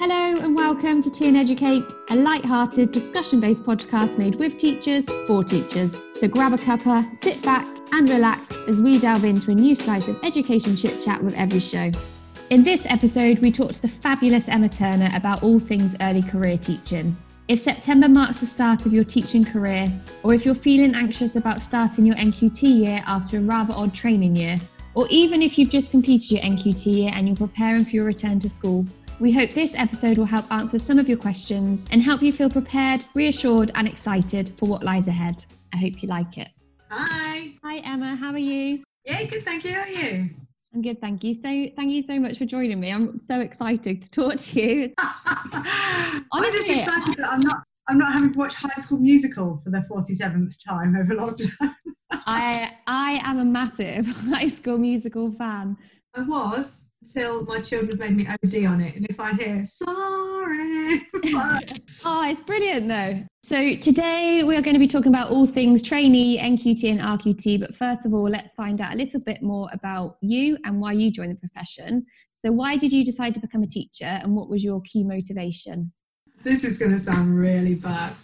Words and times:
Hello 0.00 0.38
and 0.38 0.56
welcome 0.56 1.02
to 1.02 1.10
Tea 1.10 1.28
and 1.28 1.36
Educate, 1.36 1.84
a 2.08 2.16
light-hearted 2.16 2.90
discussion-based 2.90 3.62
podcast 3.64 4.16
made 4.16 4.34
with 4.34 4.56
teachers 4.56 5.04
for 5.26 5.44
teachers. 5.44 5.94
So 6.14 6.26
grab 6.26 6.54
a 6.54 6.56
cuppa, 6.56 7.22
sit 7.22 7.42
back 7.42 7.66
and 7.92 8.08
relax 8.08 8.50
as 8.66 8.80
we 8.80 8.98
delve 8.98 9.26
into 9.26 9.50
a 9.50 9.54
new 9.54 9.76
slice 9.76 10.08
of 10.08 10.18
education 10.24 10.74
chit-chat 10.74 11.22
with 11.22 11.34
every 11.34 11.60
show. 11.60 11.92
In 12.48 12.64
this 12.64 12.80
episode, 12.86 13.40
we 13.40 13.52
talk 13.52 13.72
to 13.72 13.82
the 13.82 13.88
fabulous 13.88 14.48
Emma 14.48 14.70
Turner 14.70 15.10
about 15.12 15.42
all 15.42 15.60
things 15.60 15.94
early 16.00 16.22
career 16.22 16.56
teaching. 16.56 17.14
If 17.48 17.60
September 17.60 18.08
marks 18.08 18.40
the 18.40 18.46
start 18.46 18.86
of 18.86 18.94
your 18.94 19.04
teaching 19.04 19.44
career, 19.44 19.92
or 20.22 20.32
if 20.32 20.46
you're 20.46 20.54
feeling 20.54 20.94
anxious 20.94 21.36
about 21.36 21.60
starting 21.60 22.06
your 22.06 22.16
NQT 22.16 22.86
year 22.86 23.02
after 23.06 23.36
a 23.36 23.42
rather 23.42 23.74
odd 23.74 23.92
training 23.94 24.34
year, 24.34 24.56
or 24.94 25.06
even 25.08 25.42
if 25.42 25.58
you've 25.58 25.70
just 25.70 25.90
completed 25.90 26.32
your 26.32 26.40
NQT 26.40 26.86
year 26.86 27.10
and 27.14 27.28
you're 27.28 27.36
preparing 27.36 27.84
for 27.84 27.90
your 27.90 28.06
return 28.06 28.40
to 28.40 28.48
school, 28.48 28.84
we 29.20 29.30
hope 29.30 29.50
this 29.50 29.72
episode 29.74 30.16
will 30.16 30.24
help 30.24 30.50
answer 30.50 30.78
some 30.78 30.98
of 30.98 31.06
your 31.06 31.18
questions 31.18 31.86
and 31.90 32.02
help 32.02 32.22
you 32.22 32.32
feel 32.32 32.48
prepared, 32.48 33.04
reassured, 33.14 33.70
and 33.74 33.86
excited 33.86 34.54
for 34.58 34.66
what 34.66 34.82
lies 34.82 35.08
ahead. 35.08 35.44
I 35.74 35.76
hope 35.76 36.02
you 36.02 36.08
like 36.08 36.38
it. 36.38 36.48
Hi. 36.88 37.52
Hi, 37.62 37.78
Emma. 37.84 38.16
How 38.16 38.32
are 38.32 38.38
you? 38.38 38.82
Yeah, 39.04 39.22
good. 39.24 39.44
Thank 39.44 39.64
you. 39.64 39.72
How 39.72 39.82
are 39.82 39.88
you? 39.88 40.30
I'm 40.72 40.82
good, 40.82 41.00
thank 41.00 41.22
you. 41.22 41.34
So, 41.34 41.42
thank 41.42 41.90
you 41.90 42.02
so 42.02 42.18
much 42.18 42.38
for 42.38 42.46
joining 42.46 42.80
me. 42.80 42.90
I'm 42.90 43.18
so 43.18 43.40
excited 43.40 44.02
to 44.02 44.10
talk 44.10 44.36
to 44.36 44.60
you. 44.60 44.94
I'm 44.98 46.52
just 46.52 46.70
excited 46.70 47.14
that 47.18 47.28
I'm 47.30 47.40
not. 47.40 47.62
I'm 47.88 47.98
not 47.98 48.12
having 48.12 48.30
to 48.30 48.38
watch 48.38 48.54
High 48.54 48.80
School 48.80 49.00
Musical 49.00 49.60
for 49.64 49.70
the 49.70 49.84
47th 49.90 50.64
time 50.64 50.94
over 50.96 51.14
lockdown. 51.14 51.74
I 52.12 52.70
I 52.86 53.20
am 53.24 53.38
a 53.40 53.44
massive 53.44 54.06
High 54.32 54.46
School 54.46 54.78
Musical 54.78 55.32
fan. 55.32 55.76
I 56.14 56.22
was 56.22 56.86
until 57.02 57.44
my 57.44 57.60
children 57.60 57.98
made 57.98 58.16
me 58.16 58.26
OD 58.26 58.64
on 58.66 58.80
it. 58.80 58.94
And 58.96 59.06
if 59.08 59.18
I 59.18 59.32
hear 59.32 59.64
sorry, 59.64 61.02
oh, 62.04 62.22
it's 62.24 62.42
brilliant 62.42 62.88
though. 62.88 63.22
So 63.42 63.76
today 63.76 64.44
we 64.44 64.56
are 64.56 64.62
going 64.62 64.74
to 64.74 64.80
be 64.80 64.86
talking 64.86 65.12
about 65.12 65.30
all 65.30 65.46
things 65.46 65.82
trainee, 65.82 66.38
NQT, 66.38 66.84
and 66.84 67.00
RQT. 67.00 67.60
But 67.60 67.74
first 67.76 68.06
of 68.06 68.14
all, 68.14 68.28
let's 68.28 68.54
find 68.54 68.80
out 68.80 68.92
a 68.92 68.96
little 68.96 69.20
bit 69.20 69.42
more 69.42 69.68
about 69.72 70.16
you 70.20 70.56
and 70.64 70.80
why 70.80 70.92
you 70.92 71.10
joined 71.10 71.32
the 71.32 71.48
profession. 71.48 72.04
So, 72.44 72.52
why 72.52 72.76
did 72.76 72.92
you 72.92 73.04
decide 73.04 73.34
to 73.34 73.40
become 73.40 73.62
a 73.62 73.66
teacher, 73.66 74.04
and 74.04 74.34
what 74.34 74.48
was 74.48 74.64
your 74.64 74.80
key 74.82 75.04
motivation? 75.04 75.92
This 76.42 76.64
is 76.64 76.78
going 76.78 76.92
to 76.92 77.00
sound 77.00 77.38
really 77.38 77.74
bad. 77.74 78.14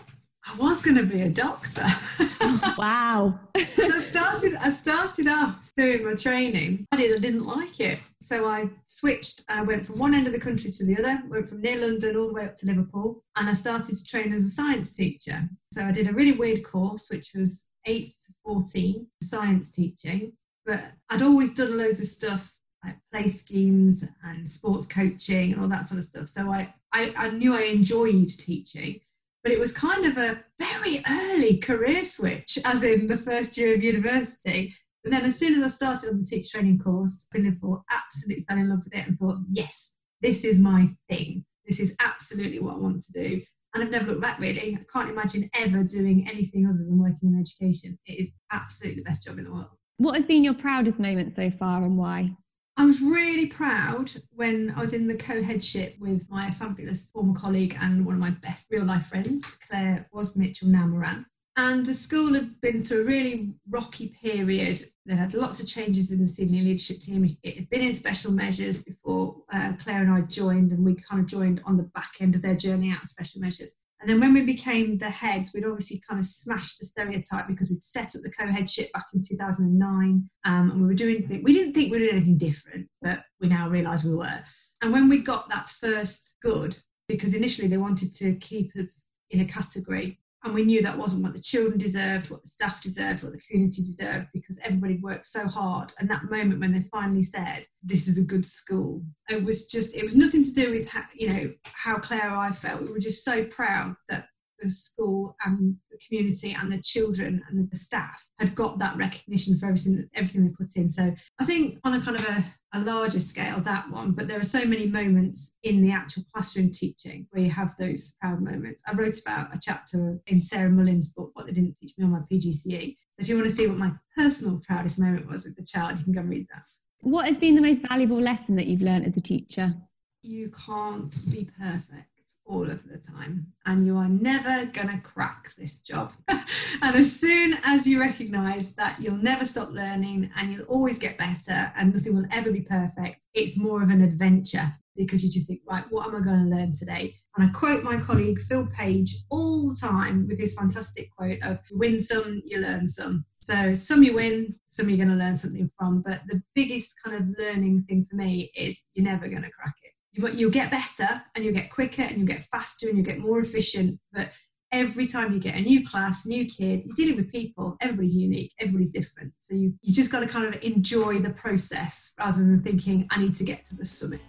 I 0.49 0.57
was 0.57 0.81
going 0.81 0.97
to 0.97 1.03
be 1.03 1.23
a 1.23 1.29
doctor. 1.29 1.85
wow. 2.79 3.39
I 3.57 4.05
started. 4.09 4.55
I 4.55 4.71
started 4.71 5.27
off 5.27 5.73
doing 5.77 6.05
my 6.05 6.15
training. 6.15 6.87
I 6.93 6.97
did. 6.97 7.17
I 7.17 7.19
didn't 7.19 7.45
like 7.45 7.81
it, 7.81 7.99
so 8.23 8.47
I 8.47 8.71
switched. 8.85 9.43
I 9.49 9.63
went 9.63 9.85
from 9.85 9.99
one 9.99 10.15
end 10.15 10.29
of 10.29 10.33
the 10.33 10.41
country 10.41 10.71
to 10.71 10.87
the 10.87 10.99
other. 10.99 11.21
Went 11.29 11.49
from 11.49 11.63
near 11.63 11.79
London 11.79 12.17
all 12.17 12.29
the 12.29 12.33
way 12.33 12.45
up 12.45 12.57
to 12.59 12.67
Liverpool, 12.67 13.25
and 13.35 13.49
I 13.49 13.55
started 13.55 13.97
to 13.97 14.05
train 14.05 14.33
as 14.33 14.45
a 14.45 14.51
science 14.51 14.93
teacher. 14.93 15.49
So 15.73 15.83
I 15.83 15.91
did 15.91 16.09
a 16.09 16.13
really 16.13 16.33
weird 16.33 16.63
course, 16.63 17.09
which 17.11 17.33
was 17.35 17.67
eight 17.85 18.15
to 18.27 18.33
fourteen 18.45 19.09
science 19.23 19.71
teaching. 19.71 20.35
But 20.65 20.83
I'd 21.11 21.23
always 21.23 21.55
done 21.55 21.77
loads 21.77 22.01
of 22.01 22.07
stuff 22.07 22.53
like 22.85 22.97
play 23.13 23.29
schemes 23.29 24.05
and 24.23 24.49
sports 24.49 24.87
coaching 24.87 25.53
and 25.53 25.61
all 25.61 25.69
that 25.69 25.87
sort 25.87 25.99
of 25.99 26.05
stuff. 26.05 26.29
So 26.29 26.53
I, 26.53 26.73
I, 26.93 27.13
I 27.17 27.31
knew 27.31 27.55
I 27.55 27.63
enjoyed 27.63 28.29
teaching 28.29 29.01
but 29.47 29.53
it 29.53 29.61
was 29.61 29.71
kind 29.71 30.05
of 30.05 30.19
a 30.19 30.43
very 30.59 31.05
early 31.09 31.59
career 31.59 32.05
switch, 32.05 32.59
as 32.65 32.83
in 32.83 33.07
the 33.07 33.17
first 33.17 33.57
year 33.57 33.77
of 33.77 33.81
university. 33.81 34.75
And 35.05 35.13
then, 35.13 35.25
as 35.25 35.39
soon 35.39 35.55
as 35.55 35.63
I 35.63 35.69
started 35.69 36.11
on 36.11 36.19
the 36.19 36.27
teacher 36.27 36.59
training 36.59 36.81
course 36.81 37.29
in 37.33 37.45
Liverpool, 37.45 37.85
absolutely 37.89 38.45
fell 38.49 38.59
in 38.59 38.69
love 38.69 38.81
with 38.83 38.97
it 38.97 39.07
and 39.07 39.17
thought, 39.17 39.39
yes, 39.49 39.93
this 40.21 40.43
is 40.43 40.59
my 40.59 40.89
thing. 41.09 41.45
This 41.65 41.79
is 41.79 41.95
absolutely 42.01 42.59
what 42.59 42.75
I 42.75 42.79
want 42.79 43.05
to 43.05 43.13
do. 43.13 43.41
And 43.73 43.85
I've 43.85 43.91
never 43.93 44.07
looked 44.07 44.23
back 44.23 44.41
really. 44.41 44.81
I 44.81 44.85
can't 44.93 45.11
imagine 45.11 45.49
ever 45.55 45.85
doing 45.85 46.29
anything 46.29 46.67
other 46.67 46.79
than 46.79 46.99
working 46.99 47.33
in 47.33 47.39
education. 47.39 47.97
It 48.05 48.15
is 48.15 48.31
absolutely 48.51 49.01
the 49.05 49.09
best 49.09 49.23
job 49.23 49.39
in 49.39 49.45
the 49.45 49.53
world. 49.53 49.69
What 49.99 50.17
has 50.17 50.27
been 50.27 50.43
your 50.43 50.55
proudest 50.55 50.99
moment 50.99 51.37
so 51.37 51.53
far 51.53 51.85
and 51.85 51.97
why? 51.97 52.35
I 52.79 52.85
was 52.85 53.01
really 53.01 53.47
proud 53.47 54.13
when 54.33 54.71
I 54.77 54.81
was 54.81 54.93
in 54.93 55.07
the 55.07 55.15
co 55.15 55.43
headship 55.43 55.97
with 55.99 56.29
my 56.31 56.51
fabulous 56.51 57.09
former 57.11 57.33
colleague 57.33 57.75
and 57.81 58.05
one 58.05 58.17
of 58.17 58.21
my 58.21 58.31
best 58.31 58.67
real 58.71 58.85
life 58.85 59.07
friends, 59.07 59.57
Claire 59.67 60.07
was 60.13 60.37
Mitchell 60.37 60.69
Namoran. 60.69 61.25
And 61.59 61.87
the 61.87 61.95
school 61.95 62.35
had 62.35 62.61
been 62.61 62.85
through 62.85 63.01
a 63.01 63.05
really 63.05 63.55
rocky 63.71 64.15
period. 64.23 64.83
They 65.07 65.15
had 65.15 65.33
lots 65.33 65.59
of 65.59 65.67
changes 65.67 66.13
in 66.13 66.21
the 66.21 66.29
senior 66.29 66.63
leadership 66.63 67.01
team. 67.01 67.35
It 67.43 67.57
had 67.57 67.71
been 67.71 67.81
in 67.81 67.95
special 67.95 68.31
measures 68.31 68.83
before 68.83 69.37
uh, 69.51 69.73
Claire 69.79 70.03
and 70.03 70.11
I 70.11 70.21
joined, 70.21 70.73
and 70.73 70.85
we 70.85 70.97
kind 70.97 71.23
of 71.23 71.27
joined 71.27 71.63
on 71.65 71.79
the 71.79 71.85
back 71.85 72.11
end 72.21 72.35
of 72.35 72.43
their 72.43 72.57
journey 72.57 72.93
out 72.93 73.03
of 73.03 73.09
special 73.09 73.41
measures. 73.41 73.75
And 74.07 74.13
then 74.13 74.21
when 74.21 74.35
we 74.35 74.53
became 74.53 74.99
the 74.99 75.11
heads, 75.11 75.51
we'd 75.53 75.65
obviously 75.65 76.01
kind 76.09 76.21
of 76.21 76.27
smashed 76.27 76.79
the 76.79 76.87
stereotype 76.87 77.49
because 77.49 77.69
we'd 77.69 77.83
set 77.83 78.15
up 78.15 78.23
the 78.23 78.31
co-headship 78.31 78.93
back 78.93 79.07
in 79.13 79.21
2009, 79.21 80.31
um, 80.45 80.71
and 80.71 80.81
we 80.81 80.87
were 80.87 80.95
doing. 80.95 81.41
We 81.43 81.53
didn't 81.53 81.73
think 81.73 81.91
we 81.91 81.99
were 81.99 82.05
doing 82.05 82.19
anything 82.19 82.39
different, 82.39 82.87
but 83.03 83.25
we 83.41 83.49
now 83.49 83.69
realise 83.69 84.05
we 84.05 84.15
were. 84.15 84.45
And 84.81 84.93
when 84.93 85.09
we 85.09 85.19
got 85.19 85.49
that 85.49 85.69
first 85.69 86.37
good, 86.41 86.77
because 87.09 87.35
initially 87.35 87.67
they 87.67 87.79
wanted 87.79 88.15
to 88.19 88.37
keep 88.37 88.71
us 88.77 89.09
in 89.31 89.41
a 89.41 89.45
category 89.45 90.21
and 90.47 90.55
we 90.55 90.65
knew 90.65 90.83
that 90.83 90.97
wasn't 90.97 91.23
what 91.23 91.33
the 91.33 91.41
children 91.41 91.79
deserved, 91.79 92.31
what 92.31 92.43
the 92.43 92.49
staff 92.49 92.83
deserved, 92.83 93.23
what 93.23 93.33
the 93.33 93.41
community 93.41 93.83
deserved, 93.83 94.29
because 94.33 94.59
everybody 94.65 94.99
worked 95.03 95.27
so 95.27 95.47
hard. 95.47 95.93
And 95.99 96.09
that 96.09 96.31
moment 96.31 96.61
when 96.61 96.73
they 96.73 96.83
finally 96.91 97.23
said, 97.23 97.67
"This 97.83 98.09
is 98.09 98.19
a 98.19 98.25
good 98.25 98.47
school," 98.47 99.05
it 99.29 99.45
was 99.45 99.67
just—it 99.67 100.03
was 100.03 100.17
nothing 100.17 100.45
to 100.45 100.53
do 100.53 100.71
with 100.71 100.89
how, 100.89 101.05
you 101.15 101.29
know 101.29 101.53
how 101.65 101.99
Claire 101.99 102.31
or 102.31 102.37
I 102.37 102.53
felt. 102.53 102.83
We 102.83 102.93
were 102.93 102.99
just 102.99 103.25
so 103.25 103.45
proud 103.45 103.97
that 104.09 104.29
the 104.61 104.71
school 104.71 105.37
and 105.45 105.77
the 105.91 105.99
community 106.07 106.57
and 106.59 106.73
the 106.73 106.81
children 106.83 107.43
and 107.49 107.71
the 107.71 107.77
staff 107.77 108.29
had 108.39 108.55
got 108.55 108.79
that 108.79 108.97
recognition 108.97 109.59
for 109.59 109.67
everything 109.67 110.09
everything 110.15 110.47
they 110.47 110.53
put 110.53 110.77
in. 110.77 110.89
So 110.89 111.15
I 111.39 111.45
think 111.45 111.79
on 111.85 111.95
a 111.95 112.01
kind 112.01 112.17
of 112.17 112.25
a, 112.29 112.45
a 112.75 112.81
larger 112.81 113.21
scale, 113.21 113.61
that 113.61 113.91
one, 113.91 114.13
but 114.13 114.29
there 114.29 114.41
are 114.41 114.45
so 114.45 114.65
many 114.65 114.87
moments 114.87 115.57
in 115.63 115.83
the 115.83 115.93
actual 115.93 116.25
classroom 116.33 116.71
teaching 116.71 117.27
where 117.31 117.43
you 117.43 117.51
have 117.51 117.75
those 117.79 118.17
proud 118.21 118.41
moments. 118.41 118.83
I 118.87 118.95
wrote 118.95 119.19
about 119.21 119.55
a 119.55 119.61
chapter 119.61 120.19
in 120.27 120.41
Sarah 120.41 120.71
Mullin's 120.71 121.13
book, 121.13 121.31
What 121.35 121.47
They 121.47 121.53
Didn't 121.53 121.77
Teach 121.77 121.93
Me 121.97 122.05
on 122.05 122.13
my 122.13 122.21
PGCE. 122.31 122.97
So 123.15 123.23
if 123.23 123.29
you 123.29 123.37
want 123.37 123.49
to 123.49 123.57
see 123.57 123.67
what 123.67 123.79
my 123.79 123.93
personal 124.17 124.61
proudest 124.67 124.99
moment 124.99 125.31
was 125.31 125.45
with 125.45 125.57
the 125.57 125.65
child, 125.65 125.99
you 125.99 126.05
can 126.05 126.13
go 126.13 126.21
and 126.21 126.31
read 126.31 126.47
that. 126.53 126.65
What 127.01 127.27
has 127.27 127.39
been 127.39 127.55
the 127.55 127.63
most 127.63 127.83
valuable 127.89 128.21
lesson 128.21 128.57
that 128.57 128.67
you've 128.67 128.83
learned 128.83 129.07
as 129.07 129.17
a 129.17 129.21
teacher? 129.21 129.75
You 130.23 130.51
can't 130.51 131.15
be 131.31 131.49
perfect 131.59 132.16
all 132.47 132.71
of 132.71 132.89
the 132.89 132.99
time 132.99 133.47
and 133.67 133.87
you 133.87 133.97
are 133.97 134.09
never 134.09 134.67
going 134.67 134.89
to 134.89 134.99
crack 135.03 135.51
this 135.59 135.81
job. 135.81 136.13
and 136.29 136.97
as 136.97 137.19
soon 137.19 137.57
as 137.65 137.87
you 137.87 138.01
recognize 138.01 138.75
that 138.75 139.01
you'll 139.01 139.17
never 139.17 139.45
stop 139.45 139.71
learning 139.71 140.31
and 140.37 140.53
you'll 140.53 140.67
always 140.67 140.99
get 140.99 141.19
better 141.19 141.73
and 141.77 141.93
nothing 141.93 142.15
will 142.15 142.27
ever 142.31 142.53
be 142.53 142.63
perfect, 142.63 143.27
it's 143.35 143.59
more 143.59 143.83
of 143.83 143.91
an 143.91 144.03
adventure 144.03 144.73
because 144.97 145.23
you 145.23 145.31
just 145.31 145.47
think, 145.47 145.61
right, 145.69 145.85
what 145.91 146.07
am 146.07 146.17
I 146.17 146.25
going 146.25 146.49
to 146.49 146.57
learn 146.57 146.75
today? 146.75 147.15
And 147.37 147.49
I 147.49 147.53
quote 147.53 147.85
my 147.85 147.99
colleague 147.99 148.41
Phil 148.41 148.67
Page 148.75 149.15
all 149.31 149.69
the 149.69 149.77
time 149.77 150.27
with 150.27 150.41
his 150.41 150.55
fantastic 150.55 151.11
quote 151.11 151.39
of 151.43 151.59
you 151.71 151.79
win 151.79 152.01
some, 152.01 152.43
you 152.45 152.61
learn 152.61 152.87
some. 152.87 153.25
So 153.41 153.75
some 153.75 154.03
you 154.03 154.15
win, 154.15 154.55
some 154.67 154.89
you're 154.89 154.97
going 154.97 155.17
to 155.17 155.23
learn 155.23 155.37
something 155.37 155.71
from. 155.79 156.03
But 156.03 156.23
the 156.29 156.43
biggest 156.55 156.95
kind 157.05 157.17
of 157.17 157.39
learning 157.39 157.85
thing 157.89 158.07
for 158.09 158.17
me 158.17 158.51
is 158.57 158.83
you're 158.95 159.05
never 159.05 159.29
going 159.29 159.43
to 159.43 159.51
crack 159.51 159.75
it 159.83 159.86
you'll 160.17 160.51
get 160.51 160.71
better 160.71 161.23
and 161.35 161.45
you'll 161.45 161.55
get 161.55 161.71
quicker 161.71 162.03
and 162.03 162.17
you'll 162.17 162.27
get 162.27 162.45
faster 162.45 162.89
and 162.89 162.97
you'll 162.97 163.07
get 163.07 163.19
more 163.19 163.41
efficient. 163.41 163.99
But 164.13 164.31
every 164.73 165.07
time 165.07 165.33
you 165.33 165.39
get 165.39 165.55
a 165.55 165.61
new 165.61 165.87
class, 165.87 166.27
new 166.27 166.45
kid, 166.47 166.83
you're 166.85 166.97
dealing 166.97 167.17
with 167.17 167.31
people, 167.31 167.77
everybody's 167.81 168.17
unique, 168.17 168.53
everybody's 168.59 168.91
different. 168.91 169.33
So 169.39 169.55
you, 169.55 169.75
you 169.83 169.93
just 169.95 170.11
got 170.11 170.21
to 170.21 170.27
kind 170.27 170.53
of 170.53 170.63
enjoy 170.63 171.19
the 171.19 171.31
process 171.31 172.13
rather 172.19 172.39
than 172.39 172.63
thinking, 172.63 173.07
I 173.11 173.21
need 173.21 173.35
to 173.37 173.45
get 173.45 173.65
to 173.65 173.77
the 173.77 173.87
summit. 173.87 174.21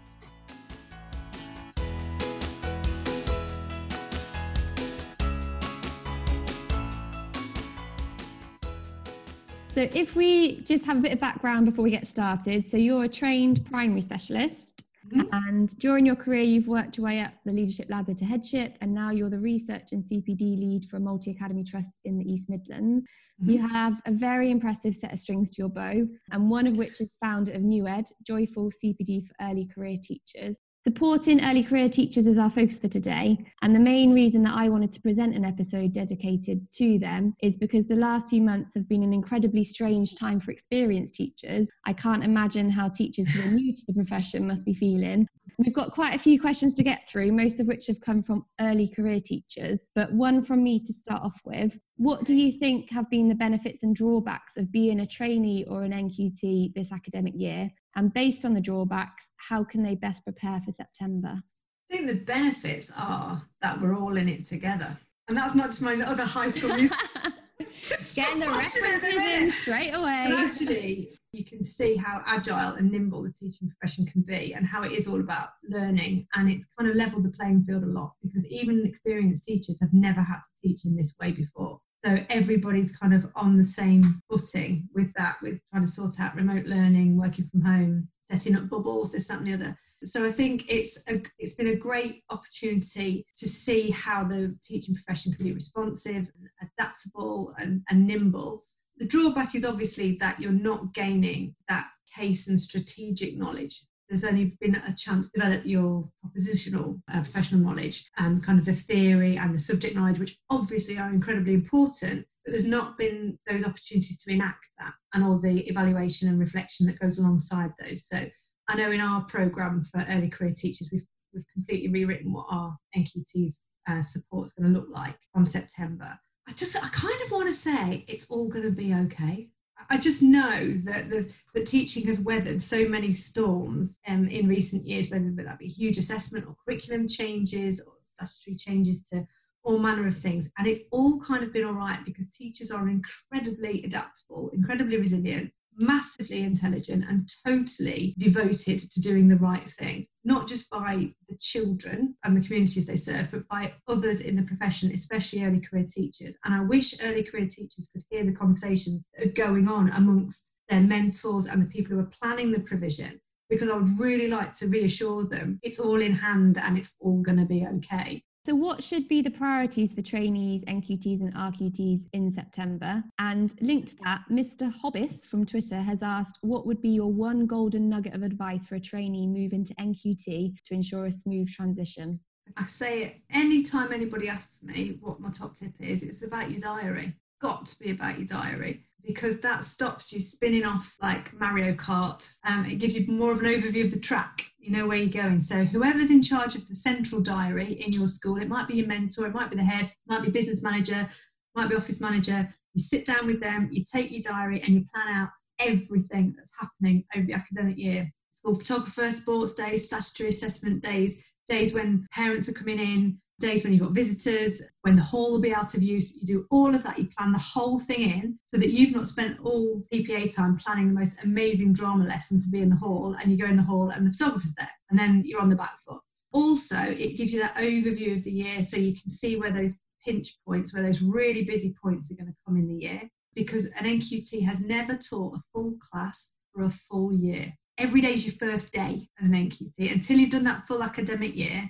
So, 9.73 9.87
if 9.93 10.15
we 10.15 10.61
just 10.61 10.83
have 10.85 10.97
a 10.97 11.01
bit 11.01 11.11
of 11.11 11.19
background 11.19 11.67
before 11.67 11.83
we 11.83 11.91
get 11.91 12.07
started, 12.07 12.65
so 12.71 12.77
you're 12.77 13.03
a 13.03 13.07
trained 13.07 13.63
primary 13.69 14.01
specialist. 14.01 14.66
Mm-hmm. 15.13 15.47
And 15.47 15.77
during 15.79 16.05
your 16.05 16.15
career, 16.15 16.43
you've 16.43 16.67
worked 16.67 16.97
your 16.97 17.05
way 17.05 17.21
up 17.21 17.33
the 17.45 17.51
leadership 17.51 17.87
ladder 17.89 18.13
to 18.13 18.25
headship, 18.25 18.77
and 18.81 18.93
now 18.93 19.11
you're 19.11 19.29
the 19.29 19.39
research 19.39 19.89
and 19.91 20.03
CPD 20.03 20.59
lead 20.59 20.87
for 20.89 20.97
a 20.97 20.99
multi 20.99 21.31
academy 21.31 21.63
trust 21.63 21.91
in 22.05 22.17
the 22.17 22.25
East 22.25 22.49
Midlands. 22.49 23.05
Mm-hmm. 23.41 23.51
You 23.51 23.67
have 23.67 24.01
a 24.05 24.11
very 24.11 24.51
impressive 24.51 24.95
set 24.95 25.13
of 25.13 25.19
strings 25.19 25.49
to 25.51 25.61
your 25.61 25.69
bow, 25.69 26.07
and 26.31 26.49
one 26.49 26.67
of 26.67 26.77
which 26.77 26.99
is 26.99 27.09
founder 27.21 27.53
of 27.53 27.61
NewEd, 27.61 28.05
Joyful 28.25 28.71
CPD 28.83 29.27
for 29.27 29.33
Early 29.41 29.67
Career 29.73 29.97
Teachers. 30.01 30.57
Supporting 30.87 31.43
early 31.43 31.65
career 31.65 31.89
teachers 31.89 32.27
is 32.27 32.37
our 32.37 32.49
focus 32.49 32.79
for 32.79 32.87
today. 32.87 33.37
And 33.61 33.75
the 33.75 33.79
main 33.79 34.13
reason 34.13 34.41
that 34.43 34.55
I 34.55 34.69
wanted 34.69 34.93
to 34.93 35.01
present 35.01 35.35
an 35.35 35.43
episode 35.43 35.91
dedicated 35.91 36.65
to 36.75 36.97
them 36.97 37.33
is 37.41 37.57
because 37.57 37.85
the 37.87 37.97
last 37.97 38.29
few 38.29 38.41
months 38.41 38.71
have 38.73 38.87
been 38.87 39.03
an 39.03 39.11
incredibly 39.11 39.65
strange 39.65 40.15
time 40.15 40.39
for 40.39 40.51
experienced 40.51 41.15
teachers. 41.15 41.67
I 41.85 41.91
can't 41.91 42.23
imagine 42.23 42.69
how 42.69 42.87
teachers 42.87 43.29
who 43.29 43.49
are 43.49 43.51
new 43.51 43.75
to 43.75 43.83
the 43.85 43.95
profession 43.95 44.47
must 44.47 44.63
be 44.63 44.73
feeling. 44.75 45.27
We've 45.57 45.73
got 45.73 45.91
quite 45.91 46.15
a 46.15 46.23
few 46.23 46.39
questions 46.39 46.73
to 46.75 46.83
get 46.83 47.01
through, 47.09 47.33
most 47.33 47.59
of 47.59 47.67
which 47.67 47.87
have 47.87 47.99
come 47.99 48.23
from 48.23 48.45
early 48.61 48.87
career 48.87 49.19
teachers, 49.19 49.79
but 49.93 50.13
one 50.13 50.45
from 50.45 50.63
me 50.63 50.79
to 50.85 50.93
start 50.93 51.21
off 51.21 51.41
with. 51.43 51.77
What 51.97 52.23
do 52.23 52.33
you 52.33 52.57
think 52.59 52.89
have 52.91 53.09
been 53.09 53.27
the 53.27 53.35
benefits 53.35 53.83
and 53.83 53.93
drawbacks 53.93 54.55
of 54.55 54.71
being 54.71 55.01
a 55.01 55.07
trainee 55.07 55.65
or 55.65 55.83
an 55.83 55.91
NQT 55.91 56.75
this 56.75 56.93
academic 56.93 57.33
year? 57.35 57.69
And 57.97 58.13
based 58.13 58.45
on 58.45 58.53
the 58.53 58.61
drawbacks, 58.61 59.25
how 59.47 59.63
can 59.63 59.83
they 59.83 59.95
best 59.95 60.23
prepare 60.23 60.61
for 60.65 60.71
September? 60.71 61.41
I 61.89 61.95
think 61.95 62.07
the 62.07 62.15
benefits 62.15 62.91
are 62.97 63.43
that 63.61 63.79
we're 63.79 63.95
all 63.95 64.17
in 64.17 64.27
it 64.27 64.45
together. 64.45 64.97
And 65.27 65.37
that's 65.37 65.55
not 65.55 65.69
just 65.69 65.81
my 65.81 65.93
other 66.01 66.23
high 66.23 66.51
school 66.51 66.69
music. 66.75 66.97
Getting 68.15 68.39
the 68.39 68.47
references 68.47 69.03
in 69.03 69.51
straight 69.51 69.91
away. 69.91 70.27
But 70.29 70.39
actually, 70.39 71.17
you 71.31 71.45
can 71.45 71.63
see 71.63 71.95
how 71.95 72.23
agile 72.25 72.75
and 72.75 72.91
nimble 72.91 73.23
the 73.23 73.31
teaching 73.31 73.69
profession 73.69 74.05
can 74.05 74.21
be 74.21 74.53
and 74.53 74.65
how 74.65 74.83
it 74.83 74.91
is 74.91 75.07
all 75.07 75.19
about 75.19 75.49
learning. 75.69 76.27
And 76.35 76.51
it's 76.51 76.67
kind 76.77 76.89
of 76.89 76.95
leveled 76.95 77.23
the 77.23 77.31
playing 77.31 77.63
field 77.63 77.83
a 77.83 77.87
lot 77.87 78.13
because 78.21 78.49
even 78.51 78.85
experienced 78.85 79.45
teachers 79.45 79.79
have 79.79 79.93
never 79.93 80.21
had 80.21 80.39
to 80.39 80.67
teach 80.67 80.85
in 80.85 80.95
this 80.95 81.15
way 81.19 81.31
before. 81.31 81.79
So 82.03 82.17
everybody's 82.29 82.95
kind 82.95 83.13
of 83.13 83.27
on 83.35 83.57
the 83.57 83.65
same 83.65 84.03
footing 84.29 84.87
with 84.93 85.11
that, 85.15 85.37
with 85.41 85.59
trying 85.71 85.85
to 85.85 85.91
sort 85.91 86.19
out 86.19 86.35
remote 86.35 86.65
learning, 86.65 87.17
working 87.17 87.45
from 87.45 87.61
home, 87.61 88.09
setting 88.31 88.55
up 88.55 88.69
bubbles, 88.69 89.11
this, 89.11 89.27
that, 89.27 89.39
and 89.39 89.47
the 89.47 89.53
other. 89.53 89.77
So 90.03 90.25
I 90.25 90.31
think 90.31 90.65
it's 90.69 90.97
a, 91.09 91.21
it's 91.39 91.55
been 91.55 91.67
a 91.67 91.75
great 91.75 92.23
opportunity 92.29 93.25
to 93.37 93.47
see 93.47 93.89
how 93.89 94.23
the 94.23 94.55
teaching 94.63 94.95
profession 94.95 95.33
can 95.33 95.45
be 95.45 95.53
responsive, 95.53 96.29
and 96.37 96.69
adaptable, 96.77 97.53
and, 97.57 97.81
and 97.89 98.05
nimble. 98.05 98.63
The 98.97 99.07
drawback 99.07 99.55
is 99.55 99.65
obviously 99.65 100.17
that 100.19 100.39
you're 100.39 100.51
not 100.51 100.93
gaining 100.93 101.55
that 101.67 101.87
case 102.15 102.47
and 102.47 102.59
strategic 102.59 103.37
knowledge 103.37 103.81
there's 104.09 104.23
only 104.23 104.57
been 104.61 104.75
a 104.75 104.93
chance 104.95 105.29
to 105.29 105.39
develop 105.39 105.65
your 105.65 106.09
propositional 106.25 107.01
uh, 107.13 107.21
professional 107.21 107.61
knowledge 107.61 108.09
and 108.17 108.43
kind 108.43 108.59
of 108.59 108.65
the 108.65 108.73
theory 108.73 109.37
and 109.37 109.53
the 109.53 109.59
subject 109.59 109.95
knowledge, 109.95 110.19
which 110.19 110.37
obviously 110.49 110.97
are 110.97 111.09
incredibly 111.09 111.53
important, 111.53 112.25
but 112.47 112.53
there's 112.53 112.65
not 112.65 112.97
been 112.97 113.37
those 113.45 113.65
opportunities 113.65 114.17
to 114.17 114.31
enact 114.31 114.69
that 114.79 114.93
and 115.13 115.21
all 115.21 115.37
the 115.37 115.67
evaluation 115.67 116.29
and 116.29 116.39
reflection 116.39 116.87
that 116.87 116.97
goes 116.97 117.19
alongside 117.19 117.73
those. 117.77 118.07
So 118.07 118.25
I 118.69 118.75
know 118.77 118.89
in 118.89 119.01
our 119.01 119.25
programme 119.25 119.83
for 119.83 120.05
early 120.09 120.29
career 120.29 120.53
teachers, 120.55 120.87
we've, 120.89 121.05
we've 121.33 121.43
completely 121.53 121.91
rewritten 121.91 122.31
what 122.31 122.45
our 122.49 122.77
NQT's 122.95 123.65
uh, 123.89 124.01
support 124.01 124.45
is 124.45 124.53
going 124.53 124.73
to 124.73 124.79
look 124.79 124.87
like 124.89 125.17
from 125.33 125.45
September. 125.45 126.17
I 126.47 126.53
just, 126.53 126.77
I 126.77 126.87
kind 126.87 127.21
of 127.25 127.31
want 127.31 127.47
to 127.47 127.53
say 127.53 128.05
it's 128.07 128.29
all 128.29 128.47
going 128.47 128.63
to 128.63 128.71
be 128.71 128.93
okay. 128.93 129.49
I 129.89 129.97
just 129.97 130.23
know 130.23 130.79
that 130.85 131.09
the, 131.09 131.29
the 131.53 131.65
teaching 131.65 132.07
has 132.07 132.19
weathered 132.21 132.61
so 132.61 132.87
many 132.87 133.11
storms 133.11 133.99
um, 134.07 134.29
in 134.29 134.47
recent 134.47 134.85
years, 134.85 135.11
whether 135.11 135.31
that 135.35 135.59
be 135.59 135.67
huge 135.67 135.97
assessment 135.97 136.45
or 136.47 136.55
curriculum 136.65 137.09
changes 137.09 137.81
or 137.81 137.91
statutory 138.03 138.55
changes 138.55 139.03
to 139.09 139.27
all 139.67 139.77
manner 139.77 140.07
of 140.07 140.17
things. 140.17 140.49
And 140.57 140.65
it's 140.65 140.85
all 140.91 141.19
kind 141.19 141.43
of 141.43 141.51
been 141.51 141.65
all 141.65 141.73
right 141.73 141.99
because 142.05 142.29
teachers 142.29 142.71
are 142.71 142.87
incredibly 142.87 143.83
adaptable, 143.83 144.49
incredibly 144.53 144.97
resilient, 144.97 145.51
massively 145.77 146.41
intelligent 146.41 147.05
and 147.07 147.29
totally 147.45 148.15
devoted 148.17 148.79
to 148.79 149.01
doing 149.01 149.27
the 149.27 149.35
right 149.35 149.63
thing, 149.63 150.07
not 150.23 150.47
just 150.47 150.69
by 150.69 151.09
the 151.27 151.37
children 151.39 152.15
and 152.23 152.35
the 152.35 152.41
communities 152.41 152.85
they 152.85 152.95
serve, 152.95 153.29
but 153.29 153.47
by 153.49 153.73
others 153.89 154.21
in 154.21 154.37
the 154.37 154.41
profession, 154.41 154.89
especially 154.91 155.43
early 155.43 155.59
career 155.59 155.85
teachers. 155.87 156.37
And 156.45 156.53
I 156.53 156.61
wish 156.61 156.95
early 157.03 157.23
career 157.23 157.47
teachers 157.47 157.89
could 157.91 158.03
hear 158.09 158.23
the 158.23 158.35
conversations 158.35 159.05
that 159.13 159.27
are 159.27 159.31
going 159.31 159.67
on 159.67 159.89
amongst 159.91 160.53
their 160.69 160.81
mentors 160.81 161.45
and 161.45 161.61
the 161.61 161.69
people 161.69 161.95
who 161.95 162.01
are 162.01 162.11
planning 162.21 162.51
the 162.51 162.61
provision. 162.61 163.19
Because 163.49 163.69
I 163.69 163.77
would 163.77 163.97
really 163.97 164.27
like 164.27 164.57
to 164.57 164.67
reassure 164.67 165.23
them 165.23 165.59
it's 165.63 165.79
all 165.79 166.01
in 166.01 166.11
hand 166.11 166.57
and 166.57 166.77
it's 166.77 166.95
all 166.99 167.21
going 167.21 167.37
to 167.37 167.45
be 167.45 167.65
okay. 167.65 168.21
So, 168.47 168.55
what 168.55 168.81
should 168.81 169.09
be 169.09 169.21
the 169.21 169.29
priorities 169.29 169.93
for 169.93 170.01
trainees, 170.01 170.63
NQTs, 170.69 171.19
and 171.19 171.35
RQTs 171.35 172.05
in 172.13 172.31
September? 172.31 173.03
And 173.19 173.53
linked 173.59 173.89
to 173.89 173.95
that, 174.05 174.21
Mr. 174.31 174.73
Hobbis 174.73 175.27
from 175.27 175.45
Twitter 175.45 175.81
has 175.81 176.01
asked, 176.01 176.37
What 176.39 176.65
would 176.65 176.81
be 176.81 176.87
your 176.87 177.11
one 177.11 177.45
golden 177.45 177.89
nugget 177.89 178.13
of 178.13 178.23
advice 178.23 178.65
for 178.65 178.75
a 178.75 178.79
trainee 178.79 179.27
moving 179.27 179.65
to 179.65 179.73
NQT 179.75 180.63
to 180.63 180.73
ensure 180.73 181.07
a 181.07 181.11
smooth 181.11 181.51
transition? 181.51 182.21
I 182.55 182.67
say 182.67 183.21
anytime 183.29 183.91
anybody 183.91 184.29
asks 184.29 184.63
me 184.63 184.97
what 185.01 185.19
my 185.19 185.29
top 185.29 185.57
tip 185.57 185.73
is, 185.81 186.01
it's 186.01 186.23
about 186.23 186.49
your 186.49 186.61
diary. 186.61 187.15
Got 187.41 187.65
to 187.65 187.79
be 187.79 187.91
about 187.91 188.17
your 188.17 188.27
diary 188.27 188.85
because 189.05 189.41
that 189.41 189.65
stops 189.65 190.13
you 190.13 190.21
spinning 190.21 190.63
off 190.63 190.95
like 191.01 191.33
Mario 191.37 191.73
Kart. 191.73 192.31
Um, 192.45 192.65
it 192.65 192.75
gives 192.75 192.97
you 192.97 193.11
more 193.11 193.33
of 193.33 193.39
an 193.39 193.45
overview 193.45 193.83
of 193.83 193.91
the 193.91 193.99
track. 193.99 194.45
You 194.67 194.75
know 194.75 194.85
where 194.85 194.97
you're 194.97 195.23
going. 195.23 195.39
So 195.39 195.63
whoever's 195.63 196.11
in 196.11 196.21
charge 196.21 196.55
of 196.55 196.67
the 196.67 196.75
central 196.75 197.21
diary 197.21 197.71
in 197.71 197.93
your 197.93 198.05
school, 198.05 198.35
it 198.35 198.49
might 198.49 198.67
be 198.67 198.75
your 198.75 198.87
mentor, 198.87 199.25
it 199.25 199.33
might 199.33 199.49
be 199.49 199.55
the 199.55 199.63
head, 199.63 199.89
might 200.07 200.23
be 200.23 200.29
business 200.29 200.61
manager, 200.61 201.07
might 201.55 201.69
be 201.69 201.75
office 201.77 202.01
manager. 202.01 202.53
You 202.73 202.83
sit 202.83 203.05
down 203.05 203.27
with 203.27 203.39
them, 203.39 203.69
you 203.71 203.85
take 203.89 204.11
your 204.11 204.23
diary, 204.23 204.59
and 204.59 204.73
you 204.73 204.85
plan 204.93 205.07
out 205.07 205.29
everything 205.61 206.35
that's 206.35 206.51
happening 206.59 207.05
over 207.15 207.25
the 207.25 207.31
academic 207.31 207.77
year. 207.77 208.11
School 208.31 208.55
photographer, 208.55 209.09
sports 209.13 209.53
days, 209.53 209.85
statutory 209.85 210.31
assessment 210.31 210.83
days, 210.83 211.23
days 211.47 211.73
when 211.73 212.05
parents 212.11 212.49
are 212.49 212.53
coming 212.53 212.77
in, 212.77 213.19
days 213.39 213.63
when 213.63 213.73
you've 213.73 213.83
got 213.83 213.91
visitors, 213.91 214.61
when 214.81 214.95
the 214.95 215.01
hall 215.01 215.31
will 215.31 215.41
be 215.41 215.53
out 215.53 215.73
of 215.75 215.83
use. 215.83 216.15
You 216.15 216.25
do 216.25 216.47
all 216.49 216.73
of 216.73 216.83
that, 216.83 216.97
you 216.97 217.07
plan 217.17 217.31
the 217.31 217.39
whole 217.39 217.79
thing 217.79 218.01
in 218.01 218.39
so 218.47 218.57
that 218.57 218.71
you've 218.71 218.95
not 218.95 219.07
spent 219.07 219.39
all 219.43 219.81
PPA 219.93 220.33
time 220.33 220.57
planning 220.57 220.87
the 220.87 220.99
most 220.99 221.23
amazing 221.23 221.73
drama 221.73 222.05
lesson 222.05 222.41
to 222.41 222.49
be 222.49 222.61
in 222.61 222.69
the 222.69 222.75
hall 222.75 223.15
and 223.21 223.31
you 223.31 223.37
go 223.37 223.49
in 223.49 223.57
the 223.57 223.63
hall 223.63 223.89
and 223.89 224.07
the 224.07 224.11
photographer's 224.11 224.55
there 224.55 224.71
and 224.89 224.97
then 224.97 225.21
you're 225.25 225.41
on 225.41 225.49
the 225.49 225.55
back 225.55 225.77
foot. 225.87 226.01
Also, 226.33 226.77
it 226.77 227.17
gives 227.17 227.33
you 227.33 227.39
that 227.39 227.55
overview 227.55 228.17
of 228.17 228.23
the 228.23 228.31
year 228.31 228.63
so 228.63 228.77
you 228.77 228.93
can 228.93 229.09
see 229.09 229.35
where 229.35 229.51
those 229.51 229.75
pinch 230.05 230.37
points, 230.45 230.73
where 230.73 230.83
those 230.83 231.01
really 231.01 231.43
busy 231.43 231.73
points 231.81 232.11
are 232.11 232.15
going 232.15 232.27
to 232.27 232.37
come 232.45 232.57
in 232.57 232.67
the 232.67 232.75
year 232.75 233.01
because 233.35 233.65
an 233.79 233.85
NQT 233.85 234.43
has 234.45 234.61
never 234.61 234.97
taught 234.97 235.35
a 235.35 235.41
full 235.53 235.75
class 235.79 236.35
for 236.53 236.63
a 236.63 236.69
full 236.69 237.13
year. 237.13 237.53
Every 237.77 238.01
day 238.01 238.13
is 238.13 238.25
your 238.25 238.33
first 238.33 238.73
day 238.73 239.07
as 239.21 239.29
an 239.29 239.35
NQT 239.35 239.93
until 239.93 240.17
you've 240.17 240.31
done 240.31 240.43
that 240.45 240.67
full 240.67 240.83
academic 240.83 241.35
year 241.35 241.69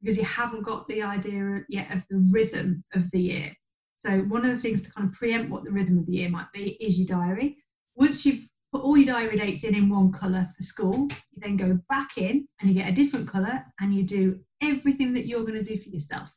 because 0.00 0.16
you 0.16 0.24
haven't 0.24 0.62
got 0.62 0.86
the 0.88 1.02
idea 1.02 1.62
yet 1.68 1.90
of 1.92 2.04
the 2.08 2.18
rhythm 2.30 2.84
of 2.94 3.10
the 3.10 3.20
year. 3.20 3.52
So, 3.96 4.20
one 4.20 4.44
of 4.44 4.52
the 4.52 4.58
things 4.58 4.82
to 4.82 4.92
kind 4.92 5.08
of 5.08 5.14
preempt 5.14 5.50
what 5.50 5.64
the 5.64 5.72
rhythm 5.72 5.98
of 5.98 6.06
the 6.06 6.12
year 6.12 6.28
might 6.28 6.52
be 6.52 6.76
is 6.80 6.98
your 6.98 7.18
diary. 7.18 7.56
Once 7.96 8.24
you've 8.24 8.48
put 8.72 8.82
all 8.82 8.96
your 8.96 9.12
diary 9.14 9.36
dates 9.36 9.64
in 9.64 9.74
in 9.74 9.88
one 9.88 10.12
colour 10.12 10.46
for 10.54 10.62
school, 10.62 11.08
you 11.32 11.38
then 11.38 11.56
go 11.56 11.78
back 11.88 12.16
in 12.16 12.46
and 12.60 12.70
you 12.70 12.74
get 12.74 12.88
a 12.88 12.94
different 12.94 13.26
colour 13.26 13.64
and 13.80 13.94
you 13.94 14.04
do 14.04 14.38
everything 14.62 15.14
that 15.14 15.26
you're 15.26 15.42
going 15.44 15.62
to 15.62 15.62
do 15.62 15.76
for 15.76 15.88
yourself. 15.88 16.36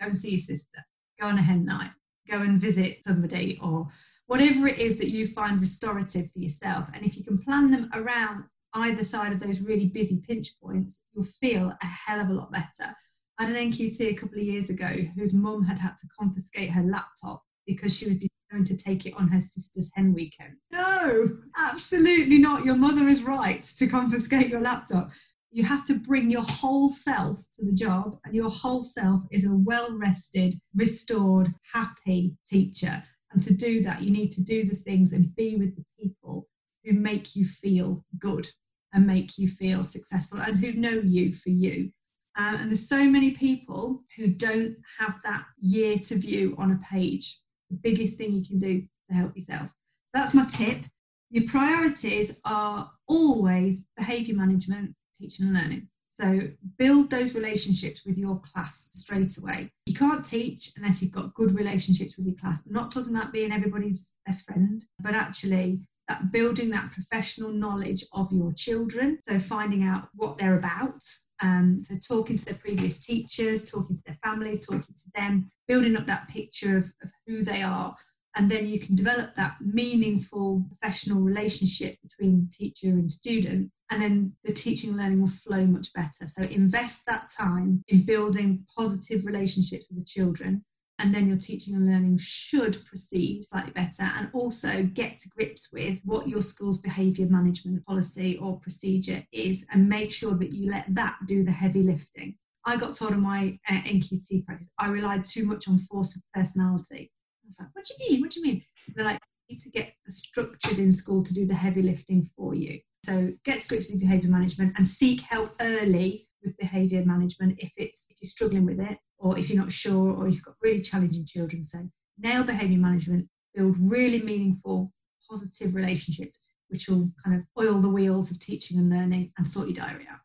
Go 0.00 0.06
and 0.06 0.18
see 0.18 0.30
your 0.30 0.40
sister, 0.40 0.78
go 1.20 1.26
on 1.26 1.38
a 1.38 1.42
hen 1.42 1.64
night, 1.64 1.90
go 2.28 2.40
and 2.42 2.60
visit 2.60 3.02
somebody, 3.02 3.58
or 3.62 3.88
whatever 4.26 4.68
it 4.68 4.78
is 4.78 4.98
that 4.98 5.08
you 5.08 5.26
find 5.26 5.60
restorative 5.60 6.30
for 6.30 6.38
yourself. 6.38 6.88
And 6.94 7.04
if 7.04 7.16
you 7.16 7.24
can 7.24 7.38
plan 7.38 7.70
them 7.70 7.90
around 7.92 8.44
either 8.74 9.04
side 9.04 9.32
of 9.32 9.40
those 9.40 9.60
really 9.60 9.86
busy 9.86 10.22
pinch 10.26 10.48
points, 10.62 11.02
you'll 11.12 11.24
feel 11.24 11.72
a 11.82 11.86
hell 11.86 12.20
of 12.20 12.28
a 12.28 12.32
lot 12.32 12.52
better. 12.52 12.94
I 13.38 13.44
had 13.44 13.56
an 13.56 13.72
NQT 13.72 14.00
a 14.00 14.14
couple 14.14 14.38
of 14.38 14.44
years 14.44 14.70
ago 14.70 14.88
whose 15.16 15.32
mum 15.32 15.64
had 15.64 15.78
had 15.78 15.96
to 15.98 16.08
confiscate 16.18 16.70
her 16.70 16.82
laptop 16.82 17.42
because 17.66 17.96
she 17.96 18.06
was 18.06 18.18
determined 18.18 18.66
to 18.66 18.76
take 18.76 19.06
it 19.06 19.14
on 19.14 19.28
her 19.28 19.40
sister's 19.40 19.90
hen 19.94 20.12
weekend. 20.12 20.56
No, 20.70 21.38
absolutely 21.56 22.38
not. 22.38 22.64
Your 22.64 22.76
mother 22.76 23.08
is 23.08 23.22
right 23.22 23.62
to 23.62 23.86
confiscate 23.86 24.48
your 24.48 24.60
laptop. 24.60 25.10
You 25.50 25.64
have 25.64 25.84
to 25.86 25.94
bring 25.94 26.30
your 26.30 26.42
whole 26.42 26.88
self 26.88 27.40
to 27.56 27.64
the 27.64 27.72
job, 27.72 28.18
and 28.24 28.34
your 28.34 28.50
whole 28.50 28.84
self 28.84 29.22
is 29.32 29.44
a 29.44 29.54
well 29.54 29.96
rested, 29.96 30.54
restored, 30.76 31.52
happy 31.72 32.36
teacher. 32.46 33.02
And 33.32 33.42
to 33.42 33.54
do 33.54 33.82
that, 33.82 34.02
you 34.02 34.10
need 34.10 34.32
to 34.32 34.42
do 34.42 34.64
the 34.64 34.76
things 34.76 35.12
and 35.12 35.34
be 35.34 35.56
with 35.56 35.76
the 35.76 35.84
people 35.98 36.46
who 36.84 36.92
make 36.92 37.36
you 37.36 37.44
feel 37.44 38.04
good 38.18 38.48
and 38.92 39.06
make 39.06 39.38
you 39.38 39.48
feel 39.48 39.84
successful 39.84 40.40
and 40.40 40.58
who 40.58 40.72
know 40.72 40.90
you 40.90 41.32
for 41.32 41.50
you. 41.50 41.90
Uh, 42.38 42.56
and 42.58 42.70
there's 42.70 42.88
so 42.88 43.04
many 43.04 43.32
people 43.32 44.02
who 44.16 44.28
don't 44.28 44.76
have 44.98 45.20
that 45.24 45.44
year 45.60 45.98
to 45.98 46.16
view 46.16 46.54
on 46.58 46.72
a 46.72 46.80
page. 46.92 47.40
The 47.70 47.76
biggest 47.76 48.16
thing 48.16 48.32
you 48.32 48.44
can 48.44 48.58
do 48.58 48.82
to 49.08 49.14
help 49.14 49.36
yourself. 49.36 49.70
That's 50.12 50.34
my 50.34 50.46
tip. 50.46 50.84
Your 51.30 51.48
priorities 51.48 52.40
are 52.44 52.90
always 53.06 53.84
behaviour 53.96 54.34
management, 54.34 54.94
teaching 55.16 55.46
and 55.46 55.54
learning. 55.54 55.88
So 56.10 56.40
build 56.76 57.10
those 57.10 57.34
relationships 57.34 58.02
with 58.04 58.18
your 58.18 58.40
class 58.40 58.88
straight 58.92 59.36
away. 59.38 59.70
You 59.86 59.94
can't 59.94 60.26
teach 60.26 60.72
unless 60.76 61.00
you've 61.00 61.12
got 61.12 61.34
good 61.34 61.52
relationships 61.52 62.16
with 62.16 62.26
your 62.26 62.36
class. 62.36 62.60
I'm 62.66 62.72
not 62.72 62.92
talking 62.92 63.14
about 63.14 63.32
being 63.32 63.52
everybody's 63.52 64.14
best 64.26 64.44
friend, 64.44 64.84
but 64.98 65.14
actually 65.14 65.80
that 66.10 66.32
building 66.32 66.70
that 66.70 66.92
professional 66.92 67.52
knowledge 67.62 68.02
of 68.12 68.26
your 68.32 68.52
children. 68.52 69.18
So 69.26 69.38
finding 69.38 69.82
out 69.84 70.02
what 70.20 70.32
they're 70.36 70.58
about 70.58 71.02
Um, 71.42 71.82
so 71.84 71.94
talking 71.96 72.36
to 72.36 72.44
their 72.44 72.54
previous 72.54 72.98
teachers, 72.98 73.64
talking 73.64 73.96
to 73.96 74.02
their 74.06 74.18
families, 74.22 74.66
talking 74.66 74.94
to 74.94 75.10
them, 75.14 75.50
building 75.66 75.96
up 75.96 76.06
that 76.06 76.28
picture 76.28 76.76
of, 76.76 76.92
of 77.02 77.10
who 77.26 77.42
they 77.44 77.62
are. 77.62 77.96
And 78.36 78.50
then 78.50 78.68
you 78.68 78.78
can 78.78 78.94
develop 78.94 79.34
that 79.34 79.56
meaningful 79.60 80.64
professional 80.68 81.20
relationship 81.22 81.96
between 82.02 82.48
teacher 82.52 82.88
and 82.88 83.10
student. 83.10 83.70
And 83.90 84.02
then 84.02 84.32
the 84.44 84.52
teaching 84.52 84.90
and 84.90 84.98
learning 84.98 85.20
will 85.20 85.28
flow 85.28 85.64
much 85.66 85.92
better. 85.92 86.28
So 86.28 86.42
invest 86.42 87.06
that 87.06 87.30
time 87.30 87.84
in 87.88 88.02
building 88.02 88.66
positive 88.76 89.24
relationships 89.24 89.86
with 89.88 89.98
the 89.98 90.04
children 90.04 90.64
and 91.00 91.14
then 91.14 91.26
your 91.26 91.38
teaching 91.38 91.74
and 91.74 91.86
learning 91.86 92.18
should 92.18 92.84
proceed 92.84 93.46
slightly 93.46 93.72
better 93.72 94.02
and 94.18 94.30
also 94.34 94.82
get 94.84 95.18
to 95.18 95.30
grips 95.30 95.68
with 95.72 95.98
what 96.04 96.28
your 96.28 96.42
school's 96.42 96.80
behaviour 96.80 97.26
management 97.26 97.84
policy 97.86 98.36
or 98.36 98.60
procedure 98.60 99.24
is 99.32 99.66
and 99.72 99.88
make 99.88 100.12
sure 100.12 100.34
that 100.34 100.52
you 100.52 100.70
let 100.70 100.84
that 100.94 101.16
do 101.26 101.42
the 101.42 101.50
heavy 101.50 101.82
lifting. 101.82 102.36
I 102.66 102.76
got 102.76 102.94
told 102.94 103.12
in 103.12 103.20
my 103.20 103.58
uh, 103.68 103.72
NQT 103.72 104.44
practice 104.44 104.68
I 104.78 104.88
relied 104.88 105.24
too 105.24 105.46
much 105.46 105.66
on 105.66 105.78
force 105.78 106.14
of 106.14 106.22
personality. 106.34 107.10
I 107.44 107.46
was 107.46 107.58
like, 107.58 107.70
what 107.72 107.86
do 107.86 107.94
you 107.98 108.10
mean? 108.10 108.20
What 108.20 108.30
do 108.30 108.40
you 108.40 108.46
mean? 108.46 108.62
They're 108.94 109.04
like, 109.04 109.20
you 109.48 109.56
need 109.56 109.62
to 109.62 109.70
get 109.70 109.94
the 110.04 110.12
structures 110.12 110.78
in 110.78 110.92
school 110.92 111.22
to 111.22 111.34
do 111.34 111.46
the 111.46 111.54
heavy 111.54 111.82
lifting 111.82 112.28
for 112.36 112.54
you. 112.54 112.78
So 113.04 113.32
get 113.44 113.62
to 113.62 113.68
grips 113.68 113.90
with 113.90 114.00
behaviour 114.00 114.28
management 114.28 114.74
and 114.76 114.86
seek 114.86 115.22
help 115.22 115.54
early 115.60 116.28
with 116.42 116.56
behaviour 116.56 117.04
management 117.04 117.58
if 117.58 117.72
it's 117.76 118.06
if 118.08 118.16
you're 118.20 118.28
struggling 118.28 118.66
with 118.66 118.80
it 118.80 118.98
or 119.18 119.38
if 119.38 119.50
you're 119.50 119.62
not 119.62 119.72
sure 119.72 120.12
or 120.12 120.28
you've 120.28 120.44
got 120.44 120.54
really 120.62 120.80
challenging 120.80 121.26
children. 121.26 121.62
So 121.62 121.88
nail 122.18 122.44
behaviour 122.44 122.78
management, 122.78 123.28
build 123.54 123.76
really 123.78 124.22
meaningful, 124.22 124.92
positive 125.28 125.74
relationships, 125.74 126.42
which 126.68 126.88
will 126.88 127.10
kind 127.24 127.36
of 127.36 127.42
oil 127.62 127.80
the 127.80 127.88
wheels 127.88 128.30
of 128.30 128.38
teaching 128.40 128.78
and 128.78 128.90
learning 128.90 129.32
and 129.36 129.46
sort 129.46 129.66
your 129.68 129.74
diary 129.74 130.06
out. 130.10 130.20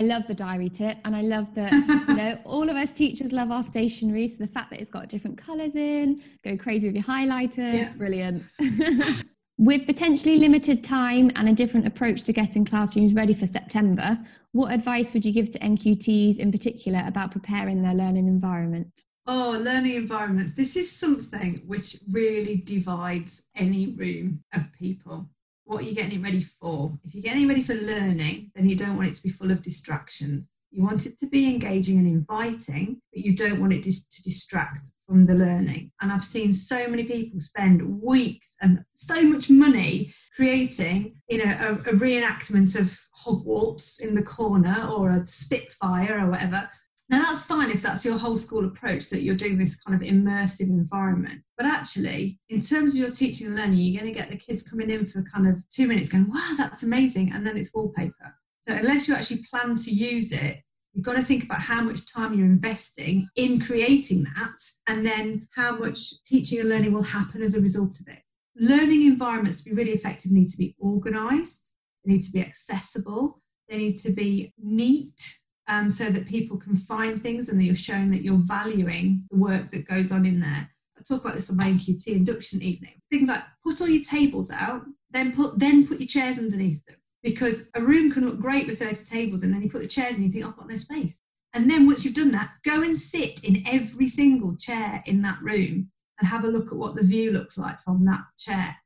I 0.00 0.04
love 0.04 0.28
the 0.28 0.34
diary 0.34 0.68
tip, 0.68 0.98
and 1.04 1.16
I 1.16 1.22
love 1.22 1.52
that 1.56 1.72
you 1.72 2.14
know 2.14 2.38
all 2.44 2.70
of 2.70 2.76
us 2.76 2.92
teachers 2.92 3.32
love 3.32 3.50
our 3.50 3.64
stationery. 3.64 4.28
So 4.28 4.36
the 4.38 4.46
fact 4.46 4.70
that 4.70 4.80
it's 4.80 4.90
got 4.90 5.08
different 5.08 5.36
colours 5.36 5.74
in, 5.74 6.22
go 6.44 6.56
crazy 6.56 6.86
with 6.86 6.94
your 6.94 7.04
highlighter, 7.04 7.74
yeah. 7.74 7.92
brilliant. 7.96 8.44
with 9.58 9.86
potentially 9.86 10.36
limited 10.36 10.84
time 10.84 11.32
and 11.34 11.48
a 11.48 11.52
different 11.52 11.86
approach 11.86 12.22
to 12.22 12.32
getting 12.32 12.64
classrooms 12.64 13.12
ready 13.12 13.34
for 13.34 13.46
September, 13.46 14.16
what 14.52 14.72
advice 14.72 15.12
would 15.12 15.24
you 15.24 15.32
give 15.32 15.50
to 15.50 15.58
NQTs 15.58 16.38
in 16.38 16.52
particular 16.52 17.02
about 17.06 17.32
preparing 17.32 17.82
their 17.82 17.94
learning 17.94 18.28
environment? 18.28 18.88
Oh, 19.26 19.58
learning 19.60 19.96
environments. 19.96 20.54
This 20.54 20.76
is 20.76 20.90
something 20.90 21.62
which 21.66 21.96
really 22.10 22.56
divides 22.56 23.42
any 23.56 23.88
room 23.88 24.42
of 24.54 24.72
people. 24.72 25.28
What 25.64 25.80
are 25.80 25.84
you 25.84 25.94
getting 25.94 26.20
it 26.20 26.22
ready 26.22 26.42
for? 26.42 26.96
If 27.04 27.14
you're 27.14 27.22
getting 27.22 27.42
it 27.42 27.48
ready 27.48 27.62
for 27.62 27.74
learning, 27.74 28.52
then 28.54 28.70
you 28.70 28.76
don't 28.76 28.96
want 28.96 29.08
it 29.08 29.16
to 29.16 29.22
be 29.22 29.28
full 29.28 29.50
of 29.50 29.60
distractions. 29.60 30.54
You 30.70 30.84
want 30.84 31.04
it 31.04 31.18
to 31.18 31.26
be 31.26 31.52
engaging 31.52 31.98
and 31.98 32.06
inviting, 32.06 33.02
but 33.12 33.22
you 33.22 33.34
don't 33.34 33.60
want 33.60 33.72
it 33.74 33.82
to 33.82 34.22
distract 34.22 34.92
from 35.08 35.24
the 35.24 35.34
learning. 35.34 35.90
And 36.00 36.12
I've 36.12 36.24
seen 36.24 36.52
so 36.52 36.86
many 36.86 37.04
people 37.04 37.40
spend 37.40 38.02
weeks 38.02 38.54
and 38.60 38.84
so 38.92 39.22
much 39.22 39.48
money 39.48 40.14
creating 40.36 41.16
you 41.28 41.44
know 41.44 41.52
a, 41.60 41.72
a, 41.72 41.94
reenactment 41.94 42.78
of 42.78 42.96
hogwarts 43.24 44.00
in 44.00 44.14
the 44.14 44.22
corner 44.22 44.86
or 44.96 45.10
a 45.10 45.26
spitfire 45.26 46.20
or 46.24 46.30
whatever. 46.30 46.68
Now 47.10 47.22
that's 47.22 47.42
fine 47.42 47.70
if 47.70 47.82
that's 47.82 48.04
your 48.04 48.18
whole 48.18 48.36
school 48.36 48.66
approach 48.66 49.08
that 49.08 49.22
you're 49.22 49.34
doing 49.34 49.58
this 49.58 49.76
kind 49.76 50.00
of 50.00 50.06
immersive 50.06 50.68
environment. 50.68 51.40
But 51.56 51.66
actually 51.66 52.38
in 52.50 52.60
terms 52.60 52.92
of 52.92 53.00
your 53.00 53.10
teaching 53.10 53.48
and 53.48 53.56
learning 53.56 53.78
you're 53.78 54.00
going 54.00 54.12
to 54.12 54.18
get 54.18 54.30
the 54.30 54.36
kids 54.36 54.62
coming 54.62 54.90
in 54.90 55.06
for 55.06 55.22
kind 55.22 55.48
of 55.48 55.68
two 55.70 55.88
minutes 55.88 56.08
going 56.10 56.30
wow 56.30 56.54
that's 56.56 56.82
amazing 56.82 57.32
and 57.32 57.44
then 57.44 57.56
it's 57.56 57.72
wallpaper. 57.74 58.34
So 58.68 58.74
unless 58.74 59.08
you 59.08 59.14
actually 59.14 59.42
plan 59.50 59.76
to 59.76 59.90
use 59.90 60.30
it 60.32 60.60
you've 60.98 61.06
got 61.06 61.14
to 61.14 61.22
think 61.22 61.44
about 61.44 61.60
how 61.60 61.80
much 61.80 62.12
time 62.12 62.34
you're 62.34 62.44
investing 62.44 63.28
in 63.36 63.60
creating 63.60 64.24
that 64.24 64.56
and 64.88 65.06
then 65.06 65.46
how 65.54 65.76
much 65.76 66.22
teaching 66.24 66.58
and 66.58 66.68
learning 66.68 66.92
will 66.92 67.02
happen 67.02 67.40
as 67.40 67.54
a 67.54 67.60
result 67.60 68.00
of 68.00 68.08
it 68.08 68.18
learning 68.58 69.06
environments 69.06 69.62
to 69.62 69.70
be 69.70 69.76
really 69.76 69.92
effective 69.92 70.32
need 70.32 70.50
to 70.50 70.58
be 70.58 70.74
organized, 70.78 71.72
they 72.04 72.14
need 72.14 72.24
to 72.24 72.32
be 72.32 72.40
accessible, 72.40 73.40
they 73.68 73.78
need 73.78 73.98
to 74.00 74.10
be 74.10 74.52
neat 74.58 75.38
um, 75.68 75.90
so 75.90 76.10
that 76.10 76.26
people 76.26 76.56
can 76.56 76.76
find 76.76 77.22
things 77.22 77.48
and 77.48 77.60
that 77.60 77.64
you're 77.64 77.76
showing 77.76 78.10
that 78.10 78.22
you're 78.22 78.42
valuing 78.42 79.24
the 79.30 79.36
work 79.36 79.70
that 79.70 79.86
goes 79.86 80.10
on 80.10 80.26
in 80.26 80.40
there. 80.40 80.70
I 80.98 81.02
talk 81.06 81.22
about 81.22 81.34
this 81.34 81.50
on 81.50 81.56
my 81.56 81.66
NQT 81.66 82.08
induction 82.08 82.62
evening. 82.62 83.00
Things 83.10 83.28
like 83.28 83.44
put 83.64 83.80
all 83.80 83.88
your 83.88 84.04
tables 84.04 84.50
out, 84.50 84.82
then 85.10 85.34
put 85.34 85.58
then 85.58 85.86
put 85.86 86.00
your 86.00 86.08
chairs 86.08 86.38
underneath 86.38 86.84
them. 86.86 86.96
Because 87.22 87.68
a 87.74 87.82
room 87.82 88.10
can 88.10 88.26
look 88.26 88.38
great 88.38 88.66
with 88.66 88.78
30 88.78 89.04
tables 89.04 89.42
and 89.42 89.52
then 89.52 89.62
you 89.62 89.70
put 89.70 89.82
the 89.82 89.88
chairs 89.88 90.16
and 90.16 90.24
you 90.24 90.30
think, 90.30 90.44
I've 90.44 90.56
got 90.56 90.68
no 90.68 90.76
space. 90.76 91.18
And 91.54 91.70
then 91.70 91.86
once 91.86 92.04
you've 92.04 92.14
done 92.14 92.32
that, 92.32 92.52
go 92.64 92.82
and 92.82 92.96
sit 92.96 93.42
in 93.42 93.64
every 93.66 94.06
single 94.06 94.56
chair 94.56 95.02
in 95.06 95.22
that 95.22 95.40
room 95.42 95.90
and 96.18 96.28
have 96.28 96.44
a 96.44 96.48
look 96.48 96.68
at 96.68 96.78
what 96.78 96.94
the 96.94 97.02
view 97.02 97.32
looks 97.32 97.56
like 97.56 97.80
from 97.80 98.04
that 98.04 98.24
chair. 98.36 98.76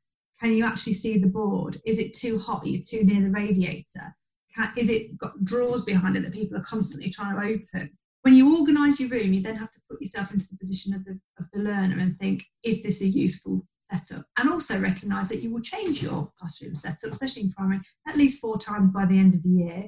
Can 0.41 0.53
you 0.53 0.65
actually 0.65 0.93
see 0.93 1.17
the 1.17 1.27
board? 1.27 1.81
Is 1.85 1.97
it 1.97 2.13
too 2.13 2.37
hot? 2.37 2.65
You're 2.65 2.77
you 2.77 2.83
too 2.83 3.03
near 3.03 3.21
the 3.21 3.29
radiator? 3.29 4.15
Can, 4.55 4.71
is 4.77 4.89
it 4.89 5.17
got 5.17 5.43
drawers 5.43 5.83
behind 5.83 6.15
it 6.15 6.21
that 6.21 6.33
people 6.33 6.57
are 6.57 6.63
constantly 6.63 7.09
trying 7.09 7.35
to 7.35 7.41
open? 7.41 7.91
When 8.21 8.33
you 8.33 8.57
organise 8.57 8.99
your 8.99 9.09
room, 9.09 9.33
you 9.33 9.41
then 9.41 9.57
have 9.57 9.71
to 9.71 9.81
put 9.89 10.01
yourself 10.01 10.31
into 10.31 10.47
the 10.49 10.57
position 10.57 10.93
of 10.93 11.03
the, 11.05 11.19
of 11.37 11.45
the 11.51 11.59
learner 11.59 11.99
and 11.99 12.17
think, 12.17 12.45
is 12.63 12.81
this 12.81 13.01
a 13.01 13.07
useful 13.07 13.65
setup? 13.93 14.25
And 14.37 14.49
also 14.49 14.79
recognise 14.79 15.29
that 15.29 15.41
you 15.41 15.51
will 15.51 15.61
change 15.61 16.01
your 16.01 16.31
classroom 16.39 16.75
setup, 16.75 17.11
especially 17.11 17.43
in 17.43 17.51
primary, 17.51 17.81
at 18.07 18.17
least 18.17 18.39
four 18.39 18.57
times 18.57 18.91
by 18.91 19.05
the 19.05 19.17
end 19.17 19.35
of 19.35 19.43
the 19.43 19.49
year. 19.49 19.83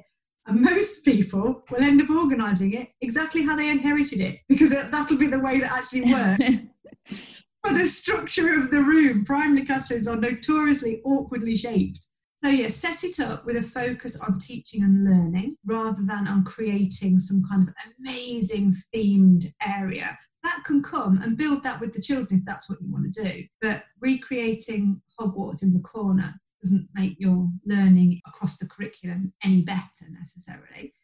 And 0.46 0.60
most 0.60 1.04
people 1.04 1.64
will 1.70 1.82
end 1.82 2.00
up 2.00 2.10
organising 2.10 2.74
it 2.74 2.88
exactly 3.00 3.42
how 3.42 3.56
they 3.56 3.68
inherited 3.68 4.20
it 4.20 4.40
because 4.48 4.70
that'll 4.70 5.18
be 5.18 5.26
the 5.26 5.40
way 5.40 5.58
that 5.60 5.72
actually 5.72 6.12
works. 6.12 7.42
For 7.66 7.74
the 7.74 7.86
structure 7.86 8.54
of 8.60 8.70
the 8.70 8.80
room, 8.80 9.24
primary 9.24 9.66
classrooms 9.66 10.06
are 10.06 10.14
notoriously 10.14 11.00
awkwardly 11.04 11.56
shaped. 11.56 12.06
So, 12.44 12.50
yeah, 12.50 12.68
set 12.68 13.02
it 13.02 13.18
up 13.18 13.44
with 13.44 13.56
a 13.56 13.62
focus 13.62 14.14
on 14.20 14.38
teaching 14.38 14.84
and 14.84 15.04
learning 15.04 15.56
rather 15.64 16.00
than 16.00 16.28
on 16.28 16.44
creating 16.44 17.18
some 17.18 17.42
kind 17.50 17.68
of 17.68 17.74
amazing 17.98 18.76
themed 18.94 19.46
area. 19.66 20.16
That 20.46 20.62
can 20.64 20.80
come 20.80 21.20
and 21.22 21.36
build 21.36 21.64
that 21.64 21.80
with 21.80 21.92
the 21.92 22.00
children 22.00 22.38
if 22.38 22.44
that's 22.44 22.70
what 22.70 22.80
you 22.80 22.88
want 22.88 23.12
to 23.12 23.22
do. 23.24 23.42
But 23.60 23.82
recreating 24.00 25.02
Hogwarts 25.18 25.64
in 25.64 25.72
the 25.72 25.80
corner 25.80 26.38
doesn't 26.62 26.88
make 26.94 27.16
your 27.18 27.48
learning 27.64 28.20
across 28.28 28.56
the 28.56 28.68
curriculum 28.68 29.32
any 29.42 29.62
better 29.62 30.06
necessarily. 30.08 30.94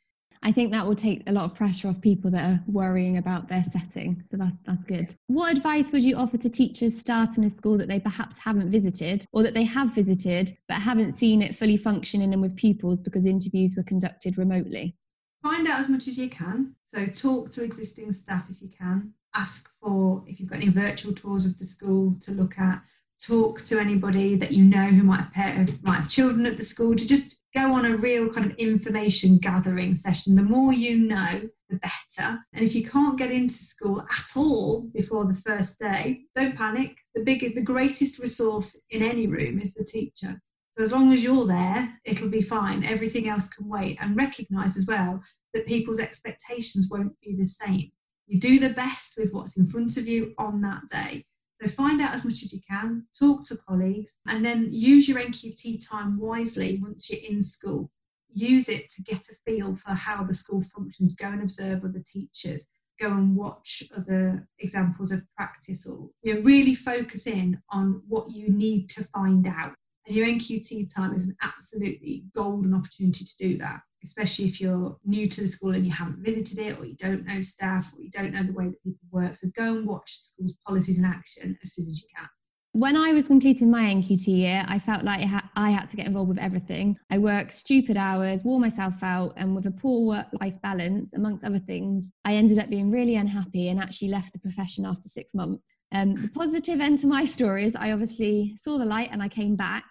I 0.44 0.52
think 0.52 0.70
that 0.70 0.86
will 0.86 0.94
take 0.94 1.24
a 1.26 1.32
lot 1.32 1.44
of 1.44 1.56
pressure 1.56 1.88
off 1.88 2.00
people 2.00 2.30
that 2.30 2.44
are 2.44 2.60
worrying 2.68 3.18
about 3.18 3.48
their 3.48 3.64
setting. 3.72 4.22
So 4.30 4.36
that's, 4.36 4.56
that's 4.64 4.84
good. 4.84 5.16
What 5.26 5.56
advice 5.56 5.90
would 5.90 6.04
you 6.04 6.16
offer 6.16 6.38
to 6.38 6.48
teachers 6.48 6.96
starting 6.96 7.44
a 7.44 7.50
school 7.50 7.76
that 7.78 7.88
they 7.88 7.98
perhaps 7.98 8.38
haven't 8.38 8.70
visited 8.70 9.26
or 9.32 9.42
that 9.42 9.54
they 9.54 9.64
have 9.64 9.92
visited 9.92 10.56
but 10.68 10.80
haven't 10.80 11.18
seen 11.18 11.42
it 11.42 11.58
fully 11.58 11.76
functioning 11.76 12.32
and 12.32 12.42
with 12.42 12.56
pupils 12.56 13.00
because 13.00 13.26
interviews 13.26 13.74
were 13.76 13.82
conducted 13.82 14.38
remotely? 14.38 14.96
Find 15.42 15.66
out 15.66 15.80
as 15.80 15.88
much 15.88 16.06
as 16.06 16.16
you 16.16 16.30
can. 16.30 16.76
So 16.84 17.06
talk 17.06 17.50
to 17.52 17.64
existing 17.64 18.12
staff 18.12 18.46
if 18.48 18.62
you 18.62 18.68
can. 18.68 19.14
Ask 19.34 19.68
for, 19.80 20.22
if 20.26 20.38
you've 20.38 20.50
got 20.50 20.56
any 20.60 20.68
virtual 20.68 21.14
tours 21.14 21.46
of 21.46 21.58
the 21.58 21.66
school 21.66 22.16
to 22.20 22.32
look 22.32 22.58
at, 22.58 22.82
talk 23.20 23.64
to 23.64 23.78
anybody 23.78 24.34
that 24.36 24.52
you 24.52 24.64
know 24.64 24.86
who 24.86 25.02
might 25.02 25.26
have, 25.32 25.82
might 25.82 25.96
have 25.96 26.08
children 26.08 26.46
at 26.46 26.56
the 26.56 26.64
school 26.64 26.94
to 26.94 27.06
just 27.06 27.36
go 27.54 27.72
on 27.72 27.84
a 27.84 27.96
real 27.96 28.28
kind 28.32 28.50
of 28.50 28.56
information 28.56 29.38
gathering 29.38 29.94
session. 29.94 30.34
The 30.34 30.42
more 30.42 30.72
you 30.72 30.98
know, 30.98 31.48
the 31.68 31.78
better. 31.78 32.38
And 32.52 32.64
if 32.64 32.74
you 32.74 32.84
can't 32.88 33.18
get 33.18 33.30
into 33.30 33.54
school 33.54 34.00
at 34.00 34.36
all 34.36 34.82
before 34.94 35.24
the 35.24 35.34
first 35.34 35.78
day, 35.78 36.22
don't 36.34 36.56
panic. 36.56 36.96
The 37.14 37.22
biggest, 37.22 37.54
the 37.54 37.62
greatest 37.62 38.18
resource 38.18 38.80
in 38.90 39.02
any 39.02 39.26
room 39.26 39.60
is 39.60 39.74
the 39.74 39.84
teacher. 39.84 40.40
So 40.76 40.84
as 40.84 40.92
long 40.92 41.12
as 41.12 41.22
you're 41.22 41.46
there, 41.46 42.00
it'll 42.04 42.30
be 42.30 42.42
fine. 42.42 42.84
Everything 42.84 43.28
else 43.28 43.48
can 43.48 43.68
wait. 43.68 43.98
And 44.00 44.16
recognise 44.16 44.76
as 44.76 44.86
well 44.86 45.22
that 45.52 45.66
people's 45.66 45.98
expectations 45.98 46.88
won't 46.90 47.20
be 47.20 47.34
the 47.34 47.46
same. 47.46 47.92
You 48.26 48.40
do 48.40 48.58
the 48.58 48.70
best 48.70 49.14
with 49.16 49.32
what's 49.32 49.56
in 49.56 49.66
front 49.66 49.96
of 49.96 50.06
you 50.06 50.34
on 50.38 50.60
that 50.62 50.82
day. 50.90 51.24
So 51.60 51.68
find 51.68 52.00
out 52.00 52.14
as 52.14 52.24
much 52.24 52.42
as 52.42 52.52
you 52.52 52.60
can, 52.68 53.06
talk 53.16 53.44
to 53.46 53.56
colleagues, 53.56 54.18
and 54.26 54.44
then 54.44 54.68
use 54.70 55.08
your 55.08 55.18
NQT 55.18 55.88
time 55.88 56.18
wisely 56.18 56.80
once 56.82 57.10
you're 57.10 57.20
in 57.30 57.42
school. 57.42 57.90
Use 58.28 58.68
it 58.68 58.90
to 58.92 59.02
get 59.02 59.28
a 59.28 59.34
feel 59.44 59.76
for 59.76 59.90
how 59.90 60.24
the 60.24 60.34
school 60.34 60.62
functions. 60.74 61.14
Go 61.14 61.26
and 61.26 61.42
observe 61.42 61.84
other 61.84 62.02
teachers. 62.04 62.68
Go 62.98 63.08
and 63.08 63.36
watch 63.36 63.82
other 63.96 64.48
examples 64.58 65.12
of 65.12 65.22
practice, 65.36 65.86
or 65.86 66.08
you 66.22 66.34
know, 66.34 66.40
really 66.40 66.74
focus 66.74 67.26
in 67.26 67.60
on 67.70 68.02
what 68.08 68.30
you 68.30 68.48
need 68.48 68.88
to 68.90 69.04
find 69.04 69.46
out. 69.46 69.74
And 70.06 70.16
your 70.16 70.26
NQT 70.26 70.92
time 70.92 71.14
is 71.14 71.26
an 71.26 71.36
absolutely 71.42 72.24
golden 72.34 72.74
opportunity 72.74 73.24
to 73.24 73.36
do 73.36 73.58
that 73.58 73.82
especially 74.04 74.46
if 74.46 74.60
you're 74.60 74.96
new 75.04 75.28
to 75.28 75.40
the 75.40 75.46
school 75.46 75.74
and 75.74 75.86
you 75.86 75.92
haven't 75.92 76.24
visited 76.24 76.58
it 76.58 76.78
or 76.78 76.84
you 76.84 76.96
don't 76.96 77.24
know 77.26 77.40
staff 77.40 77.92
or 77.94 78.02
you 78.02 78.10
don't 78.10 78.32
know 78.32 78.42
the 78.42 78.52
way 78.52 78.66
that 78.66 78.82
people 78.82 79.06
work. 79.10 79.36
So 79.36 79.48
go 79.56 79.76
and 79.76 79.86
watch 79.86 80.18
the 80.18 80.24
school's 80.24 80.54
policies 80.66 80.98
in 80.98 81.04
action 81.04 81.58
as 81.62 81.74
soon 81.74 81.86
as 81.86 82.00
you 82.00 82.08
can. 82.16 82.28
When 82.74 82.96
I 82.96 83.12
was 83.12 83.26
completing 83.26 83.70
my 83.70 83.82
NQT 83.82 84.26
year, 84.28 84.64
I 84.66 84.78
felt 84.78 85.04
like 85.04 85.28
I 85.56 85.70
had 85.70 85.90
to 85.90 85.96
get 85.96 86.06
involved 86.06 86.30
with 86.30 86.38
everything. 86.38 86.96
I 87.10 87.18
worked 87.18 87.52
stupid 87.52 87.98
hours, 87.98 88.44
wore 88.44 88.58
myself 88.58 88.94
out, 89.02 89.34
and 89.36 89.54
with 89.54 89.66
a 89.66 89.70
poor 89.70 90.06
work 90.06 90.28
life 90.40 90.54
balance, 90.62 91.10
amongst 91.14 91.44
other 91.44 91.58
things, 91.58 92.04
I 92.24 92.34
ended 92.34 92.58
up 92.58 92.70
being 92.70 92.90
really 92.90 93.16
unhappy 93.16 93.68
and 93.68 93.78
actually 93.78 94.08
left 94.08 94.32
the 94.32 94.38
profession 94.38 94.86
after 94.86 95.06
six 95.10 95.34
months. 95.34 95.62
Um, 95.92 96.14
the 96.14 96.28
positive 96.28 96.80
end 96.80 97.00
to 97.00 97.06
my 97.06 97.26
story 97.26 97.66
is 97.66 97.76
I 97.76 97.92
obviously 97.92 98.54
saw 98.56 98.78
the 98.78 98.86
light 98.86 99.10
and 99.12 99.22
I 99.22 99.28
came 99.28 99.54
back. 99.54 99.84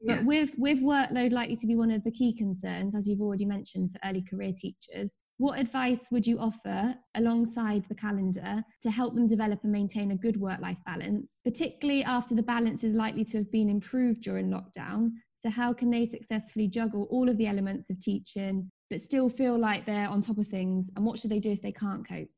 Yeah. 0.00 0.16
But 0.16 0.26
with, 0.26 0.50
with 0.58 0.78
workload 0.80 1.32
likely 1.32 1.56
to 1.56 1.66
be 1.66 1.76
one 1.76 1.90
of 1.90 2.04
the 2.04 2.10
key 2.10 2.36
concerns, 2.36 2.94
as 2.94 3.08
you've 3.08 3.20
already 3.20 3.44
mentioned, 3.44 3.92
for 3.92 4.08
early 4.08 4.22
career 4.22 4.52
teachers, 4.56 5.10
what 5.38 5.58
advice 5.58 6.00
would 6.10 6.26
you 6.26 6.38
offer 6.38 6.94
alongside 7.14 7.84
the 7.88 7.94
calendar 7.94 8.64
to 8.82 8.90
help 8.90 9.14
them 9.14 9.26
develop 9.26 9.60
and 9.64 9.72
maintain 9.72 10.12
a 10.12 10.16
good 10.16 10.40
work 10.40 10.60
life 10.60 10.78
balance, 10.86 11.38
particularly 11.44 12.02
after 12.04 12.34
the 12.34 12.42
balance 12.42 12.84
is 12.84 12.94
likely 12.94 13.24
to 13.26 13.38
have 13.38 13.52
been 13.52 13.68
improved 13.68 14.22
during 14.22 14.48
lockdown? 14.48 15.10
So, 15.44 15.50
how 15.50 15.74
can 15.74 15.90
they 15.90 16.06
successfully 16.06 16.68
juggle 16.68 17.06
all 17.10 17.28
of 17.28 17.36
the 17.36 17.46
elements 17.46 17.90
of 17.90 18.00
teaching 18.00 18.70
but 18.88 19.02
still 19.02 19.28
feel 19.28 19.58
like 19.58 19.84
they're 19.84 20.08
on 20.08 20.22
top 20.22 20.38
of 20.38 20.48
things? 20.48 20.86
And 20.96 21.04
what 21.04 21.18
should 21.18 21.30
they 21.30 21.40
do 21.40 21.52
if 21.52 21.60
they 21.60 21.72
can't 21.72 22.08
cope? 22.08 22.28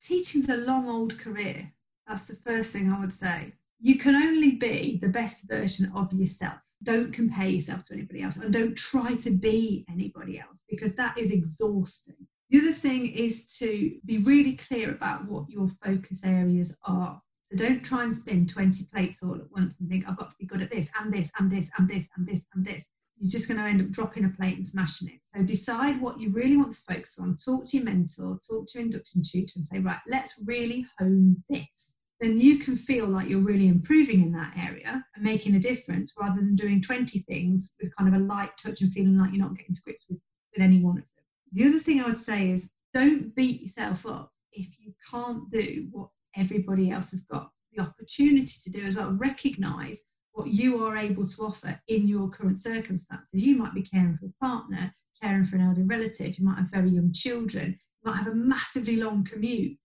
Teaching's 0.00 0.48
a 0.48 0.56
long 0.56 0.88
old 0.88 1.18
career. 1.18 1.72
That's 2.06 2.24
the 2.24 2.36
first 2.36 2.72
thing 2.72 2.92
I 2.92 3.00
would 3.00 3.12
say. 3.12 3.54
You 3.80 3.98
can 3.98 4.14
only 4.14 4.52
be 4.52 4.98
the 5.00 5.08
best 5.08 5.46
version 5.48 5.92
of 5.94 6.12
yourself. 6.12 6.60
Don't 6.82 7.12
compare 7.12 7.48
yourself 7.48 7.84
to 7.84 7.94
anybody 7.94 8.22
else 8.22 8.36
and 8.36 8.52
don't 8.52 8.76
try 8.76 9.14
to 9.16 9.30
be 9.30 9.84
anybody 9.90 10.38
else 10.38 10.62
because 10.68 10.94
that 10.94 11.16
is 11.18 11.30
exhausting. 11.30 12.26
The 12.50 12.58
other 12.58 12.72
thing 12.72 13.06
is 13.08 13.46
to 13.58 13.96
be 14.04 14.18
really 14.18 14.56
clear 14.56 14.90
about 14.90 15.26
what 15.26 15.50
your 15.50 15.68
focus 15.68 16.22
areas 16.24 16.76
are. 16.84 17.20
So 17.50 17.56
don't 17.56 17.84
try 17.84 18.04
and 18.04 18.14
spin 18.14 18.46
20 18.46 18.84
plates 18.92 19.22
all 19.22 19.34
at 19.34 19.50
once 19.50 19.80
and 19.80 19.88
think, 19.88 20.08
I've 20.08 20.16
got 20.16 20.30
to 20.30 20.36
be 20.38 20.46
good 20.46 20.62
at 20.62 20.70
this 20.70 20.90
and 21.00 21.12
this 21.12 21.30
and 21.38 21.50
this 21.50 21.70
and 21.76 21.88
this 21.88 22.08
and 22.16 22.26
this 22.26 22.46
and 22.54 22.64
this. 22.64 22.88
You're 23.18 23.30
just 23.30 23.48
going 23.48 23.58
to 23.58 23.66
end 23.66 23.80
up 23.80 23.90
dropping 23.90 24.26
a 24.26 24.28
plate 24.28 24.56
and 24.56 24.66
smashing 24.66 25.08
it. 25.08 25.20
So 25.34 25.42
decide 25.42 26.00
what 26.00 26.20
you 26.20 26.30
really 26.30 26.56
want 26.56 26.72
to 26.72 26.94
focus 26.94 27.18
on. 27.18 27.36
Talk 27.36 27.66
to 27.66 27.76
your 27.78 27.86
mentor, 27.86 28.38
talk 28.48 28.66
to 28.66 28.78
your 28.78 28.82
induction 28.82 29.22
tutor 29.22 29.54
and 29.56 29.66
say, 29.66 29.78
right, 29.78 30.00
let's 30.06 30.40
really 30.44 30.86
hone 30.98 31.42
this. 31.48 31.95
Then 32.20 32.40
you 32.40 32.58
can 32.58 32.76
feel 32.76 33.06
like 33.06 33.28
you're 33.28 33.40
really 33.40 33.68
improving 33.68 34.22
in 34.22 34.32
that 34.32 34.56
area 34.56 35.04
and 35.14 35.24
making 35.24 35.54
a 35.54 35.60
difference 35.60 36.14
rather 36.18 36.40
than 36.40 36.56
doing 36.56 36.80
20 36.80 37.18
things 37.20 37.74
with 37.80 37.94
kind 37.94 38.12
of 38.12 38.18
a 38.18 38.24
light 38.24 38.50
touch 38.56 38.80
and 38.80 38.92
feeling 38.92 39.18
like 39.18 39.32
you're 39.32 39.44
not 39.44 39.56
getting 39.56 39.74
to 39.74 39.82
grips 39.82 40.06
with, 40.08 40.20
with 40.54 40.62
any 40.62 40.80
one 40.80 40.96
of 40.96 41.04
them. 41.04 41.24
The 41.52 41.66
other 41.66 41.78
thing 41.78 42.00
I 42.00 42.06
would 42.06 42.16
say 42.16 42.50
is 42.50 42.70
don't 42.94 43.34
beat 43.34 43.60
yourself 43.60 44.06
up 44.06 44.32
if 44.52 44.68
you 44.78 44.94
can't 45.10 45.50
do 45.50 45.88
what 45.90 46.08
everybody 46.34 46.90
else 46.90 47.10
has 47.10 47.22
got 47.22 47.50
the 47.72 47.82
opportunity 47.82 48.54
to 48.62 48.70
do 48.70 48.84
as 48.84 48.96
well. 48.96 49.10
Recognize 49.10 50.02
what 50.32 50.48
you 50.48 50.84
are 50.84 50.96
able 50.96 51.26
to 51.26 51.42
offer 51.42 51.80
in 51.88 52.08
your 52.08 52.28
current 52.28 52.60
circumstances. 52.60 53.42
You 53.42 53.56
might 53.56 53.74
be 53.74 53.82
caring 53.82 54.18
for 54.18 54.26
a 54.26 54.44
partner, 54.44 54.94
caring 55.22 55.44
for 55.44 55.56
an 55.56 55.62
elderly 55.62 55.86
relative, 55.86 56.38
you 56.38 56.44
might 56.44 56.58
have 56.58 56.70
very 56.70 56.90
young 56.90 57.12
children, 57.12 57.78
you 58.02 58.10
might 58.10 58.18
have 58.18 58.28
a 58.28 58.34
massively 58.34 58.96
long 58.96 59.24
commute. 59.24 59.78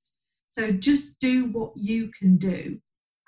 So 0.51 0.69
just 0.69 1.17
do 1.21 1.45
what 1.45 1.71
you 1.77 2.09
can 2.09 2.35
do 2.35 2.79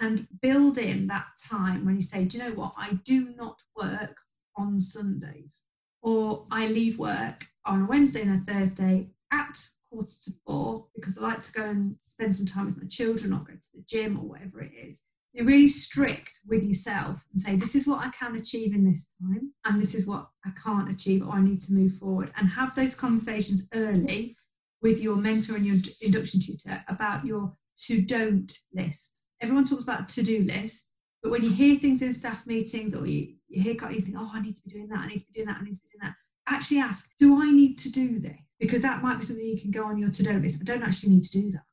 and 0.02 0.28
build 0.42 0.78
in 0.78 1.08
that 1.08 1.28
time 1.42 1.86
when 1.86 1.96
you 1.96 2.02
say, 2.02 2.26
do 2.26 2.38
you 2.38 2.44
know 2.44 2.52
what, 2.52 2.74
I 2.78 3.00
do 3.06 3.34
not 3.38 3.60
work 3.78 4.18
on 4.58 4.82
Sundays 4.82 5.64
or 6.02 6.46
I 6.52 6.68
leave 6.68 7.00
work 7.00 7.46
on 7.66 7.84
a 7.84 7.86
Wednesday 7.86 8.24
and 8.24 8.48
a 8.48 8.52
Thursday 8.52 9.08
at 9.32 9.66
quarter 9.90 10.12
to 10.26 10.32
four 10.46 10.88
because 10.96 11.18
I 11.18 11.22
like 11.22 11.42
to 11.44 11.52
go 11.54 11.64
and 11.64 11.96
spend 11.98 12.36
some 12.36 12.46
time 12.46 12.66
with 12.66 12.78
my 12.78 12.90
children 12.90 13.32
or 13.32 13.40
go 13.40 13.54
to 13.54 13.68
the 13.74 13.86
gym 13.88 14.20
or 14.20 14.28
whatever 14.28 14.62
it 14.62 14.74
is. 14.74 15.00
You're 15.32 15.46
really 15.46 15.70
strict 15.70 16.42
with 16.46 16.64
yourself 16.66 17.24
and 17.32 17.42
say, 17.42 17.56
this 17.56 17.74
is 17.74 17.88
what 17.88 18.06
I 18.06 18.10
can 18.10 18.36
achieve 18.36 18.76
in 18.76 18.86
this 18.86 19.08
time, 19.20 19.54
and 19.66 19.82
this 19.82 19.96
is 19.96 20.06
what 20.06 20.28
I 20.46 20.52
can't 20.64 20.92
achieve, 20.92 21.26
or 21.26 21.32
I 21.32 21.42
need 21.42 21.62
to 21.64 21.74
move 21.74 21.96
forward. 21.96 22.32
And 22.38 22.50
have 22.50 22.76
those 22.76 22.94
conversations 22.94 23.68
early 23.74 24.36
with 24.84 25.02
your 25.02 25.16
mentor 25.16 25.56
and 25.56 25.66
your 25.66 25.78
induction 26.02 26.40
tutor 26.40 26.84
about 26.88 27.26
your 27.26 27.54
to 27.86 28.02
don't 28.02 28.56
list. 28.74 29.24
Everyone 29.42 29.66
talks 29.66 29.84
about 29.84 30.08
to 30.10 30.22
do 30.22 30.44
list, 30.44 30.92
but 31.24 31.32
when 31.32 31.44
you 31.44 31.50
hear 31.50 31.80
things 31.80 32.02
in 32.02 32.14
staff 32.14 32.46
meetings 32.46 32.94
or 32.94 33.08
you, 33.08 33.34
you 33.48 33.64
hear, 33.64 33.74
you 33.74 34.02
think, 34.02 34.18
oh, 34.20 34.30
I 34.32 34.42
need 34.42 34.56
to 34.56 34.62
be 34.64 34.70
doing 34.70 34.90
that, 34.90 35.00
I 35.00 35.08
need 35.08 35.20
to 35.20 35.26
be 35.26 35.34
doing 35.34 35.48
that, 35.48 35.58
I 35.58 35.64
need 35.64 35.72
to 35.72 35.82
be 35.82 35.90
doing 35.90 36.02
that 36.02 36.14
actually 36.48 36.80
ask, 36.80 37.10
do 37.20 37.42
I 37.42 37.52
need 37.52 37.78
to 37.80 37.92
do 37.92 38.20
this? 38.20 38.38
Because 38.60 38.82
that 38.82 39.02
might 39.04 39.20
be 39.20 39.26
something 39.26 39.46
you 39.46 39.60
can 39.60 39.72
go 39.72 39.86
on 39.86 39.98
your 39.98 40.10
to 40.10 40.24
do 40.24 40.40
list. 40.40 40.60
I 40.62 40.64
don't 40.64 40.84
actually 40.84 41.14
need 41.14 41.24
to 41.26 41.42
do 41.42 41.52
that. 41.52 41.64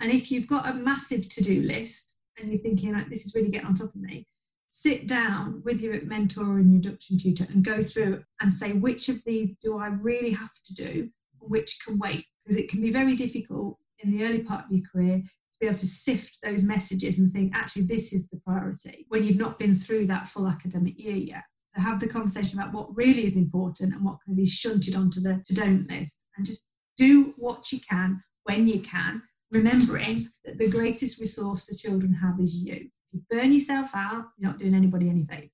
And 0.00 0.12
if 0.12 0.30
you've 0.30 0.46
got 0.46 0.68
a 0.68 0.74
massive 0.74 1.28
to 1.28 1.42
do 1.42 1.62
list 1.62 2.18
and 2.38 2.50
you're 2.50 2.60
thinking, 2.60 2.92
like, 2.92 3.08
this 3.08 3.26
is 3.26 3.34
really 3.34 3.48
getting 3.48 3.66
on 3.66 3.74
top 3.74 3.94
of 3.94 4.00
me, 4.00 4.26
sit 4.68 5.06
down 5.06 5.62
with 5.64 5.80
your 5.80 6.00
mentor 6.02 6.58
and 6.58 6.70
your 6.70 6.76
induction 6.76 7.18
tutor 7.18 7.46
and 7.50 7.64
go 7.64 7.82
through 7.82 8.22
and 8.40 8.52
say, 8.52 8.72
which 8.72 9.08
of 9.08 9.24
these 9.24 9.54
do 9.60 9.78
I 9.78 9.88
really 9.88 10.32
have 10.32 10.52
to 10.66 10.74
do, 10.74 11.10
which 11.38 11.78
can 11.84 11.98
wait? 11.98 12.26
Because 12.46 12.62
it 12.62 12.70
can 12.70 12.80
be 12.80 12.92
very 12.92 13.16
difficult 13.16 13.76
in 13.98 14.10
the 14.10 14.24
early 14.24 14.42
part 14.42 14.66
of 14.66 14.70
your 14.70 14.86
career 14.90 15.18
to 15.18 15.60
be 15.60 15.66
able 15.66 15.78
to 15.78 15.86
sift 15.86 16.38
those 16.42 16.62
messages 16.62 17.18
and 17.18 17.32
think, 17.32 17.56
actually, 17.56 17.86
this 17.86 18.12
is 18.12 18.24
the 18.28 18.38
priority 18.46 19.04
when 19.08 19.24
you've 19.24 19.36
not 19.36 19.58
been 19.58 19.74
through 19.74 20.06
that 20.06 20.28
full 20.28 20.46
academic 20.46 20.94
year 20.98 21.16
yet 21.16 21.44
to 21.74 21.80
have 21.80 22.00
the 22.00 22.08
conversation 22.08 22.58
about 22.58 22.72
what 22.72 22.96
really 22.96 23.26
is 23.26 23.36
important 23.36 23.92
and 23.92 24.04
what 24.04 24.18
can 24.24 24.34
be 24.34 24.46
shunted 24.46 24.94
onto 24.94 25.20
the 25.20 25.42
to 25.46 25.54
don't 25.54 25.88
list 25.90 26.26
and 26.36 26.46
just 26.46 26.66
do 26.96 27.34
what 27.36 27.72
you 27.72 27.80
can 27.80 28.22
when 28.44 28.66
you 28.66 28.80
can, 28.80 29.22
remembering 29.50 30.28
that 30.44 30.58
the 30.58 30.70
greatest 30.70 31.20
resource 31.20 31.66
the 31.66 31.76
children 31.76 32.12
have 32.14 32.40
is 32.40 32.56
you. 32.56 32.74
If 32.74 32.90
you 33.12 33.22
burn 33.28 33.52
yourself 33.52 33.90
out, 33.94 34.26
you're 34.38 34.50
not 34.50 34.58
doing 34.58 34.74
anybody 34.74 35.08
any 35.08 35.24
favours. 35.24 35.50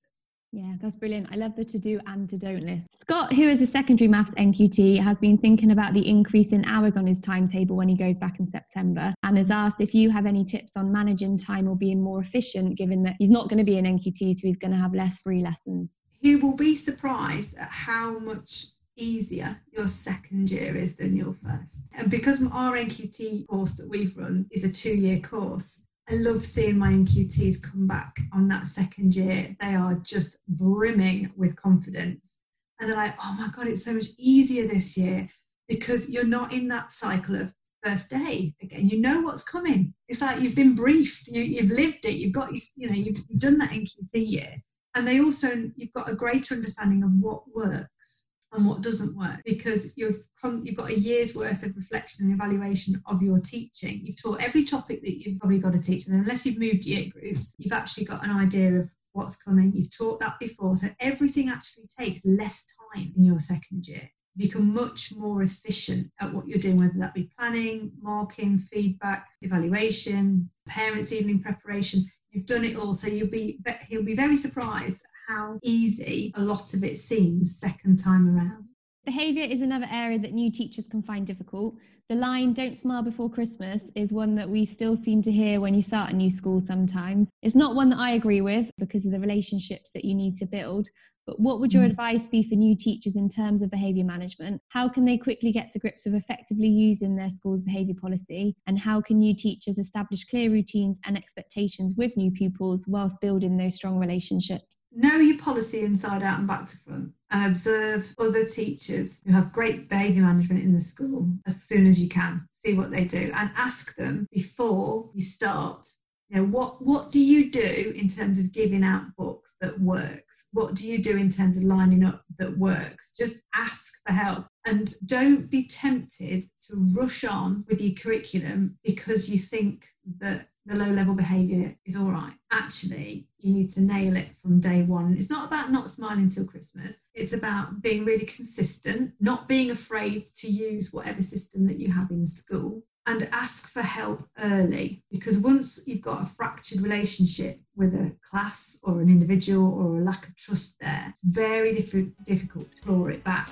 Yeah, 0.55 0.73
that's 0.79 0.95
brilliant. 0.95 1.29
I 1.31 1.35
love 1.35 1.55
the 1.55 1.65
to 1.65 1.79
do 1.79 1.99
and 2.05 2.29
to 2.29 2.37
don't 2.37 2.63
list. 2.63 2.83
Scott, 3.01 3.33
who 3.33 3.49
is 3.49 3.61
a 3.61 3.65
secondary 3.65 4.07
maths 4.07 4.31
NQT, 4.37 5.01
has 5.03 5.17
been 5.17 5.37
thinking 5.37 5.71
about 5.71 5.93
the 5.93 6.07
increase 6.07 6.49
in 6.49 6.63
hours 6.65 6.95
on 6.95 7.07
his 7.07 7.17
timetable 7.17 7.75
when 7.75 7.89
he 7.89 7.97
goes 7.97 8.15
back 8.17 8.39
in 8.39 8.47
September 8.47 9.15
and 9.23 9.37
has 9.37 9.49
asked 9.49 9.81
if 9.81 9.95
you 9.95 10.11
have 10.11 10.27
any 10.27 10.45
tips 10.45 10.77
on 10.77 10.91
managing 10.91 11.39
time 11.39 11.67
or 11.67 11.75
being 11.75 12.01
more 12.01 12.21
efficient, 12.21 12.77
given 12.77 13.01
that 13.03 13.15
he's 13.17 13.31
not 13.31 13.49
going 13.49 13.57
to 13.57 13.63
be 13.63 13.79
an 13.79 13.85
NQT, 13.85 14.39
so 14.39 14.47
he's 14.47 14.57
going 14.57 14.71
to 14.71 14.77
have 14.77 14.93
less 14.93 15.19
free 15.19 15.41
lessons 15.41 15.89
you 16.23 16.39
will 16.39 16.55
be 16.55 16.75
surprised 16.75 17.55
at 17.57 17.69
how 17.69 18.17
much 18.17 18.67
easier 18.95 19.61
your 19.71 19.87
second 19.87 20.49
year 20.49 20.75
is 20.75 20.95
than 20.95 21.17
your 21.17 21.35
first. 21.43 21.89
And 21.93 22.09
because 22.09 22.41
our 22.43 22.77
NQT 22.77 23.47
course 23.47 23.73
that 23.73 23.89
we've 23.89 24.15
run 24.15 24.45
is 24.49 24.63
a 24.63 24.71
two 24.71 24.93
year 24.93 25.19
course, 25.19 25.85
I 26.09 26.15
love 26.15 26.45
seeing 26.45 26.77
my 26.77 26.91
NQTs 26.91 27.61
come 27.61 27.87
back 27.87 28.19
on 28.33 28.47
that 28.49 28.67
second 28.67 29.15
year. 29.15 29.55
They 29.59 29.75
are 29.75 29.95
just 29.95 30.37
brimming 30.47 31.31
with 31.37 31.55
confidence. 31.55 32.37
And 32.79 32.89
they're 32.89 32.97
like, 32.97 33.15
oh 33.23 33.35
my 33.39 33.47
God, 33.47 33.67
it's 33.67 33.85
so 33.85 33.93
much 33.93 34.07
easier 34.17 34.67
this 34.67 34.97
year 34.97 35.29
because 35.69 36.09
you're 36.09 36.25
not 36.25 36.51
in 36.51 36.67
that 36.67 36.91
cycle 36.91 37.35
of 37.35 37.53
first 37.83 38.09
day 38.09 38.53
again. 38.61 38.89
You 38.89 38.99
know 38.99 39.21
what's 39.21 39.43
coming. 39.43 39.93
It's 40.09 40.21
like 40.21 40.41
you've 40.41 40.55
been 40.55 40.75
briefed, 40.75 41.27
you, 41.27 41.61
have 41.61 41.71
lived 41.71 42.05
it, 42.05 42.15
you've 42.15 42.33
got, 42.33 42.51
you 42.75 42.89
know, 42.89 42.95
you've 42.95 43.25
done 43.39 43.57
that 43.59 43.71
NQT 43.71 44.09
year 44.13 44.61
and 44.95 45.07
they 45.07 45.19
also 45.19 45.71
you've 45.75 45.93
got 45.93 46.09
a 46.09 46.15
greater 46.15 46.55
understanding 46.55 47.03
of 47.03 47.11
what 47.19 47.43
works 47.53 48.27
and 48.53 48.65
what 48.65 48.81
doesn't 48.81 49.15
work 49.15 49.41
because 49.45 49.93
you've 49.97 50.23
you've 50.63 50.75
got 50.75 50.89
a 50.89 50.99
year's 50.99 51.33
worth 51.33 51.63
of 51.63 51.75
reflection 51.77 52.25
and 52.25 52.33
evaluation 52.33 53.01
of 53.05 53.21
your 53.21 53.39
teaching. 53.39 54.01
You've 54.03 54.21
taught 54.21 54.41
every 54.41 54.65
topic 54.65 55.01
that 55.03 55.17
you've 55.17 55.39
probably 55.39 55.59
got 55.59 55.71
to 55.73 55.79
teach, 55.79 56.07
and 56.07 56.19
unless 56.19 56.45
you've 56.45 56.59
moved 56.59 56.85
year 56.85 57.09
groups, 57.09 57.55
you've 57.57 57.73
actually 57.73 58.05
got 58.05 58.25
an 58.25 58.31
idea 58.31 58.73
of 58.73 58.91
what's 59.13 59.37
coming. 59.37 59.71
You've 59.73 59.95
taught 59.95 60.19
that 60.19 60.39
before, 60.39 60.75
so 60.75 60.87
everything 60.99 61.49
actually 61.49 61.85
takes 61.97 62.25
less 62.25 62.65
time 62.93 63.13
in 63.15 63.23
your 63.23 63.39
second 63.39 63.87
year. 63.87 64.09
You 64.35 64.47
become 64.47 64.73
much 64.73 65.13
more 65.15 65.43
efficient 65.43 66.11
at 66.19 66.33
what 66.33 66.47
you're 66.47 66.59
doing, 66.59 66.77
whether 66.77 66.97
that 66.97 67.13
be 67.13 67.31
planning, 67.37 67.91
marking, 68.01 68.59
feedback, 68.59 69.27
evaluation, 69.41 70.49
parents' 70.67 71.13
evening 71.13 71.41
preparation. 71.41 72.05
You've 72.31 72.47
done 72.47 72.65
it 72.65 72.75
all, 72.75 72.93
so 72.95 73.07
you'll 73.07 73.27
be 73.27 73.59
he'll 73.87 74.03
be 74.03 74.15
very 74.15 74.35
surprised 74.35 75.05
how 75.27 75.59
easy 75.63 76.31
a 76.35 76.41
lot 76.41 76.73
of 76.73 76.83
it 76.83 76.99
seems 76.99 77.57
second 77.57 77.97
time 77.97 78.35
around. 78.35 78.65
Behaviour 79.05 79.43
is 79.43 79.61
another 79.61 79.87
area 79.91 80.17
that 80.19 80.33
new 80.33 80.51
teachers 80.51 80.85
can 80.89 81.01
find 81.01 81.27
difficult. 81.27 81.75
The 82.09 82.15
line, 82.15 82.53
don't 82.53 82.77
smile 82.77 83.01
before 83.01 83.29
Christmas, 83.29 83.81
is 83.95 84.11
one 84.11 84.35
that 84.35 84.49
we 84.49 84.65
still 84.65 84.95
seem 84.95 85.21
to 85.23 85.31
hear 85.31 85.59
when 85.59 85.73
you 85.73 85.81
start 85.81 86.11
a 86.11 86.15
new 86.15 86.29
school 86.29 86.61
sometimes. 86.61 87.29
It's 87.41 87.55
not 87.55 87.75
one 87.75 87.89
that 87.89 87.99
I 87.99 88.11
agree 88.11 88.41
with 88.41 88.69
because 88.77 89.05
of 89.05 89.11
the 89.11 89.19
relationships 89.19 89.89
that 89.93 90.05
you 90.05 90.15
need 90.15 90.37
to 90.37 90.45
build, 90.45 90.89
but 91.25 91.39
what 91.39 91.61
would 91.61 91.73
your 91.73 91.83
mm. 91.83 91.89
advice 91.89 92.27
be 92.27 92.43
for 92.43 92.55
new 92.55 92.75
teachers 92.75 93.15
in 93.15 93.29
terms 93.29 93.61
of 93.61 93.71
behaviour 93.71 94.03
management? 94.03 94.61
How 94.67 94.89
can 94.89 95.05
they 95.05 95.17
quickly 95.17 95.53
get 95.53 95.71
to 95.71 95.79
grips 95.79 96.03
with 96.05 96.15
effectively 96.15 96.67
using 96.67 97.15
their 97.15 97.31
school's 97.31 97.61
behaviour 97.61 97.95
policy? 97.95 98.55
And 98.67 98.77
how 98.77 98.99
can 98.99 99.19
new 99.19 99.33
teachers 99.33 99.77
establish 99.77 100.25
clear 100.25 100.51
routines 100.51 100.99
and 101.05 101.17
expectations 101.17 101.93
with 101.95 102.17
new 102.17 102.31
pupils 102.31 102.85
whilst 102.87 103.21
building 103.21 103.55
those 103.55 103.75
strong 103.75 103.97
relationships? 103.97 104.72
Know 104.95 105.17
your 105.17 105.37
policy 105.39 105.81
inside 105.81 106.21
out 106.23 106.37
and 106.39 106.47
back 106.47 106.67
to 106.67 106.77
front 106.77 107.13
and 107.31 107.45
observe 107.45 108.13
other 108.19 108.45
teachers 108.45 109.21
who 109.25 109.31
have 109.31 109.51
great 109.51 109.89
behaviour 109.89 110.21
management 110.21 110.63
in 110.63 110.73
the 110.73 110.81
school 110.81 111.29
as 111.47 111.63
soon 111.63 111.87
as 111.87 111.99
you 111.99 112.07
can. 112.09 112.47
See 112.53 112.75
what 112.75 112.91
they 112.91 113.03
do 113.05 113.31
and 113.33 113.49
ask 113.55 113.95
them 113.95 114.27
before 114.31 115.09
you 115.13 115.21
start 115.21 115.87
You 116.29 116.37
know, 116.37 116.45
what, 116.45 116.81
what 116.81 117.11
do 117.11 117.19
you 117.19 117.51
do 117.51 117.93
in 117.95 118.07
terms 118.07 118.39
of 118.39 118.51
giving 118.51 118.83
out 118.83 119.15
books 119.17 119.55
that 119.61 119.79
works? 119.79 120.47
What 120.51 120.73
do 120.73 120.87
you 120.87 120.97
do 121.01 121.17
in 121.17 121.29
terms 121.29 121.57
of 121.57 121.63
lining 121.63 122.03
up 122.03 122.23
that 122.39 122.57
works? 122.57 123.13
Just 123.15 123.41
ask 123.53 123.93
for 124.05 124.13
help 124.13 124.45
and 124.65 124.93
don't 125.05 125.49
be 125.49 125.67
tempted 125.67 126.45
to 126.67 126.87
rush 126.95 127.23
on 127.23 127.65
with 127.67 127.81
your 127.81 127.93
curriculum 127.93 128.77
because 128.83 129.29
you 129.29 129.37
think 129.37 129.87
that 130.19 130.47
the 130.65 130.75
low 130.75 130.89
level 130.89 131.13
behaviour 131.13 131.75
is 131.85 131.95
all 131.95 132.11
right. 132.11 132.33
Actually, 132.51 133.27
you 133.37 133.53
need 133.53 133.69
to 133.71 133.81
nail 133.81 134.15
it 134.15 134.29
from 134.41 134.59
day 134.59 134.81
one. 134.81 135.15
It's 135.17 135.29
not 135.29 135.47
about 135.47 135.71
not 135.71 135.89
smiling 135.89 136.29
till 136.29 136.45
Christmas, 136.45 136.99
it's 137.13 137.33
about 137.33 137.81
being 137.81 138.05
really 138.05 138.25
consistent, 138.25 139.13
not 139.19 139.47
being 139.47 139.71
afraid 139.71 140.25
to 140.37 140.47
use 140.47 140.93
whatever 140.93 141.21
system 141.21 141.67
that 141.67 141.79
you 141.79 141.91
have 141.91 142.11
in 142.11 142.25
school. 142.25 142.83
And 143.05 143.27
ask 143.33 143.69
for 143.69 143.81
help 143.81 144.25
early 144.39 145.03
because 145.11 145.37
once 145.37 145.81
you've 145.85 145.99
got 145.99 146.21
a 146.21 146.25
fractured 146.25 146.79
relationship 146.79 147.59
with 147.75 147.93
a 147.93 148.15
class 148.29 148.79
or 148.81 149.01
an 149.01 149.09
individual 149.09 149.73
or 149.73 149.97
a 149.97 150.03
lack 150.05 150.25
of 150.29 150.37
trust 150.37 150.77
there, 150.79 151.07
it's 151.09 151.19
very 151.21 151.75
diff- 151.75 152.15
difficult 152.25 152.73
to 152.73 152.81
claw 152.81 153.07
it 153.07 153.21
back. 153.25 153.49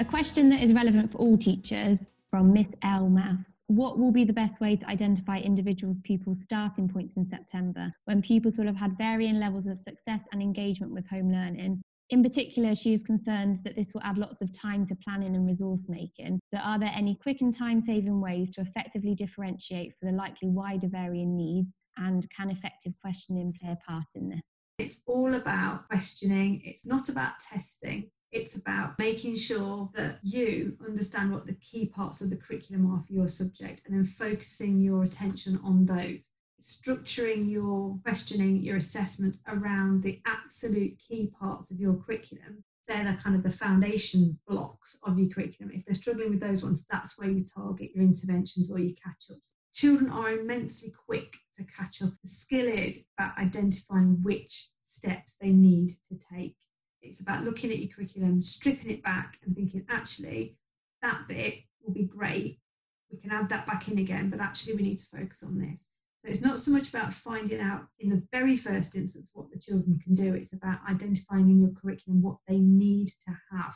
A 0.00 0.04
question 0.04 0.48
that 0.48 0.62
is 0.62 0.72
relevant 0.72 1.12
for 1.12 1.18
all 1.18 1.36
teachers 1.36 1.98
from 2.30 2.54
Miss 2.54 2.68
L 2.82 3.10
Maths. 3.10 3.52
What 3.66 3.98
will 3.98 4.10
be 4.10 4.24
the 4.24 4.32
best 4.32 4.58
way 4.58 4.74
to 4.74 4.88
identify 4.88 5.36
individuals' 5.40 5.98
pupils' 6.04 6.40
starting 6.40 6.88
points 6.88 7.18
in 7.18 7.28
September 7.28 7.92
when 8.06 8.22
pupils 8.22 8.56
will 8.56 8.64
have 8.64 8.76
had 8.76 8.96
varying 8.96 9.38
levels 9.38 9.66
of 9.66 9.78
success 9.78 10.20
and 10.32 10.40
engagement 10.40 10.90
with 10.90 11.06
home 11.06 11.30
learning? 11.30 11.82
In 12.08 12.22
particular, 12.22 12.74
she 12.74 12.94
is 12.94 13.02
concerned 13.02 13.58
that 13.62 13.76
this 13.76 13.92
will 13.92 14.00
add 14.02 14.16
lots 14.16 14.40
of 14.40 14.58
time 14.58 14.86
to 14.86 14.96
planning 15.04 15.36
and 15.36 15.46
resource 15.46 15.86
making. 15.90 16.40
But 16.50 16.62
are 16.64 16.78
there 16.78 16.92
any 16.96 17.18
quick 17.22 17.42
and 17.42 17.54
time 17.54 17.82
saving 17.86 18.22
ways 18.22 18.48
to 18.52 18.62
effectively 18.62 19.14
differentiate 19.14 19.92
for 20.00 20.06
the 20.06 20.16
likely 20.16 20.48
wider 20.48 20.88
varying 20.88 21.36
needs? 21.36 21.68
And 21.98 22.26
can 22.34 22.48
effective 22.48 22.94
questioning 23.02 23.52
play 23.60 23.72
a 23.72 23.78
part 23.86 24.06
in 24.14 24.30
this? 24.30 24.40
It's 24.78 25.02
all 25.06 25.34
about 25.34 25.88
questioning, 25.88 26.62
it's 26.64 26.86
not 26.86 27.10
about 27.10 27.34
testing. 27.40 28.10
It's 28.32 28.54
about 28.54 28.98
making 28.98 29.36
sure 29.36 29.90
that 29.94 30.20
you 30.22 30.76
understand 30.86 31.32
what 31.32 31.46
the 31.46 31.54
key 31.54 31.86
parts 31.86 32.20
of 32.20 32.30
the 32.30 32.36
curriculum 32.36 32.92
are 32.92 33.02
for 33.04 33.12
your 33.12 33.26
subject 33.26 33.82
and 33.86 33.94
then 33.96 34.04
focusing 34.04 34.80
your 34.80 35.02
attention 35.02 35.58
on 35.64 35.86
those. 35.86 36.30
Structuring 36.60 37.50
your 37.50 37.98
questioning, 38.04 38.56
your 38.56 38.76
assessments 38.76 39.40
around 39.48 40.02
the 40.02 40.20
absolute 40.26 40.98
key 40.98 41.32
parts 41.40 41.70
of 41.70 41.80
your 41.80 41.94
curriculum. 41.94 42.62
They're 42.86 43.04
the 43.04 43.14
kind 43.20 43.34
of 43.34 43.42
the 43.42 43.50
foundation 43.50 44.38
blocks 44.46 44.98
of 45.04 45.18
your 45.18 45.28
curriculum. 45.30 45.72
If 45.74 45.84
they're 45.84 45.94
struggling 45.94 46.30
with 46.30 46.40
those 46.40 46.62
ones, 46.62 46.84
that's 46.88 47.18
where 47.18 47.30
you 47.30 47.44
target 47.44 47.92
your 47.94 48.04
interventions 48.04 48.70
or 48.70 48.78
your 48.78 48.94
catch 49.02 49.30
ups. 49.30 49.54
Children 49.72 50.10
are 50.10 50.30
immensely 50.30 50.92
quick 51.06 51.36
to 51.56 51.64
catch 51.64 52.02
up. 52.02 52.10
The 52.22 52.28
skill 52.28 52.66
is 52.66 52.98
about 53.18 53.38
identifying 53.38 54.18
which 54.22 54.68
steps 54.84 55.36
they 55.40 55.50
need 55.50 55.90
to 56.08 56.18
take 56.32 56.56
it's 57.02 57.20
about 57.20 57.44
looking 57.44 57.70
at 57.70 57.78
your 57.78 57.88
curriculum, 57.88 58.42
stripping 58.42 58.90
it 58.90 59.02
back, 59.02 59.38
and 59.44 59.54
thinking, 59.54 59.84
actually, 59.88 60.56
that 61.02 61.22
bit 61.28 61.60
will 61.82 61.94
be 61.94 62.04
great. 62.04 62.58
We 63.10 63.18
can 63.18 63.32
add 63.32 63.48
that 63.48 63.66
back 63.66 63.88
in 63.88 63.98
again, 63.98 64.30
but 64.30 64.40
actually, 64.40 64.74
we 64.74 64.82
need 64.82 64.98
to 64.98 65.06
focus 65.06 65.42
on 65.42 65.58
this. 65.58 65.86
So 66.24 66.30
it's 66.30 66.42
not 66.42 66.60
so 66.60 66.70
much 66.70 66.90
about 66.90 67.14
finding 67.14 67.60
out 67.60 67.86
in 67.98 68.10
the 68.10 68.22
very 68.30 68.56
first 68.56 68.94
instance 68.94 69.30
what 69.32 69.50
the 69.50 69.58
children 69.58 69.98
can 70.04 70.14
do, 70.14 70.34
it's 70.34 70.52
about 70.52 70.80
identifying 70.88 71.48
in 71.48 71.60
your 71.60 71.70
curriculum 71.70 72.20
what 72.20 72.36
they 72.46 72.58
need 72.58 73.08
to 73.08 73.36
have. 73.52 73.74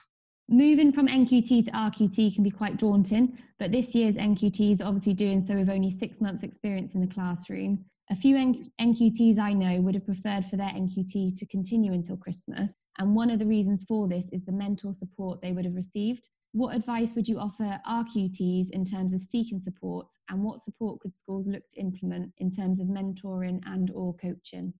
Moving 0.51 0.93
from 0.93 1.09
NQT 1.09 1.65
to 1.65 1.71
RQT 1.71 2.35
can 2.35 2.45
be 2.45 2.51
quite 2.51 2.77
daunting, 2.77 3.39
but 3.59 3.73
this 3.73 3.95
year's 3.95 4.17
NQT 4.17 4.73
is 4.73 4.83
obviously 4.83 5.15
doing 5.15 5.43
so 5.43 5.55
with 5.55 5.71
only 5.71 5.91
six 5.91 6.21
months' 6.21 6.43
experience 6.43 6.95
in 6.95 7.01
the 7.01 7.07
classroom. 7.07 7.83
A 8.11 8.17
few 8.17 8.37
NQTs 8.37 9.39
I 9.39 9.55
know 9.55 9.81
would 9.81 9.95
have 9.95 10.05
preferred 10.05 10.45
for 10.51 10.59
their 10.59 10.69
NQT 10.69 11.39
to 11.39 11.47
continue 11.47 11.95
until 11.95 12.19
Christmas, 12.19 12.69
and 12.99 13.15
one 13.15 13.31
of 13.31 13.39
the 13.39 13.47
reasons 13.47 13.85
for 13.89 14.07
this 14.09 14.29
is 14.33 14.45
the 14.45 14.53
mental 14.53 14.93
support 14.93 15.41
they 15.41 15.53
would 15.53 15.65
have 15.65 15.75
received. 15.75 16.29
What 16.53 16.77
advice 16.77 17.15
would 17.15 17.27
you 17.27 17.39
offer 17.39 17.81
RQTs 17.89 18.71
in 18.71 18.85
terms 18.85 19.13
of 19.13 19.23
seeking 19.23 19.61
support 19.61 20.07
and 20.29 20.43
what 20.43 20.63
support 20.63 21.01
could 21.01 21.17
schools 21.19 21.49
look 21.49 21.69
to 21.71 21.81
implement 21.81 22.33
in 22.39 22.51
terms 22.53 22.81
of 22.81 22.87
mentoring 22.87 23.61
and 23.67 23.91
or 23.91 24.15
coaching? 24.15 24.73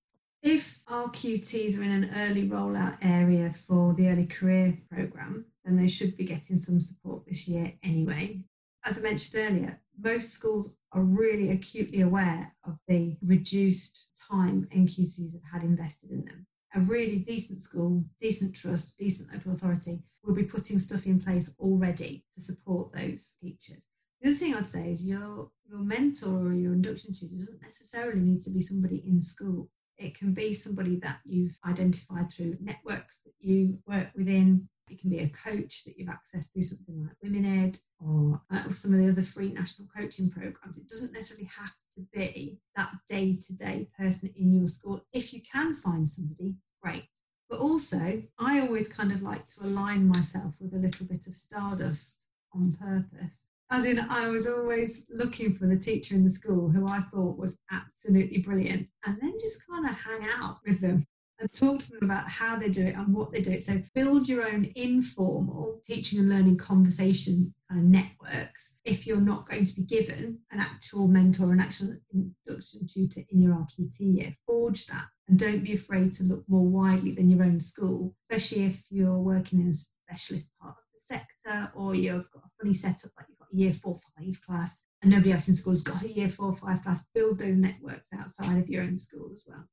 If 0.43 0.85
RQTs 0.85 1.79
are 1.79 1.83
in 1.83 1.91
an 1.91 2.11
early 2.15 2.49
rollout 2.49 2.99
area 3.03 3.53
for 3.53 3.95
the 3.95 4.09
early 4.09 4.27
career 4.27 4.79
programme, 4.91 5.47
then 5.65 5.77
they 5.77 5.89
should 5.89 6.17
be 6.17 6.25
getting 6.25 6.59
some 6.59 6.81
support 6.81 7.27
this 7.27 7.49
year 7.49 7.73
anyway. 7.83 8.45
As 8.85 8.99
I 8.99 9.03
mentioned 9.03 9.43
earlier, 9.43 9.81
most 9.99 10.33
schools 10.33 10.77
are 10.93 11.03
really 11.03 11.51
acutely 11.51 12.03
aware 12.03 12.55
of 12.65 12.79
the 12.87 13.17
reduced 13.27 14.11
time 14.31 14.69
NQTs 14.73 15.33
have 15.33 15.53
had 15.53 15.63
invested 15.63 16.11
in 16.11 16.25
them 16.25 16.47
a 16.75 16.81
really 16.81 17.19
decent 17.21 17.61
school, 17.61 18.05
decent 18.21 18.55
trust, 18.55 18.99
decent 18.99 19.33
local 19.33 19.53
authority 19.53 20.03
will 20.25 20.35
be 20.35 20.43
putting 20.43 20.79
stuff 20.79 21.07
in 21.07 21.21
place 21.21 21.51
already 21.59 22.25
to 22.35 22.41
support 22.41 22.93
those 22.93 23.37
teachers. 23.41 23.85
The 24.21 24.31
other 24.31 24.39
thing 24.39 24.55
I'd 24.55 24.67
say 24.67 24.91
is 24.91 25.07
your, 25.07 25.51
your 25.69 25.81
mentor 25.81 26.49
or 26.49 26.55
your 26.55 26.73
induction 26.73 27.13
tutor 27.13 27.37
doesn't 27.37 27.63
necessarily 27.63 28.21
need 28.21 28.43
to 28.45 28.51
be 28.51 28.61
somebody 28.61 29.03
in 29.07 29.21
school. 29.21 29.69
It 29.99 30.19
can 30.19 30.33
be 30.33 30.53
somebody 30.53 30.97
that 31.01 31.19
you've 31.25 31.57
identified 31.67 32.33
through 32.33 32.57
networks 32.61 33.21
that 33.25 33.35
you 33.39 33.79
work 33.87 34.09
within. 34.17 34.69
It 34.89 35.01
can 35.01 35.11
be 35.11 35.21
a 35.21 35.29
coach 35.29 35.85
that 35.85 35.99
you've 35.99 36.09
accessed 36.09 36.53
through 36.53 36.63
something 36.63 37.03
like 37.03 37.17
Women 37.23 37.45
Ed 37.45 37.79
or, 37.99 38.43
uh, 38.51 38.71
some 38.73 38.93
of 38.93 38.99
the 38.99 39.09
other 39.09 39.23
free 39.23 39.53
national 39.53 39.89
coaching 39.89 40.31
programs. 40.31 40.77
It 40.77 40.89
doesn't 40.89 41.13
necessarily 41.13 41.47
have 41.47 41.75
to 41.95 42.01
be 42.13 42.61
that 42.77 42.93
day 43.09 43.37
to 43.37 43.53
day 43.55 43.89
person 43.99 44.33
in 44.37 44.53
your 44.53 44.69
school. 44.69 45.05
If 45.13 45.33
you 45.33 45.41
can 45.41 45.75
find 45.75 46.09
somebody, 46.09 46.57
great. 46.83 47.09
But 47.49 47.61
also, 47.61 48.23
I 48.39 48.61
always 48.61 48.89
kind 48.89 49.13
of 49.13 49.23
like 49.23 49.47
to 49.49 49.65
align 49.65 50.09
myself 50.09 50.55
with 50.61 50.75
a 50.75 50.79
little 50.79 51.07
bit 51.07 51.27
of 51.27 51.35
stardust 51.35 52.27
on 52.53 52.73
purpose. 52.73 53.41
As 53.71 53.85
in, 53.85 53.99
I 53.99 54.29
was 54.29 54.47
always 54.47 55.07
looking 55.09 55.55
for 55.55 55.67
the 55.67 55.79
teacher 55.79 56.15
in 56.15 56.25
the 56.25 56.31
school 56.31 56.69
who 56.71 56.87
I 56.87 57.01
thought 57.01 57.39
was 57.39 57.59
absolutely 57.71 58.43
brilliant 58.43 58.89
and 59.07 59.19
then 59.21 59.33
just 59.41 59.67
kind 59.67 59.87
of 59.87 59.93
hang 59.93 60.29
out 60.39 60.59
with 60.67 60.81
them 60.81 61.07
and 61.39 61.53
talk 61.53 61.79
to 61.81 61.91
them 61.91 62.11
about 62.11 62.29
how 62.29 62.57
they 62.57 62.69
do 62.69 62.87
it 62.87 62.95
and 62.95 63.15
what 63.15 63.33
they 63.33 63.41
do 63.41 63.53
it. 63.53 63.63
So 63.63 63.83
build 63.95 64.29
your 64.29 64.47
own 64.47 64.71
informal 64.77 65.81
teaching 65.85 66.19
and 66.19 66.29
learning 66.29 66.59
conversation 66.59 67.55
of 67.71 67.77
networks 67.79 68.77
if 68.85 69.07
you're 69.07 69.21
not 69.21 69.49
going 69.49 69.65
to 69.65 69.75
be 69.75 69.83
given 69.83 70.41
an 70.53 70.61
actual 70.61 71.09
mentor, 71.09 71.53
an 71.53 71.61
actual 71.61 71.97
induction 72.13 72.87
tutor 72.87 73.23
in 73.31 73.41
your 73.41 73.55
RQT 73.55 73.97
year. 73.99 74.35
Forge 74.47 74.87
that 74.87 75.07
and 75.29 75.39
don't 75.39 75.65
be 75.65 75.75
afraid 75.75 76.13
to 76.13 76.25
look 76.25 76.45
more 76.49 76.67
widely 76.67 77.13
than 77.13 77.29
your 77.29 77.45
own 77.45 77.61
school, 77.61 78.15
especially 78.31 78.65
if 78.65 78.85
you're 78.91 79.19
working 79.19 79.61
in 79.61 79.69
a 79.69 79.73
specialist 79.73 80.53
part 80.61 80.77
of 80.77 80.85
the 80.93 81.17
sector 81.17 81.73
or 81.75 81.95
you've 81.95 82.31
got 82.31 82.45
a 82.45 82.51
funny 82.61 82.75
setup 82.75 83.11
like 83.17 83.27
you've 83.29 83.39
got 83.39 83.49
a 83.53 83.57
year 83.57 83.73
four, 83.73 83.99
five 84.17 84.41
class 84.47 84.83
and 85.03 85.11
nobody 85.11 85.33
else 85.33 85.49
in 85.49 85.55
school 85.55 85.73
has 85.73 85.83
got 85.83 86.03
a 86.03 86.13
year 86.13 86.29
four, 86.29 86.55
five 86.55 86.83
class. 86.83 87.05
Build 87.15 87.39
those 87.39 87.57
networks 87.57 88.09
outside 88.19 88.59
of 88.59 88.69
your 88.69 88.83
own 88.83 88.97
school 88.97 89.31
as 89.33 89.45
well. 89.47 89.69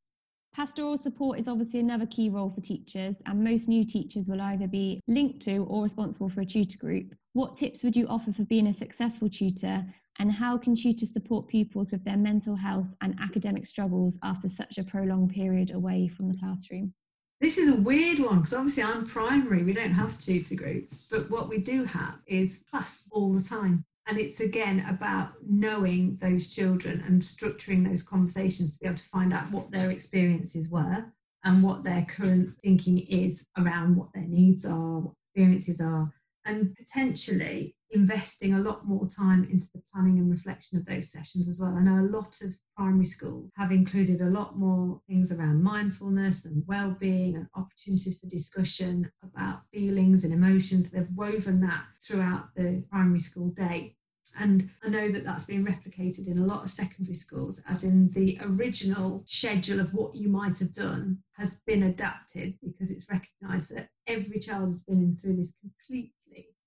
Pastoral 0.54 0.98
support 0.98 1.40
is 1.40 1.48
obviously 1.48 1.80
another 1.80 2.06
key 2.06 2.30
role 2.30 2.50
for 2.50 2.60
teachers, 2.60 3.16
and 3.26 3.42
most 3.42 3.70
new 3.70 3.86
teachers 3.86 4.26
will 4.28 4.42
either 4.42 4.68
be 4.68 5.00
linked 5.08 5.42
to 5.44 5.60
or 5.60 5.84
responsible 5.84 6.28
for 6.28 6.42
a 6.42 6.46
tutor 6.46 6.78
group. 6.78 7.16
What 7.32 7.56
tips 7.56 7.84
would 7.84 7.96
you 7.96 8.06
offer 8.08 8.34
for 8.34 8.44
being 8.44 8.68
a 8.68 8.74
successful 8.74 9.30
tutor, 9.30 9.86
and 10.20 10.30
how 10.30 10.58
can 10.58 10.76
tutors 10.76 11.14
support 11.14 11.48
pupils 11.48 11.90
with 11.90 12.04
their 12.04 12.18
mental 12.18 12.54
health 12.54 12.88
and 13.00 13.18
academic 13.22 13.66
struggles 13.66 14.18
after 14.24 14.50
such 14.50 14.78
a 14.78 14.84
prolonged 14.84 15.32
period 15.32 15.72
away 15.72 16.10
from 16.10 16.28
the 16.28 16.38
classroom? 16.38 16.94
This 17.40 17.58
is 17.58 17.70
a 17.70 17.76
weird 17.76 18.20
one 18.20 18.40
because 18.40 18.54
obviously 18.54 18.84
I'm 18.84 19.08
primary, 19.08 19.64
we 19.64 19.74
don't 19.74 19.94
have 19.94 20.18
tutor 20.20 20.56
groups, 20.56 21.08
but 21.10 21.32
what 21.32 21.48
we 21.48 21.60
do 21.60 21.86
have 21.86 22.16
is 22.28 22.66
class 22.70 23.06
all 23.12 23.32
the 23.32 23.42
time. 23.42 23.86
And 24.08 24.18
it's 24.18 24.40
again 24.40 24.86
about 24.90 25.34
knowing 25.48 26.18
those 26.22 26.50
children 26.50 27.04
and 27.06 27.22
structuring 27.22 27.88
those 27.88 28.02
conversations 28.04 28.74
to 28.74 28.80
be 28.80 28.88
able 28.88 28.98
to 28.98 29.10
find 29.10 29.34
out 29.34 29.52
what 29.52 29.72
their 29.72 29.92
experiences 29.92 30.70
were 30.70 31.06
and 31.44 31.64
what 31.64 31.84
their 31.84 32.06
current 32.10 32.56
thinking 32.64 33.00
is 33.00 33.46
around 33.58 33.96
what 33.96 34.10
their 34.14 34.28
needs 34.28 34.66
are, 34.66 35.00
what 35.00 35.14
experiences 35.28 35.80
are, 35.80 36.14
and 36.46 36.76
potentially 36.76 37.76
investing 37.91 38.54
a 38.54 38.60
lot 38.60 38.88
more 38.88 39.08
time 39.08 39.47
into 39.51 39.67
the 39.73 39.82
planning 39.93 40.19
and 40.19 40.32
reflection 40.32 40.77
of 40.77 40.86
those 40.86 41.12
sessions 41.12 41.49
as 41.49 41.60
well. 41.60 41.75
I 41.75 41.82
know 41.82 41.99
a 41.99 42.12
lot 42.15 42.38
of 42.41 42.54
primary 42.75 43.06
schools 43.06 43.51
have 43.58 43.71
included 43.71 44.21
a 44.21 44.30
lot 44.30 44.58
more 44.58 45.01
things 45.08 45.32
around 45.32 45.63
mindfulness 45.63 46.45
and 46.45 46.63
well-being 46.67 47.36
and 47.36 47.47
opportunities 47.56 48.17
for 48.19 48.27
discussion 48.27 49.12
about 49.23 49.62
feelings 49.73 50.23
and 50.23 50.34
emotions. 50.34 50.89
They've 50.89 51.08
woven 51.15 51.62
that 51.62 51.86
throughout 52.01 52.56
the 52.56 52.84
primary 52.89 53.19
school 53.19 53.49
day. 53.49 53.95
And 54.39 54.69
I 54.82 54.88
know 54.88 55.10
that 55.10 55.25
that's 55.25 55.43
been 55.43 55.65
replicated 55.65 56.27
in 56.27 56.38
a 56.38 56.45
lot 56.45 56.63
of 56.63 56.69
secondary 56.69 57.15
schools, 57.15 57.62
as 57.67 57.84
in 57.84 58.10
the 58.12 58.39
original 58.41 59.23
schedule 59.27 59.82
of 59.82 59.93
what 59.93 60.15
you 60.15 60.30
might 60.30 60.58
have 60.60 60.73
done 60.73 61.17
has 61.38 61.60
been 61.67 61.84
adapted 61.84 62.58
because 62.63 62.91
it's 62.91 63.10
recognised 63.10 63.75
that 63.75 63.89
every 64.08 64.39
child 64.39 64.69
has 64.69 64.82
been 64.82 65.17
through 65.17 65.36
this 65.36 65.54
completely 65.60 66.13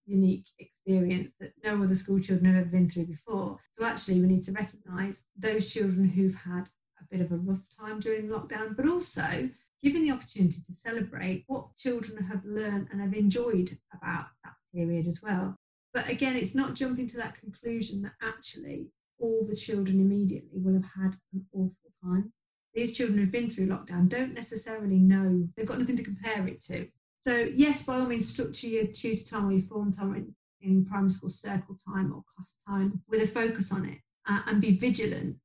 unique 0.07 0.47
experience 0.59 1.33
that 1.41 1.53
no 1.63 1.83
other 1.83 1.95
school 1.95 2.21
children 2.21 2.53
have 2.53 2.63
ever 2.63 2.71
been 2.71 2.89
through 2.89 3.07
before. 3.07 3.59
So 3.71 3.85
actually, 3.85 4.21
we 4.21 4.29
need 4.29 4.43
to 4.45 4.53
recognise 4.53 5.23
those 5.37 5.73
children 5.73 6.09
who've 6.09 6.35
had 6.35 6.69
a 7.01 7.05
bit 7.11 7.21
of 7.21 7.33
a 7.33 7.37
rough 7.37 7.67
time 7.79 8.01
during 8.01 8.29
lockdown, 8.29 8.77
but 8.77 8.89
also 8.89 9.51
given 9.83 10.03
the 10.03 10.13
opportunity 10.13 10.63
to 10.67 10.73
celebrate 10.73 11.45
what 11.47 11.77
children 11.77 12.25
have 12.25 12.45
learned 12.45 12.89
and 12.91 13.01
have 13.01 13.13
enjoyed 13.13 13.79
about 13.93 14.27
that 14.43 14.55
period 14.75 15.07
as 15.07 15.23
well. 15.23 15.57
But 15.93 16.09
again, 16.09 16.37
it's 16.37 16.55
not 16.55 16.75
jumping 16.75 17.07
to 17.09 17.17
that 17.19 17.37
conclusion 17.37 18.03
that 18.03 18.15
actually 18.23 18.89
all 19.19 19.45
the 19.49 19.55
children 19.55 20.01
immediately 20.01 20.59
will 20.59 20.75
have 20.75 20.91
had 20.97 21.17
an 21.33 21.47
awful 21.53 21.91
time. 22.03 22.33
These 22.75 22.97
children 22.97 23.19
who've 23.19 23.31
been 23.31 23.51
through 23.51 23.69
lockdown 23.69 24.09
don't 24.09 24.35
necessarily 24.35 24.99
know, 24.99 25.49
they've 25.57 25.67
got 25.67 25.79
nothing 25.79 25.97
to 25.97 26.03
compare 26.03 26.47
it 26.49 26.61
to. 26.63 26.89
So, 27.27 27.49
yes, 27.57 27.85
by 27.85 27.95
all 27.95 28.05
means, 28.05 28.29
structure 28.29 28.67
your 28.67 28.87
tutor 28.87 29.25
time 29.25 29.49
or 29.49 29.53
your 29.53 29.63
form 29.63 29.91
time 29.91 30.15
in, 30.15 30.35
in 30.61 30.85
primary 30.85 31.09
school 31.09 31.31
circle 31.31 31.75
time 31.75 32.13
or 32.13 32.23
class 32.37 32.57
time 32.69 33.01
with 33.09 33.23
a 33.23 33.27
focus 33.27 33.73
on 33.73 33.87
it 33.87 33.99
uh, 34.29 34.41
and 34.47 34.61
be 34.61 34.77
vigilant, 34.77 35.39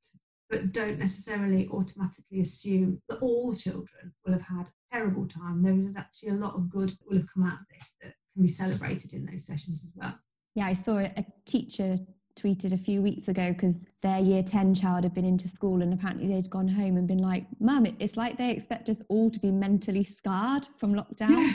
but 0.50 0.72
don't 0.72 0.98
necessarily 0.98 1.68
automatically 1.68 2.40
assume 2.40 3.00
that 3.08 3.16
all 3.20 3.54
children 3.54 4.12
will 4.26 4.34
have 4.34 4.42
had 4.42 4.68
a 4.68 4.94
terrible 4.94 5.26
time. 5.26 5.62
There 5.62 5.72
is 5.72 5.88
actually 5.96 6.28
a 6.28 6.34
lot 6.34 6.54
of 6.54 6.68
good 6.68 6.90
that 6.90 7.08
will 7.08 7.16
have 7.16 7.32
come 7.32 7.46
out 7.46 7.60
of 7.60 7.66
this 7.70 7.90
that 8.02 8.14
can 8.34 8.42
be 8.42 8.48
celebrated 8.48 9.14
in 9.14 9.24
those 9.24 9.46
sessions 9.46 9.82
as 9.82 9.90
well. 9.96 10.18
Yeah, 10.56 10.66
I 10.66 10.74
saw 10.74 10.98
a 10.98 11.24
teacher 11.46 11.96
tweeted 12.38 12.74
a 12.74 12.78
few 12.78 13.00
weeks 13.00 13.28
ago 13.28 13.54
because 13.54 13.76
their 14.02 14.18
year 14.18 14.42
10 14.42 14.74
child 14.74 15.04
had 15.04 15.14
been 15.14 15.24
into 15.24 15.48
school 15.48 15.80
and 15.80 15.94
apparently 15.94 16.28
they'd 16.28 16.50
gone 16.50 16.68
home 16.68 16.98
and 16.98 17.08
been 17.08 17.22
like, 17.22 17.46
Mum, 17.58 17.86
it's 17.98 18.16
like 18.16 18.36
they 18.36 18.50
expect 18.50 18.90
us 18.90 18.98
all 19.08 19.30
to 19.30 19.38
be 19.38 19.50
mentally 19.50 20.04
scarred 20.04 20.68
from 20.78 20.92
lockdown. 20.92 21.30
Yeah. 21.30 21.52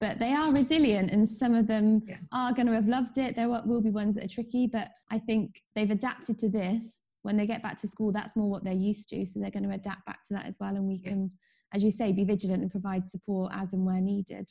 But 0.00 0.18
they 0.18 0.32
are 0.32 0.50
resilient 0.52 1.10
and 1.10 1.28
some 1.28 1.54
of 1.54 1.66
them 1.66 2.02
yeah. 2.06 2.16
are 2.32 2.54
going 2.54 2.66
to 2.66 2.72
have 2.72 2.88
loved 2.88 3.18
it. 3.18 3.36
There 3.36 3.48
will 3.48 3.82
be 3.82 3.90
ones 3.90 4.14
that 4.14 4.24
are 4.24 4.28
tricky, 4.28 4.66
but 4.66 4.88
I 5.10 5.18
think 5.18 5.62
they've 5.76 5.90
adapted 5.90 6.38
to 6.38 6.48
this. 6.48 6.82
When 7.22 7.36
they 7.36 7.46
get 7.46 7.62
back 7.62 7.78
to 7.82 7.86
school, 7.86 8.10
that's 8.10 8.34
more 8.34 8.48
what 8.48 8.64
they're 8.64 8.72
used 8.72 9.10
to. 9.10 9.26
So 9.26 9.40
they're 9.40 9.50
going 9.50 9.68
to 9.68 9.74
adapt 9.74 10.06
back 10.06 10.20
to 10.28 10.34
that 10.34 10.46
as 10.46 10.54
well. 10.58 10.74
And 10.74 10.88
we 10.88 11.02
yeah. 11.04 11.10
can, 11.10 11.30
as 11.74 11.84
you 11.84 11.90
say, 11.90 12.12
be 12.12 12.24
vigilant 12.24 12.62
and 12.62 12.70
provide 12.70 13.10
support 13.10 13.52
as 13.54 13.74
and 13.74 13.84
where 13.84 14.00
needed. 14.00 14.48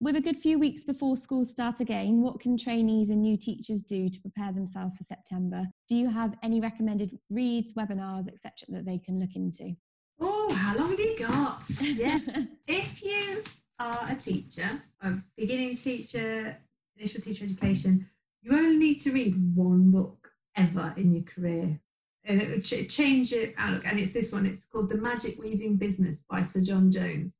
With 0.00 0.16
a 0.16 0.20
good 0.20 0.38
few 0.38 0.58
weeks 0.58 0.84
before 0.84 1.16
schools 1.16 1.50
start 1.50 1.80
again, 1.80 2.22
what 2.22 2.40
can 2.40 2.56
trainees 2.56 3.10
and 3.10 3.22
new 3.22 3.36
teachers 3.36 3.82
do 3.82 4.08
to 4.08 4.20
prepare 4.20 4.52
themselves 4.52 4.94
for 4.96 5.04
September? 5.04 5.66
Do 5.88 5.96
you 5.96 6.08
have 6.08 6.34
any 6.42 6.60
recommended 6.60 7.18
reads, 7.30 7.72
webinars, 7.74 8.28
etc., 8.28 8.52
that 8.68 8.84
they 8.84 8.98
can 8.98 9.18
look 9.18 9.34
into? 9.34 9.74
Oh, 10.20 10.52
how 10.54 10.76
long 10.76 10.90
have 10.90 10.98
you 10.98 11.18
got? 11.18 11.64
Yeah. 11.80 12.18
if 12.66 13.02
you 13.02 13.42
are 13.82 14.06
a 14.08 14.14
teacher, 14.14 14.80
a 15.00 15.14
beginning 15.36 15.76
teacher, 15.76 16.56
initial 16.96 17.20
teacher 17.20 17.44
education, 17.44 18.08
you 18.40 18.56
only 18.56 18.76
need 18.76 19.00
to 19.00 19.10
read 19.10 19.34
one 19.54 19.90
book 19.90 20.30
ever 20.56 20.94
in 20.96 21.12
your 21.12 21.24
career. 21.24 21.80
And 22.24 22.40
it 22.40 22.50
will 22.50 22.60
ch- 22.60 22.88
change 22.88 23.32
your 23.32 23.48
outlook. 23.58 23.86
And 23.86 23.98
it's 23.98 24.12
this 24.12 24.32
one, 24.32 24.46
it's 24.46 24.62
called 24.70 24.88
The 24.88 24.96
Magic 24.96 25.36
Weaving 25.38 25.76
Business 25.76 26.22
by 26.30 26.44
Sir 26.44 26.60
John 26.60 26.92
Jones. 26.92 27.38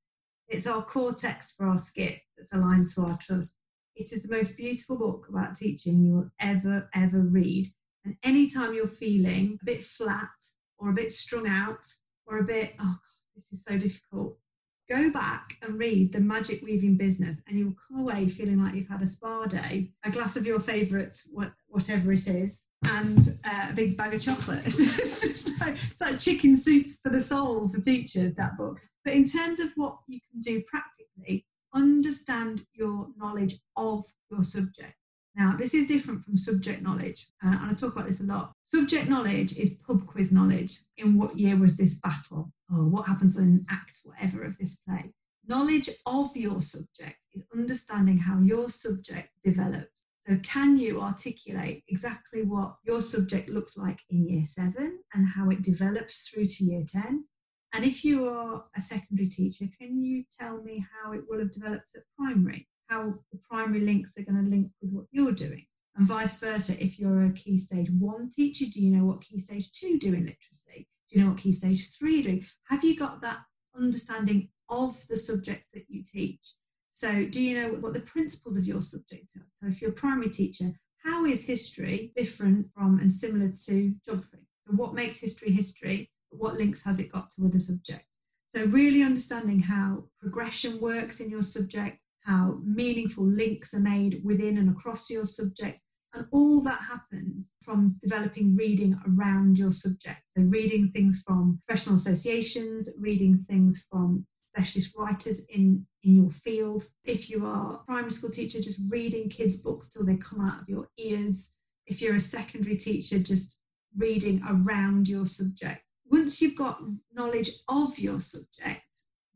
It's 0.48 0.66
our 0.66 0.82
core 0.82 1.14
text 1.14 1.56
for 1.56 1.66
our 1.66 1.78
SCITT 1.78 2.18
that's 2.36 2.52
aligned 2.52 2.88
to 2.94 3.02
our 3.02 3.16
trust. 3.18 3.56
It 3.94 4.12
is 4.12 4.22
the 4.22 4.34
most 4.34 4.56
beautiful 4.56 4.96
book 4.96 5.26
about 5.28 5.54
teaching 5.54 6.04
you 6.04 6.12
will 6.12 6.30
ever, 6.40 6.88
ever 6.94 7.20
read. 7.20 7.68
And 8.04 8.16
anytime 8.24 8.74
you're 8.74 8.88
feeling 8.88 9.58
a 9.62 9.64
bit 9.64 9.82
flat 9.82 10.30
or 10.78 10.90
a 10.90 10.94
bit 10.94 11.12
strung 11.12 11.46
out 11.46 11.84
or 12.26 12.38
a 12.38 12.44
bit, 12.44 12.74
oh 12.80 12.84
God, 12.84 12.98
this 13.36 13.52
is 13.52 13.62
so 13.62 13.78
difficult, 13.78 14.38
go 14.88 15.10
back 15.10 15.56
and 15.62 15.78
read 15.78 16.12
The 16.12 16.20
Magic 16.20 16.62
Weaving 16.62 16.96
Business 16.96 17.40
and 17.46 17.58
you 17.58 17.66
will 17.66 17.76
come 17.88 18.00
away 18.00 18.28
feeling 18.28 18.62
like 18.62 18.74
you've 18.74 18.88
had 18.88 19.02
a 19.02 19.06
spa 19.06 19.46
day, 19.46 19.90
a 20.04 20.10
glass 20.10 20.36
of 20.36 20.46
your 20.46 20.60
favourite, 20.60 21.20
whatever 21.68 22.12
it 22.12 22.26
is, 22.26 22.66
and 22.84 23.38
uh, 23.44 23.68
a 23.70 23.72
big 23.72 23.96
bag 23.96 24.14
of 24.14 24.22
chocolate. 24.22 24.62
it's, 24.66 25.20
just 25.20 25.60
like, 25.60 25.76
it's 25.90 26.00
like 26.00 26.18
chicken 26.18 26.56
soup 26.56 26.86
for 27.02 27.10
the 27.10 27.20
soul 27.20 27.68
for 27.68 27.80
teachers, 27.80 28.34
that 28.34 28.56
book. 28.56 28.80
But 29.04 29.14
in 29.14 29.24
terms 29.24 29.60
of 29.60 29.72
what 29.76 29.98
you 30.08 30.20
can 30.30 30.40
do 30.40 30.62
practically, 30.62 31.46
understand 31.74 32.64
your 32.74 33.08
knowledge 33.16 33.56
of 33.76 34.04
your 34.30 34.42
subject. 34.42 34.94
Now, 35.34 35.56
this 35.58 35.72
is 35.72 35.86
different 35.86 36.24
from 36.24 36.36
subject 36.36 36.82
knowledge, 36.82 37.26
and 37.40 37.58
I 37.58 37.72
talk 37.72 37.94
about 37.94 38.06
this 38.06 38.20
a 38.20 38.24
lot. 38.24 38.52
Subject 38.64 39.08
knowledge 39.08 39.56
is 39.56 39.74
pub 39.86 40.06
quiz 40.06 40.30
knowledge. 40.30 40.80
In 40.98 41.16
what 41.16 41.38
year 41.38 41.56
was 41.56 41.76
this 41.76 41.94
battle? 41.94 42.52
Or 42.70 42.84
what 42.84 43.06
happens 43.06 43.38
in 43.38 43.64
act 43.70 44.00
whatever 44.04 44.42
of 44.42 44.58
this 44.58 44.76
play? 44.76 45.12
Knowledge 45.46 45.88
of 46.04 46.36
your 46.36 46.60
subject 46.60 47.16
is 47.32 47.44
understanding 47.54 48.18
how 48.18 48.40
your 48.40 48.68
subject 48.68 49.30
develops. 49.42 50.06
So, 50.26 50.36
can 50.42 50.78
you 50.78 51.00
articulate 51.00 51.82
exactly 51.88 52.42
what 52.42 52.76
your 52.84 53.00
subject 53.00 53.48
looks 53.48 53.76
like 53.76 54.00
in 54.10 54.28
year 54.28 54.44
seven 54.44 55.00
and 55.14 55.26
how 55.26 55.48
it 55.50 55.62
develops 55.62 56.28
through 56.28 56.46
to 56.46 56.64
year 56.64 56.84
10? 56.86 57.24
And 57.72 57.84
if 57.84 58.04
you 58.04 58.28
are 58.28 58.64
a 58.76 58.80
secondary 58.82 59.28
teacher, 59.28 59.64
can 59.80 60.02
you 60.02 60.24
tell 60.38 60.62
me 60.62 60.84
how 60.92 61.12
it 61.12 61.22
will 61.26 61.38
have 61.38 61.52
developed 61.52 61.92
at 61.96 62.02
primary? 62.18 62.68
How 62.92 63.14
the 63.32 63.38
primary 63.48 63.80
links 63.80 64.18
are 64.18 64.22
going 64.22 64.44
to 64.44 64.50
link 64.50 64.70
with 64.82 64.92
what 64.92 65.06
you're 65.12 65.32
doing? 65.32 65.64
And 65.96 66.06
vice 66.06 66.38
versa, 66.38 66.74
if 66.78 66.98
you're 66.98 67.24
a 67.24 67.32
Key 67.32 67.56
Stage 67.56 67.88
1 67.90 68.30
teacher, 68.30 68.66
do 68.70 68.82
you 68.82 68.94
know 68.94 69.06
what 69.06 69.22
Key 69.22 69.38
Stage 69.38 69.72
2 69.72 69.98
do 69.98 70.08
in 70.08 70.26
literacy? 70.26 70.86
Do 71.08 71.18
you 71.18 71.24
know 71.24 71.30
what 71.30 71.38
Key 71.38 71.52
Stage 71.52 71.90
3 71.96 72.22
do? 72.22 72.40
Have 72.64 72.84
you 72.84 72.98
got 72.98 73.22
that 73.22 73.38
understanding 73.74 74.50
of 74.68 75.02
the 75.08 75.16
subjects 75.16 75.68
that 75.72 75.84
you 75.88 76.02
teach? 76.02 76.52
So, 76.90 77.24
do 77.24 77.40
you 77.40 77.62
know 77.62 77.68
what 77.80 77.94
the 77.94 78.00
principles 78.00 78.58
of 78.58 78.66
your 78.66 78.82
subject 78.82 79.32
are? 79.36 79.46
So, 79.54 79.68
if 79.68 79.80
you're 79.80 79.90
a 79.90 79.94
primary 79.94 80.28
teacher, 80.28 80.72
how 81.02 81.24
is 81.24 81.44
history 81.44 82.12
different 82.14 82.66
from 82.74 82.98
and 82.98 83.10
similar 83.10 83.52
to 83.64 83.94
geography? 84.04 84.46
So, 84.66 84.74
what 84.74 84.92
makes 84.92 85.18
history 85.18 85.50
history 85.50 86.10
what 86.28 86.56
links 86.56 86.82
has 86.84 87.00
it 87.00 87.10
got 87.10 87.30
to 87.30 87.46
other 87.46 87.58
subjects? 87.58 88.18
So, 88.46 88.66
really 88.66 89.02
understanding 89.02 89.60
how 89.60 90.04
progression 90.20 90.78
works 90.78 91.20
in 91.20 91.30
your 91.30 91.42
subject, 91.42 92.01
how 92.24 92.60
meaningful 92.64 93.26
links 93.26 93.74
are 93.74 93.80
made 93.80 94.20
within 94.24 94.58
and 94.58 94.70
across 94.70 95.10
your 95.10 95.24
subject, 95.24 95.82
and 96.14 96.26
all 96.30 96.60
that 96.62 96.80
happens 96.80 97.52
from 97.62 97.96
developing 98.02 98.54
reading 98.54 98.98
around 99.08 99.58
your 99.58 99.72
subject. 99.72 100.20
So, 100.36 100.44
reading 100.44 100.90
things 100.94 101.22
from 101.26 101.60
professional 101.66 101.96
associations, 101.96 102.96
reading 103.00 103.38
things 103.48 103.86
from 103.90 104.26
specialist 104.36 104.94
writers 104.96 105.44
in, 105.48 105.86
in 106.02 106.16
your 106.16 106.30
field. 106.30 106.84
If 107.04 107.30
you 107.30 107.46
are 107.46 107.74
a 107.74 107.78
primary 107.78 108.10
school 108.10 108.30
teacher, 108.30 108.60
just 108.60 108.80
reading 108.88 109.30
kids' 109.30 109.56
books 109.56 109.88
till 109.88 110.04
they 110.04 110.16
come 110.16 110.40
out 110.40 110.60
of 110.60 110.68
your 110.68 110.88
ears. 110.98 111.52
If 111.86 112.02
you're 112.02 112.16
a 112.16 112.20
secondary 112.20 112.76
teacher, 112.76 113.18
just 113.18 113.58
reading 113.96 114.42
around 114.46 115.08
your 115.08 115.26
subject 115.26 115.82
once 116.12 116.42
you've 116.42 116.56
got 116.56 116.78
knowledge 117.14 117.50
of 117.68 117.98
your 117.98 118.20
subject, 118.20 118.81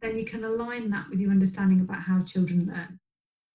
then 0.00 0.16
you 0.16 0.24
can 0.24 0.44
align 0.44 0.90
that 0.90 1.08
with 1.08 1.20
your 1.20 1.30
understanding 1.30 1.80
about 1.80 2.02
how 2.02 2.22
children 2.22 2.66
learn. 2.66 3.00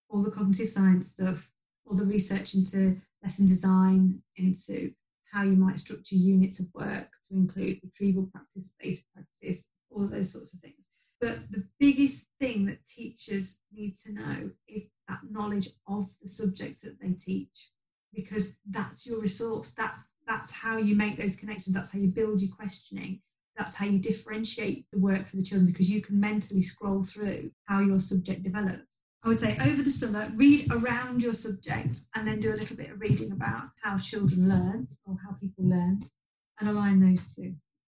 All 0.10 0.24
the 0.24 0.32
cognitive 0.32 0.70
science 0.70 1.08
stuff, 1.08 1.50
all 1.86 1.96
the 1.96 2.06
research 2.06 2.54
into 2.56 3.00
lesson 3.24 3.46
design, 3.46 4.22
into 4.36 4.92
how 5.32 5.44
you 5.44 5.56
might 5.56 5.80
structure 5.80 6.16
units 6.16 6.60
of 6.60 6.68
work 6.74 7.10
to 7.28 7.36
include 7.36 7.80
retrieval 7.84 8.26
practice, 8.26 8.68
spatial 8.68 9.06
practice, 9.14 9.66
all 9.90 10.08
those 10.08 10.32
sorts 10.32 10.54
of 10.54 10.60
things. 10.60 10.76
But 11.20 11.52
the 11.52 11.66
biggest 11.80 12.26
thing 12.40 12.66
that 12.66 12.86
teachers 12.86 13.60
need 13.72 13.98
to 14.00 14.12
know 14.12 14.50
is 14.68 14.86
that 15.08 15.20
knowledge 15.30 15.70
of 15.88 16.10
the 16.22 16.28
subjects 16.28 16.82
that 16.82 17.00
they 17.00 17.12
teach, 17.12 17.70
because 18.14 18.56
that's 18.70 19.06
your 19.06 19.22
resource. 19.22 19.72
That's 19.78 20.00
that's 20.28 20.52
how 20.52 20.78
you 20.78 20.96
make 20.96 21.18
those 21.18 21.36
connections 21.36 21.76
that's 21.76 21.92
how 21.92 22.00
you 22.00 22.08
build 22.08 22.42
your 22.42 22.56
questioning 22.56 23.20
that's 23.62 23.76
how 23.76 23.86
you 23.86 24.00
differentiate 24.00 24.86
the 24.92 24.98
work 24.98 25.28
for 25.28 25.36
the 25.36 25.44
children 25.44 25.68
because 25.68 25.90
you 25.90 26.02
can 26.02 26.20
mentally 26.20 26.64
scroll 26.64 27.04
through 27.04 27.52
how 27.66 27.80
your 27.80 28.00
subject 28.00 28.42
develops. 28.44 29.00
I 29.24 29.28
would 29.28 29.40
say 29.40 29.56
over 29.62 29.84
the 29.84 29.92
summer 29.92 30.32
read 30.36 30.74
around 30.74 31.22
your 31.22 31.34
subject 31.34 32.00
and 32.16 32.28
then 32.28 32.40
do 32.40 32.52
a 32.52 32.58
little 32.58 32.76
bit 32.76 32.90
of 32.90 33.00
reading 33.00 33.32
about 33.32 33.66
how 33.84 34.00
children 34.00 34.50
learn 34.50 34.88
or 35.06 35.16
how 35.24 35.34
people 35.34 35.64
learn 35.64 36.02
and 36.60 36.70
align 36.70 37.00
those 37.00 37.36
two. 37.36 37.54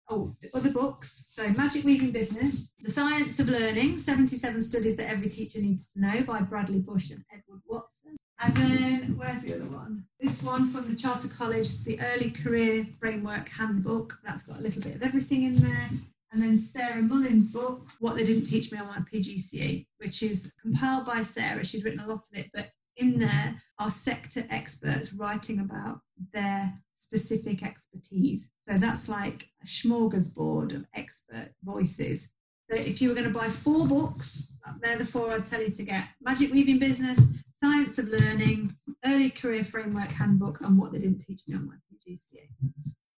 oh 0.10 0.38
other 0.54 0.72
books. 0.72 1.26
So 1.28 1.50
magic 1.50 1.84
weaving 1.84 2.12
business 2.12 2.72
the 2.80 2.90
science 2.90 3.38
of 3.42 3.50
learning 3.50 4.00
77 4.00 4.62
studies 4.62 4.96
that 4.96 5.10
every 5.10 5.28
teacher 5.28 5.60
needs 5.60 5.90
to 5.92 6.00
know 6.00 6.24
by 6.24 6.40
bradley 6.40 6.80
Busch 6.80 7.12
and 7.12 7.26
edward 7.34 7.62
watson 7.66 7.97
and 8.40 8.56
then 8.56 9.18
where's 9.18 9.42
the 9.42 9.56
other 9.56 9.66
one? 9.66 10.06
This 10.20 10.44
one 10.44 10.70
from 10.70 10.90
the 10.90 10.96
Charter 10.96 11.28
College, 11.28 11.84
the 11.84 12.00
Early 12.00 12.32
Career 12.32 12.86
Framework 13.00 13.50
Handbook. 13.50 14.20
That's 14.24 14.44
got 14.44 14.60
a 14.60 14.62
little 14.62 14.82
bit 14.82 14.96
of 14.96 15.04
everything 15.04 15.44
in 15.44 15.58
there. 15.58 15.90
And 16.32 16.42
then 16.42 16.60
Sarah 16.60 17.02
Mullin's 17.02 17.48
book, 17.48 17.88
What 18.00 18.16
They 18.16 18.26
Didn't 18.26 18.46
Teach 18.46 18.72
Me 18.72 18.78
on 18.78 18.88
My 18.88 19.00
PGCE, 19.00 19.86
which 19.98 20.22
is 20.22 20.52
compiled 20.62 21.06
by 21.06 21.24
Sarah. 21.24 21.66
She's 21.66 21.84
written 21.84 22.02
a 22.02 22.08
lot 22.08 22.20
of 22.32 22.38
it, 22.38 22.50
but 22.54 22.70
in 22.98 23.18
there 23.18 23.62
are 23.80 23.92
sector 23.92 24.44
experts 24.50 25.14
writing 25.14 25.60
about 25.60 26.02
their 26.34 26.74
specific 26.96 27.64
expertise. 27.64 28.50
So 28.62 28.74
that's 28.74 29.08
like 29.08 29.50
a 29.64 29.68
smorgasbord 29.68 30.76
of 30.76 30.86
expert 30.94 31.54
voices. 31.64 32.30
So 32.70 32.76
if 32.76 33.02
you 33.02 33.10
were 33.10 33.16
going 33.16 33.32
to 33.32 33.40
buy 33.40 33.48
four 33.48 33.88
books, 33.88 34.54
they're 34.82 34.98
the 34.98 35.06
four 35.06 35.32
I'd 35.32 35.46
tell 35.46 35.62
you 35.62 35.70
to 35.70 35.84
get 35.84 36.04
Magic 36.22 36.52
Weaving 36.52 36.80
Business, 36.80 37.22
Science 37.60 37.98
of 37.98 38.10
Learning, 38.10 38.76
Early 39.04 39.32
Career 39.32 39.64
Framework 39.64 40.10
Handbook, 40.10 40.62
and 40.62 40.78
What 40.78 40.92
They 40.92 41.00
Didn't 41.00 41.26
Teach 41.26 41.42
Me 41.48 41.56
on 41.56 41.66
my 41.66 41.74
PGCE. 41.92 42.50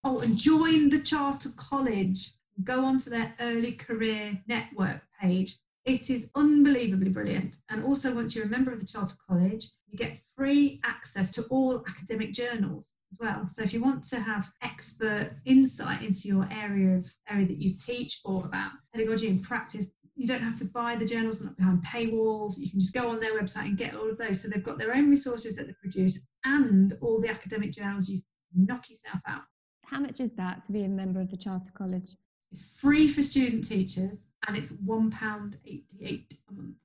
Oh, 0.05 0.19
and 0.19 0.37
join 0.37 0.89
the 0.89 0.99
Charter 0.99 1.49
College. 1.57 2.31
Go 2.63 2.85
onto 2.85 3.09
their 3.09 3.35
Early 3.41 3.73
Career 3.73 4.41
Network 4.47 5.01
page. 5.21 5.57
It 5.83 6.09
is 6.09 6.29
unbelievably 6.35 7.09
brilliant. 7.09 7.57
And 7.69 7.83
also, 7.83 8.15
once 8.15 8.33
you're 8.33 8.45
a 8.45 8.49
member 8.49 8.71
of 8.71 8.79
the 8.79 8.85
Charter 8.85 9.15
College, 9.27 9.71
you 9.89 9.97
get 9.97 10.17
free 10.37 10.79
access 10.85 11.31
to 11.31 11.43
all 11.49 11.83
academic 11.89 12.31
journals 12.31 12.93
as 13.11 13.19
well. 13.19 13.45
So 13.45 13.61
if 13.61 13.73
you 13.73 13.81
want 13.81 14.05
to 14.05 14.21
have 14.21 14.51
expert 14.61 15.31
insight 15.43 16.01
into 16.01 16.29
your 16.29 16.47
area 16.49 16.97
of 16.97 17.11
area 17.29 17.47
that 17.47 17.61
you 17.61 17.73
teach 17.73 18.21
or 18.23 18.45
about 18.45 18.71
pedagogy 18.93 19.27
and 19.27 19.43
practice, 19.43 19.89
you 20.19 20.27
don't 20.27 20.41
have 20.41 20.59
to 20.59 20.65
buy 20.65 20.97
the 20.97 21.05
journals, 21.05 21.39
they're 21.39 21.47
not 21.47 21.55
behind 21.55 21.81
paywalls. 21.81 22.57
You 22.57 22.69
can 22.69 22.81
just 22.81 22.93
go 22.93 23.07
on 23.07 23.21
their 23.21 23.39
website 23.39 23.67
and 23.67 23.77
get 23.77 23.95
all 23.95 24.09
of 24.09 24.17
those. 24.17 24.41
So 24.41 24.49
they've 24.49 24.61
got 24.61 24.77
their 24.77 24.93
own 24.93 25.09
resources 25.09 25.55
that 25.55 25.65
they 25.65 25.73
produce 25.81 26.27
and 26.43 26.91
all 26.99 27.21
the 27.21 27.29
academic 27.29 27.71
journals. 27.71 28.09
You 28.09 28.21
knock 28.53 28.89
yourself 28.89 29.21
out. 29.25 29.43
How 29.85 30.01
much 30.01 30.19
is 30.19 30.31
that 30.35 30.65
to 30.65 30.73
be 30.73 30.83
a 30.83 30.89
member 30.89 31.21
of 31.21 31.31
the 31.31 31.37
Charter 31.37 31.71
College? 31.73 32.17
It's 32.51 32.67
free 32.67 33.07
for 33.07 33.23
student 33.23 33.65
teachers 33.65 34.25
and 34.45 34.57
it's 34.57 34.71
£1.88 34.71 36.25
a 36.49 36.53
month. 36.53 36.75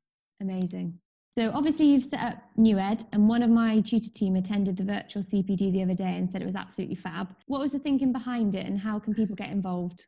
Amazing. 0.41 1.01
So 1.37 1.51
obviously 1.53 1.87
you've 1.87 2.05
set 2.05 2.21
up 2.21 2.37
New 2.57 2.79
Ed 2.79 3.05
and 3.13 3.29
one 3.29 3.43
of 3.43 3.51
my 3.51 3.81
tutor 3.81 4.11
team 4.11 4.37
attended 4.37 4.77
the 4.77 4.85
virtual 4.85 5.25
CPD 5.25 5.73
the 5.73 5.83
other 5.83 5.95
day 5.95 6.17
and 6.17 6.31
said 6.31 6.41
it 6.41 6.47
was 6.47 6.55
absolutely 6.55 6.95
fab. 6.95 7.35
What 7.47 7.61
was 7.61 7.73
the 7.73 7.81
thinking 7.81 8.13
behind 8.13 8.55
it 8.55 8.65
and 8.65 8.79
how 8.79 9.01
can 9.01 9.13
people 9.13 9.35
get 9.35 9.51
involved? 9.51 10.05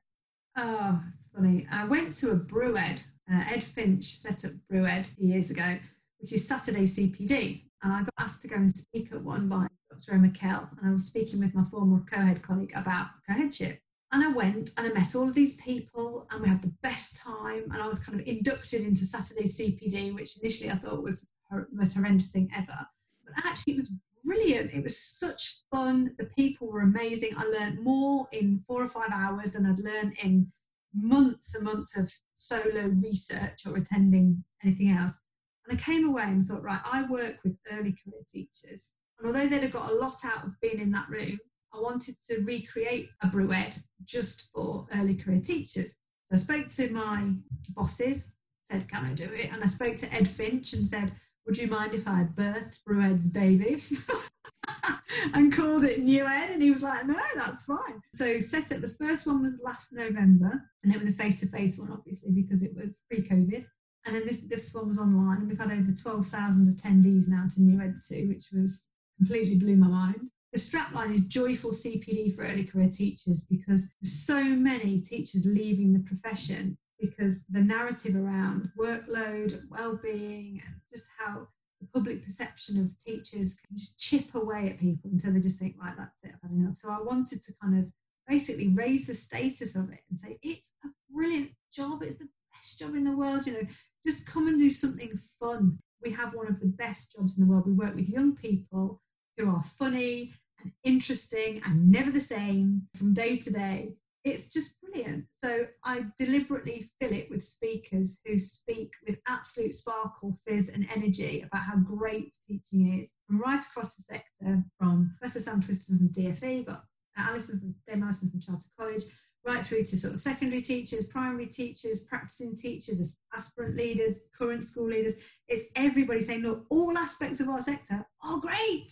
Oh, 0.57 1.03
it's 1.09 1.27
funny. 1.35 1.67
I 1.73 1.85
went 1.87 2.15
to 2.19 2.31
a 2.31 2.37
BrewEd. 2.37 3.01
Uh, 3.33 3.43
Ed 3.49 3.63
Finch 3.63 4.17
set 4.17 4.45
up 4.45 4.53
BrewEd 4.71 5.01
a 5.01 5.05
few 5.05 5.29
years 5.29 5.51
ago, 5.51 5.79
which 6.19 6.33
is 6.33 6.47
Saturday 6.47 6.85
CPD. 6.85 7.63
And 7.83 7.93
I 7.93 8.03
got 8.03 8.15
asked 8.19 8.43
to 8.43 8.49
go 8.49 8.57
and 8.57 8.71
speak 8.71 9.13
at 9.13 9.23
one 9.23 9.49
by 9.49 9.67
Dr. 9.91 10.15
Emma 10.15 10.31
Kell. 10.31 10.71
And 10.79 10.91
I 10.91 10.93
was 10.93 11.07
speaking 11.07 11.41
with 11.41 11.55
my 11.55 11.65
former 11.71 12.03
co-head 12.11 12.43
colleague 12.43 12.73
about 12.75 13.09
co-headship. 13.29 13.81
And 14.13 14.25
I 14.25 14.33
went 14.33 14.71
and 14.77 14.87
I 14.87 14.93
met 14.93 15.17
all 15.17 15.29
of 15.29 15.35
these 15.35 15.55
people 15.55 16.27
and 16.31 16.43
we 16.43 16.49
had 16.49 16.63
the 16.63 16.73
best 16.83 17.17
time. 17.17 17.65
And 17.73 17.83
I 17.83 17.89
was 17.89 17.99
kind 17.99 18.19
of 18.21 18.27
inducted 18.27 18.83
into 18.83 19.05
Saturday 19.05 19.45
CPD, 19.45 20.15
which 20.15 20.39
initially 20.41 20.71
I 20.71 20.77
thought 20.77 21.03
was 21.03 21.29
the 21.51 21.67
most 21.73 21.95
horrendous 21.97 22.29
thing 22.29 22.51
ever. 22.57 22.87
But 23.25 23.45
actually, 23.45 23.75
it 23.75 23.79
was 23.79 23.91
brilliant. 24.25 24.73
It 24.73 24.85
was 24.85 24.99
such 24.99 25.61
fun. 25.73 26.15
The 26.19 26.25
people 26.25 26.69
were 26.69 26.83
amazing. 26.83 27.31
I 27.37 27.45
learned 27.45 27.83
more 27.83 28.29
in 28.33 28.63
four 28.67 28.83
or 28.83 28.89
five 28.89 29.11
hours 29.13 29.53
than 29.53 29.67
I'd 29.67 29.81
learned 29.81 30.17
in 30.23 30.53
months 30.95 31.55
and 31.55 31.65
months 31.65 31.97
of 31.97 32.13
solo 32.35 32.89
research 32.89 33.67
or 33.67 33.77
attending 33.77 34.45
anything 34.65 34.91
else. 34.91 35.19
And 35.67 35.79
I 35.79 35.83
came 35.83 36.09
away 36.09 36.25
and 36.25 36.47
thought, 36.47 36.63
right, 36.63 36.81
I 36.85 37.03
work 37.05 37.37
with 37.45 37.57
early 37.73 37.93
career 37.93 38.23
teachers. 38.31 38.91
And 39.19 39.27
although 39.27 39.47
they'd 39.47 39.63
have 39.63 39.73
got 39.73 39.91
a 39.91 39.95
lot 39.95 40.25
out 40.25 40.45
of 40.45 40.61
being 40.61 40.81
in 40.81 40.93
that 40.93 41.09
room, 41.09 41.39
I 41.75 41.81
wanted 41.81 42.17
to 42.29 42.41
recreate 42.41 43.09
a 43.23 43.27
BrewEd 43.29 43.79
just 44.05 44.51
for 44.53 44.87
early 44.95 45.15
career 45.15 45.41
teachers. 45.41 45.95
So 46.25 46.35
I 46.35 46.37
spoke 46.37 46.69
to 46.69 46.91
my 46.93 47.33
bosses, 47.75 48.35
said, 48.63 48.89
Can 48.89 49.05
I 49.05 49.13
do 49.13 49.25
it? 49.25 49.53
And 49.53 49.63
I 49.63 49.67
spoke 49.67 49.97
to 49.99 50.13
Ed 50.13 50.29
Finch 50.29 50.73
and 50.73 50.87
said, 50.87 51.13
Would 51.47 51.59
you 51.59 51.69
mind 51.69 51.95
if 51.95 52.07
I 52.07 52.25
birthed 52.25 52.79
BrewEd's 52.89 53.29
baby? 53.29 53.83
and 55.35 55.53
called 55.53 55.85
it 55.85 56.01
New 56.01 56.27
Ed, 56.27 56.51
and 56.51 56.63
he 56.63 56.71
was 56.71 56.83
like, 56.83 57.07
No, 57.07 57.17
that's 57.35 57.65
fine. 57.65 58.01
So 58.15 58.39
set 58.39 58.73
up 58.73 58.81
the 58.81 58.97
first 59.01 59.27
one 59.27 59.43
was 59.43 59.61
last 59.63 59.93
November, 59.93 60.63
and 60.83 60.95
it 60.95 61.01
was 61.01 61.09
a 61.09 61.13
face 61.13 61.41
to 61.41 61.47
face 61.47 61.79
one, 61.79 61.93
obviously, 61.93 62.31
because 62.31 62.63
it 62.63 62.75
was 62.75 63.03
pre 63.09 63.23
COVID. 63.23 63.65
And 64.05 64.15
then 64.15 64.25
this, 64.25 64.39
this 64.47 64.73
one 64.73 64.89
was 64.89 64.99
online, 64.99 65.39
and 65.39 65.49
we've 65.49 65.59
had 65.59 65.73
over 65.73 65.91
12,000 65.91 66.67
attendees 66.69 67.29
now 67.29 67.47
to 67.55 67.61
New 67.61 67.81
Ed 67.81 67.97
2, 68.09 68.29
which 68.29 68.47
was 68.53 68.87
completely 69.19 69.57
blew 69.57 69.75
my 69.75 69.89
mind 69.89 70.31
the 70.57 70.63
strapline 70.63 71.15
is 71.15 71.21
joyful 71.21 71.71
CPD 71.71 72.35
for 72.35 72.43
early 72.43 72.65
career 72.65 72.89
teachers 72.89 73.43
because 73.43 73.91
so 74.03 74.43
many 74.43 75.01
teachers 75.03 75.45
leaving 75.45 75.93
the 75.93 75.99
profession 75.99 76.79
because 76.99 77.45
the 77.49 77.61
narrative 77.61 78.17
around 78.17 78.71
workload, 78.79 79.61
well-being, 79.69 80.63
and 80.67 80.77
just 80.91 81.09
how 81.19 81.47
public 81.93 82.25
perception 82.25 82.79
of 82.81 82.99
teachers 82.99 83.55
can 83.55 83.77
just 83.77 83.99
chip 83.99 84.35
away 84.35 84.71
at 84.71 84.81
people 84.81 85.11
until 85.11 85.33
they 85.33 85.41
just 85.41 85.59
think, 85.59 85.77
right, 85.81 85.95
that's 85.97 86.17
it, 86.23 86.33
I've 86.35 86.43
had 86.43 86.51
enough. 86.51 86.77
So 86.77 86.91
I 86.91 87.01
wanted 87.01 87.43
to 87.45 87.53
kind 87.63 87.79
of 87.79 87.87
basically 88.29 88.69
raise 88.69 89.07
the 89.07 89.15
status 89.15 89.75
of 89.77 89.91
it 89.93 90.01
and 90.11 90.19
say, 90.19 90.39
it's 90.43 90.71
a 90.85 90.89
brilliant 91.13 91.51
job, 91.73 92.03
it's 92.03 92.17
the 92.17 92.29
best 92.53 92.79
job 92.79 92.95
in 92.95 93.05
the 93.05 93.17
world, 93.17 93.47
you 93.47 93.53
know, 93.53 93.67
just 94.05 94.27
come 94.27 94.49
and 94.49 94.59
do 94.59 94.71
something 94.71 95.19
fun. 95.41 95.79
We 96.03 96.13
have 96.13 96.35
one 96.35 96.47
of 96.49 96.61
the 96.61 96.67
best 96.67 97.13
jobs 97.17 97.37
in 97.37 97.45
the 97.45 97.51
world. 97.51 97.67
We 97.67 97.73
work 97.73 97.95
with 97.95 98.09
young 98.09 98.37
people 98.37 99.01
who 99.37 99.51
are 99.51 99.63
funny 99.63 100.33
and 100.63 100.73
interesting 100.85 101.61
and 101.65 101.91
never 101.91 102.11
the 102.11 102.21
same 102.21 102.89
from 102.97 103.15
day 103.15 103.37
to 103.39 103.51
day. 103.51 103.95
It's 104.27 104.49
just 104.49 104.81
brilliant. 104.81 105.27
So 105.31 105.69
I 105.85 106.07
deliberately 106.19 106.91
fill 107.01 107.13
it 107.13 107.31
with 107.31 107.45
speakers 107.45 108.19
who 108.27 108.41
speak 108.41 108.93
with 109.07 109.19
absolute 109.29 109.73
sparkle, 109.73 110.37
fizz, 110.45 110.71
and 110.71 110.85
energy 110.93 111.43
about 111.47 111.63
how 111.63 111.77
great 111.77 112.35
teaching 112.45 112.99
is 113.01 113.13
from 113.25 113.41
right 113.41 113.65
across 113.65 113.95
the 113.95 114.03
sector, 114.03 114.65
from 114.81 115.15
Professor 115.21 115.39
Sam 115.39 115.63
Twiselton 115.63 115.99
from 115.99 116.09
DFE, 116.09 116.67
got 116.67 116.83
Alison 117.17 117.61
from 117.61 117.75
Dame 117.87 118.03
Alison 118.03 118.29
from 118.29 118.41
Chartered 118.41 118.69
College, 118.77 119.05
right 119.47 119.65
through 119.65 119.85
to 119.85 119.97
sort 119.97 120.15
of 120.15 120.21
secondary 120.21 120.61
teachers, 120.61 121.05
primary 121.05 121.47
teachers, 121.47 122.01
practicing 122.01 122.57
teachers, 122.57 123.19
aspirant 123.33 123.77
leaders, 123.77 124.23
current 124.37 124.65
school 124.65 124.89
leaders. 124.89 125.15
It's 125.47 125.67
everybody 125.77 126.21
saying, 126.21 126.43
look, 126.43 126.67
all 126.69 126.99
aspects 126.99 127.39
of 127.39 127.49
our 127.49 127.63
sector 127.63 128.05
are 128.25 128.39
great. 128.39 128.91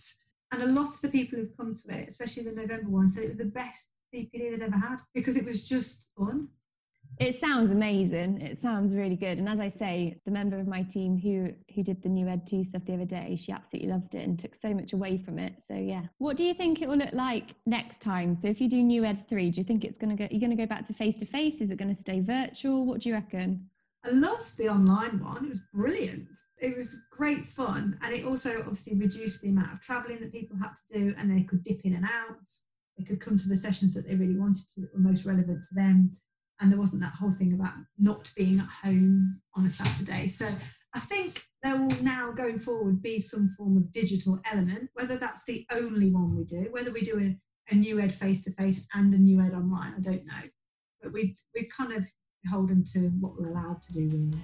And 0.53 0.63
a 0.63 0.67
lot 0.67 0.95
of 0.95 1.01
the 1.01 1.09
people 1.09 1.37
who've 1.37 1.57
come 1.57 1.73
to 1.73 1.97
it, 1.97 2.07
especially 2.07 2.43
the 2.43 2.53
November 2.53 2.89
one, 2.89 3.09
so 3.09 3.19
it 3.19 3.27
was 3.27 3.37
the 3.37 3.43
best 3.43 3.89
CPD 4.15 4.51
they'd 4.51 4.63
ever 4.63 4.77
had 4.77 4.97
because 5.13 5.35
it 5.35 5.45
was 5.45 5.67
just 5.67 6.11
fun. 6.17 6.47
It 7.17 7.39
sounds 7.39 7.71
amazing. 7.71 8.41
It 8.41 8.61
sounds 8.61 8.93
really 8.93 9.15
good. 9.15 9.37
And 9.37 9.47
as 9.47 9.61
I 9.61 9.69
say, 9.69 10.19
the 10.25 10.31
member 10.31 10.59
of 10.59 10.67
my 10.67 10.83
team 10.83 11.17
who 11.17 11.53
who 11.73 11.81
did 11.81 12.03
the 12.03 12.09
new 12.09 12.27
Ed 12.27 12.45
2 12.45 12.65
stuff 12.65 12.81
the 12.85 12.93
other 12.93 13.05
day, 13.05 13.37
she 13.41 13.53
absolutely 13.53 13.89
loved 13.89 14.15
it 14.15 14.27
and 14.27 14.37
took 14.37 14.53
so 14.61 14.73
much 14.73 14.91
away 14.91 15.17
from 15.17 15.39
it. 15.39 15.53
So 15.67 15.75
yeah. 15.75 16.03
What 16.17 16.35
do 16.35 16.43
you 16.43 16.53
think 16.53 16.81
it 16.81 16.89
will 16.89 16.97
look 16.97 17.13
like 17.13 17.55
next 17.65 18.01
time? 18.01 18.35
So 18.35 18.47
if 18.47 18.59
you 18.59 18.67
do 18.67 18.83
new 18.83 19.05
Ed 19.05 19.25
3, 19.29 19.51
do 19.51 19.61
you 19.61 19.63
think 19.63 19.85
it's 19.85 19.97
gonna 19.97 20.15
go 20.15 20.27
you're 20.29 20.41
gonna 20.41 20.57
go 20.57 20.65
back 20.65 20.85
to 20.87 20.93
face 20.93 21.17
to 21.19 21.25
face? 21.25 21.61
Is 21.61 21.71
it 21.71 21.77
gonna 21.77 21.95
stay 21.95 22.19
virtual? 22.19 22.85
What 22.85 23.01
do 23.01 23.09
you 23.09 23.15
reckon? 23.15 23.69
I 24.03 24.09
loved 24.09 24.57
the 24.57 24.69
online 24.69 25.23
one. 25.23 25.45
It 25.45 25.49
was 25.49 25.61
brilliant. 25.73 26.27
It 26.57 26.75
was 26.75 27.01
great 27.11 27.45
fun. 27.45 27.97
And 28.01 28.13
it 28.13 28.25
also 28.25 28.59
obviously 28.59 28.95
reduced 28.95 29.41
the 29.41 29.49
amount 29.49 29.73
of 29.73 29.81
travelling 29.81 30.19
that 30.19 30.31
people 30.31 30.57
had 30.57 30.73
to 30.75 30.99
do 30.99 31.15
and 31.17 31.31
they 31.31 31.43
could 31.43 31.63
dip 31.63 31.81
in 31.85 31.95
and 31.95 32.05
out. 32.05 32.51
They 32.97 33.03
could 33.03 33.19
come 33.19 33.37
to 33.37 33.49
the 33.49 33.57
sessions 33.57 33.93
that 33.93 34.07
they 34.07 34.15
really 34.15 34.37
wanted 34.37 34.69
to 34.73 34.81
that 34.81 34.93
were 34.93 34.99
most 34.99 35.25
relevant 35.25 35.63
to 35.63 35.75
them. 35.75 36.17
And 36.59 36.71
there 36.71 36.79
wasn't 36.79 37.01
that 37.01 37.13
whole 37.19 37.33
thing 37.33 37.53
about 37.53 37.73
not 37.97 38.31
being 38.35 38.59
at 38.59 38.67
home 38.67 39.41
on 39.55 39.65
a 39.65 39.71
Saturday. 39.71 40.27
So 40.27 40.47
I 40.93 40.99
think 40.99 41.43
there 41.61 41.75
will 41.75 42.01
now 42.01 42.31
going 42.31 42.59
forward 42.59 43.01
be 43.01 43.19
some 43.19 43.53
form 43.57 43.75
of 43.75 43.91
digital 43.91 44.39
element, 44.49 44.89
whether 44.93 45.17
that's 45.17 45.43
the 45.45 45.65
only 45.71 46.09
one 46.09 46.35
we 46.37 46.45
do, 46.45 46.69
whether 46.71 46.91
we 46.91 47.01
do 47.01 47.19
a, 47.19 47.73
a 47.73 47.75
new 47.75 47.99
ed 47.99 48.13
face 48.13 48.43
to 48.45 48.51
face 48.53 48.85
and 48.93 49.13
a 49.13 49.17
new 49.17 49.41
ed 49.41 49.53
online, 49.53 49.93
I 49.97 49.99
don't 49.99 50.25
know. 50.25 50.47
But 51.01 51.11
we 51.11 51.35
we 51.53 51.67
kind 51.75 51.91
of 51.91 52.05
beholden 52.43 52.83
to 52.93 52.99
what 53.19 53.33
we're 53.37 53.49
allowed 53.49 53.81
to 53.81 53.93
do, 53.93 54.07
really. 54.07 54.43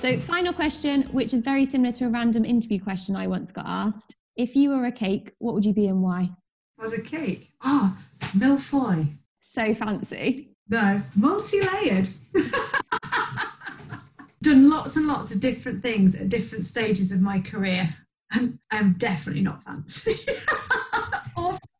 So, 0.00 0.18
final 0.20 0.54
question, 0.54 1.02
which 1.12 1.34
is 1.34 1.42
very 1.42 1.66
similar 1.66 1.92
to 1.92 2.06
a 2.06 2.08
random 2.08 2.46
interview 2.46 2.80
question 2.80 3.14
I 3.14 3.26
once 3.26 3.52
got 3.52 3.66
asked. 3.66 4.16
If 4.34 4.56
you 4.56 4.70
were 4.70 4.86
a 4.86 4.92
cake, 4.92 5.32
what 5.40 5.52
would 5.52 5.66
you 5.66 5.74
be 5.74 5.88
and 5.88 6.02
why? 6.02 6.30
Was 6.78 6.94
a 6.94 7.02
cake? 7.02 7.50
Ah, 7.60 7.94
oh, 7.94 8.28
millefeuille. 8.34 9.08
So 9.54 9.74
fancy. 9.74 10.56
No, 10.70 11.02
multi-layered. 11.14 12.08
Done 14.42 14.70
lots 14.70 14.96
and 14.96 15.06
lots 15.06 15.32
of 15.32 15.40
different 15.40 15.82
things 15.82 16.14
at 16.14 16.30
different 16.30 16.64
stages 16.64 17.12
of 17.12 17.20
my 17.20 17.38
career 17.38 17.94
and 18.32 18.58
I'm 18.70 18.94
definitely 18.94 19.42
not 19.42 19.62
fancy. 19.64 20.14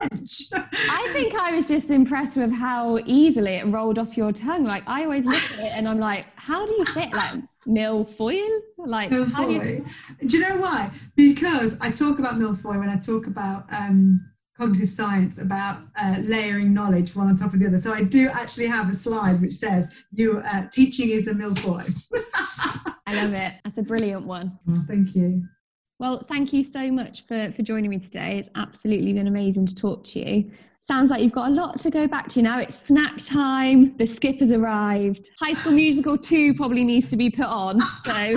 I 0.01 1.09
think 1.13 1.35
I 1.35 1.55
was 1.55 1.69
just 1.69 1.91
impressed 1.91 2.37
with 2.37 2.53
how 2.53 2.99
easily 3.05 3.57
it 3.57 3.67
rolled 3.67 3.99
off 3.99 4.17
your 4.17 4.33
tongue. 4.33 4.65
Like 4.65 4.83
I 4.87 5.05
always 5.05 5.25
look 5.25 5.43
at 5.43 5.59
it 5.59 5.73
and 5.75 5.89
I'm 5.89 6.01
like, 6.01 6.27
how 6.37 6.67
do 6.67 6.73
you 6.73 6.87
say 6.87 7.05
it? 7.05 7.15
Like 7.15 7.41
milfoil? 7.67 8.61
Like 8.79 9.11
millefeuille. 9.11 9.61
Do, 9.61 10.25
you... 10.25 10.29
do 10.29 10.39
you 10.39 10.49
know 10.49 10.57
why? 10.57 10.91
Because 11.17 11.77
I 11.81 11.91
talk 11.91 12.19
about 12.19 12.39
milfoil 12.39 12.79
when 12.79 12.89
I 12.89 12.97
talk 12.97 13.27
about 13.27 13.67
um, 13.71 14.25
cognitive 14.57 14.91
science 14.91 15.39
about 15.39 15.83
uh, 15.97 16.17
layering 16.21 16.73
knowledge 16.73 17.15
one 17.15 17.29
on 17.29 17.37
top 17.37 17.53
of 17.53 17.61
the 17.61 17.67
other. 17.67 17.81
So 17.81 17.93
I 17.93 18.03
do 18.03 18.29
actually 18.29 18.67
have 18.67 18.91
a 18.91 18.95
slide 18.95 19.41
which 19.41 19.55
says 19.55 19.89
you 20.13 20.39
uh, 20.39 20.67
teaching 20.73 21.11
is 21.11 21.29
a 21.29 21.33
milfoil. 21.33 21.91
I 23.07 23.23
love 23.23 23.35
it. 23.35 23.55
That's 23.65 23.79
a 23.79 23.83
brilliant 23.83 24.25
one. 24.25 24.59
Oh, 24.69 24.85
thank 24.87 25.15
you. 25.15 25.45
Well, 26.01 26.25
thank 26.31 26.55
you 26.55 26.65
so 26.65 26.91
much 26.91 27.27
for, 27.29 27.53
for 27.55 27.61
joining 27.61 27.91
me 27.91 27.99
today. 27.99 28.39
It's 28.39 28.49
absolutely 28.55 29.13
been 29.13 29.27
amazing 29.27 29.67
to 29.67 29.75
talk 29.75 30.03
to 30.05 30.19
you. 30.19 30.51
Sounds 30.89 31.11
like 31.11 31.23
you've 31.23 31.31
got 31.31 31.51
a 31.51 31.53
lot 31.53 31.79
to 31.81 31.91
go 31.91 32.09
back 32.09 32.27
to 32.31 32.43
now. 32.43 32.59
It's 32.59 32.75
snack 32.87 33.23
time, 33.23 33.95
the 33.99 34.07
skip 34.07 34.41
has 34.41 34.51
arrived. 34.51 35.31
High 35.39 35.53
School 35.53 35.73
Musical 35.73 36.17
2 36.17 36.55
probably 36.55 36.85
needs 36.85 37.11
to 37.11 37.19
be 37.19 37.31
put 37.31 37.45
on. 37.45 37.81
So 37.81 38.13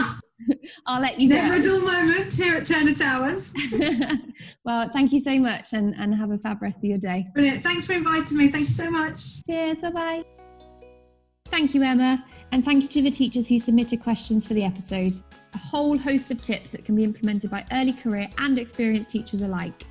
I'll 0.87 1.01
let 1.01 1.21
you 1.21 1.29
Never 1.29 1.55
a 1.55 1.63
dull 1.63 1.79
moment 1.79 2.33
here 2.33 2.57
at 2.57 2.65
Turner 2.65 2.93
Towers. 2.93 3.53
well, 4.65 4.89
thank 4.91 5.13
you 5.13 5.21
so 5.21 5.39
much 5.39 5.71
and, 5.71 5.95
and 5.95 6.13
have 6.13 6.31
a 6.31 6.37
fab 6.39 6.61
rest 6.61 6.79
of 6.79 6.83
your 6.83 6.97
day. 6.97 7.25
Brilliant. 7.33 7.63
Thanks 7.63 7.85
for 7.87 7.93
inviting 7.93 8.35
me. 8.35 8.49
Thank 8.49 8.67
you 8.67 8.73
so 8.73 8.91
much. 8.91 9.41
Cheers. 9.45 9.77
Bye 9.81 9.91
bye. 9.91 10.23
Thank 11.49 11.73
you, 11.73 11.81
Emma. 11.81 12.25
And 12.53 12.63
thank 12.63 12.83
you 12.83 12.87
to 12.89 13.01
the 13.01 13.09
teachers 13.09 13.47
who 13.47 13.57
submitted 13.57 14.03
questions 14.03 14.45
for 14.45 14.53
the 14.53 14.63
episode 14.63 15.19
a 15.55 15.57
whole 15.57 15.97
host 15.97 16.29
of 16.29 16.39
tips 16.39 16.69
that 16.69 16.85
can 16.85 16.95
be 16.95 17.03
implemented 17.03 17.49
by 17.49 17.65
early 17.71 17.93
career 17.93 18.29
and 18.37 18.59
experienced 18.59 19.09
teachers 19.09 19.41
alike. 19.41 19.87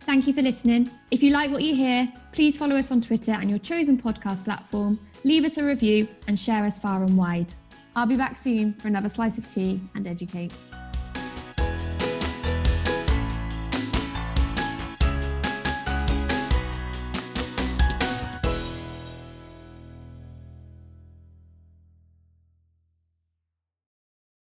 Thank 0.00 0.26
you 0.26 0.32
for 0.32 0.40
listening. 0.40 0.90
If 1.10 1.22
you 1.22 1.32
like 1.32 1.50
what 1.50 1.62
you 1.62 1.74
hear, 1.74 2.10
please 2.32 2.56
follow 2.56 2.76
us 2.76 2.90
on 2.90 3.02
Twitter 3.02 3.32
and 3.32 3.50
your 3.50 3.58
chosen 3.58 4.00
podcast 4.00 4.42
platform, 4.42 4.98
leave 5.24 5.44
us 5.44 5.58
a 5.58 5.62
review, 5.62 6.08
and 6.28 6.38
share 6.38 6.64
us 6.64 6.78
far 6.78 7.04
and 7.04 7.14
wide. 7.14 7.52
I'll 7.94 8.06
be 8.06 8.16
back 8.16 8.40
soon 8.40 8.72
for 8.72 8.88
another 8.88 9.10
slice 9.10 9.36
of 9.36 9.46
tea 9.52 9.78
and 9.94 10.06
educate. 10.06 10.54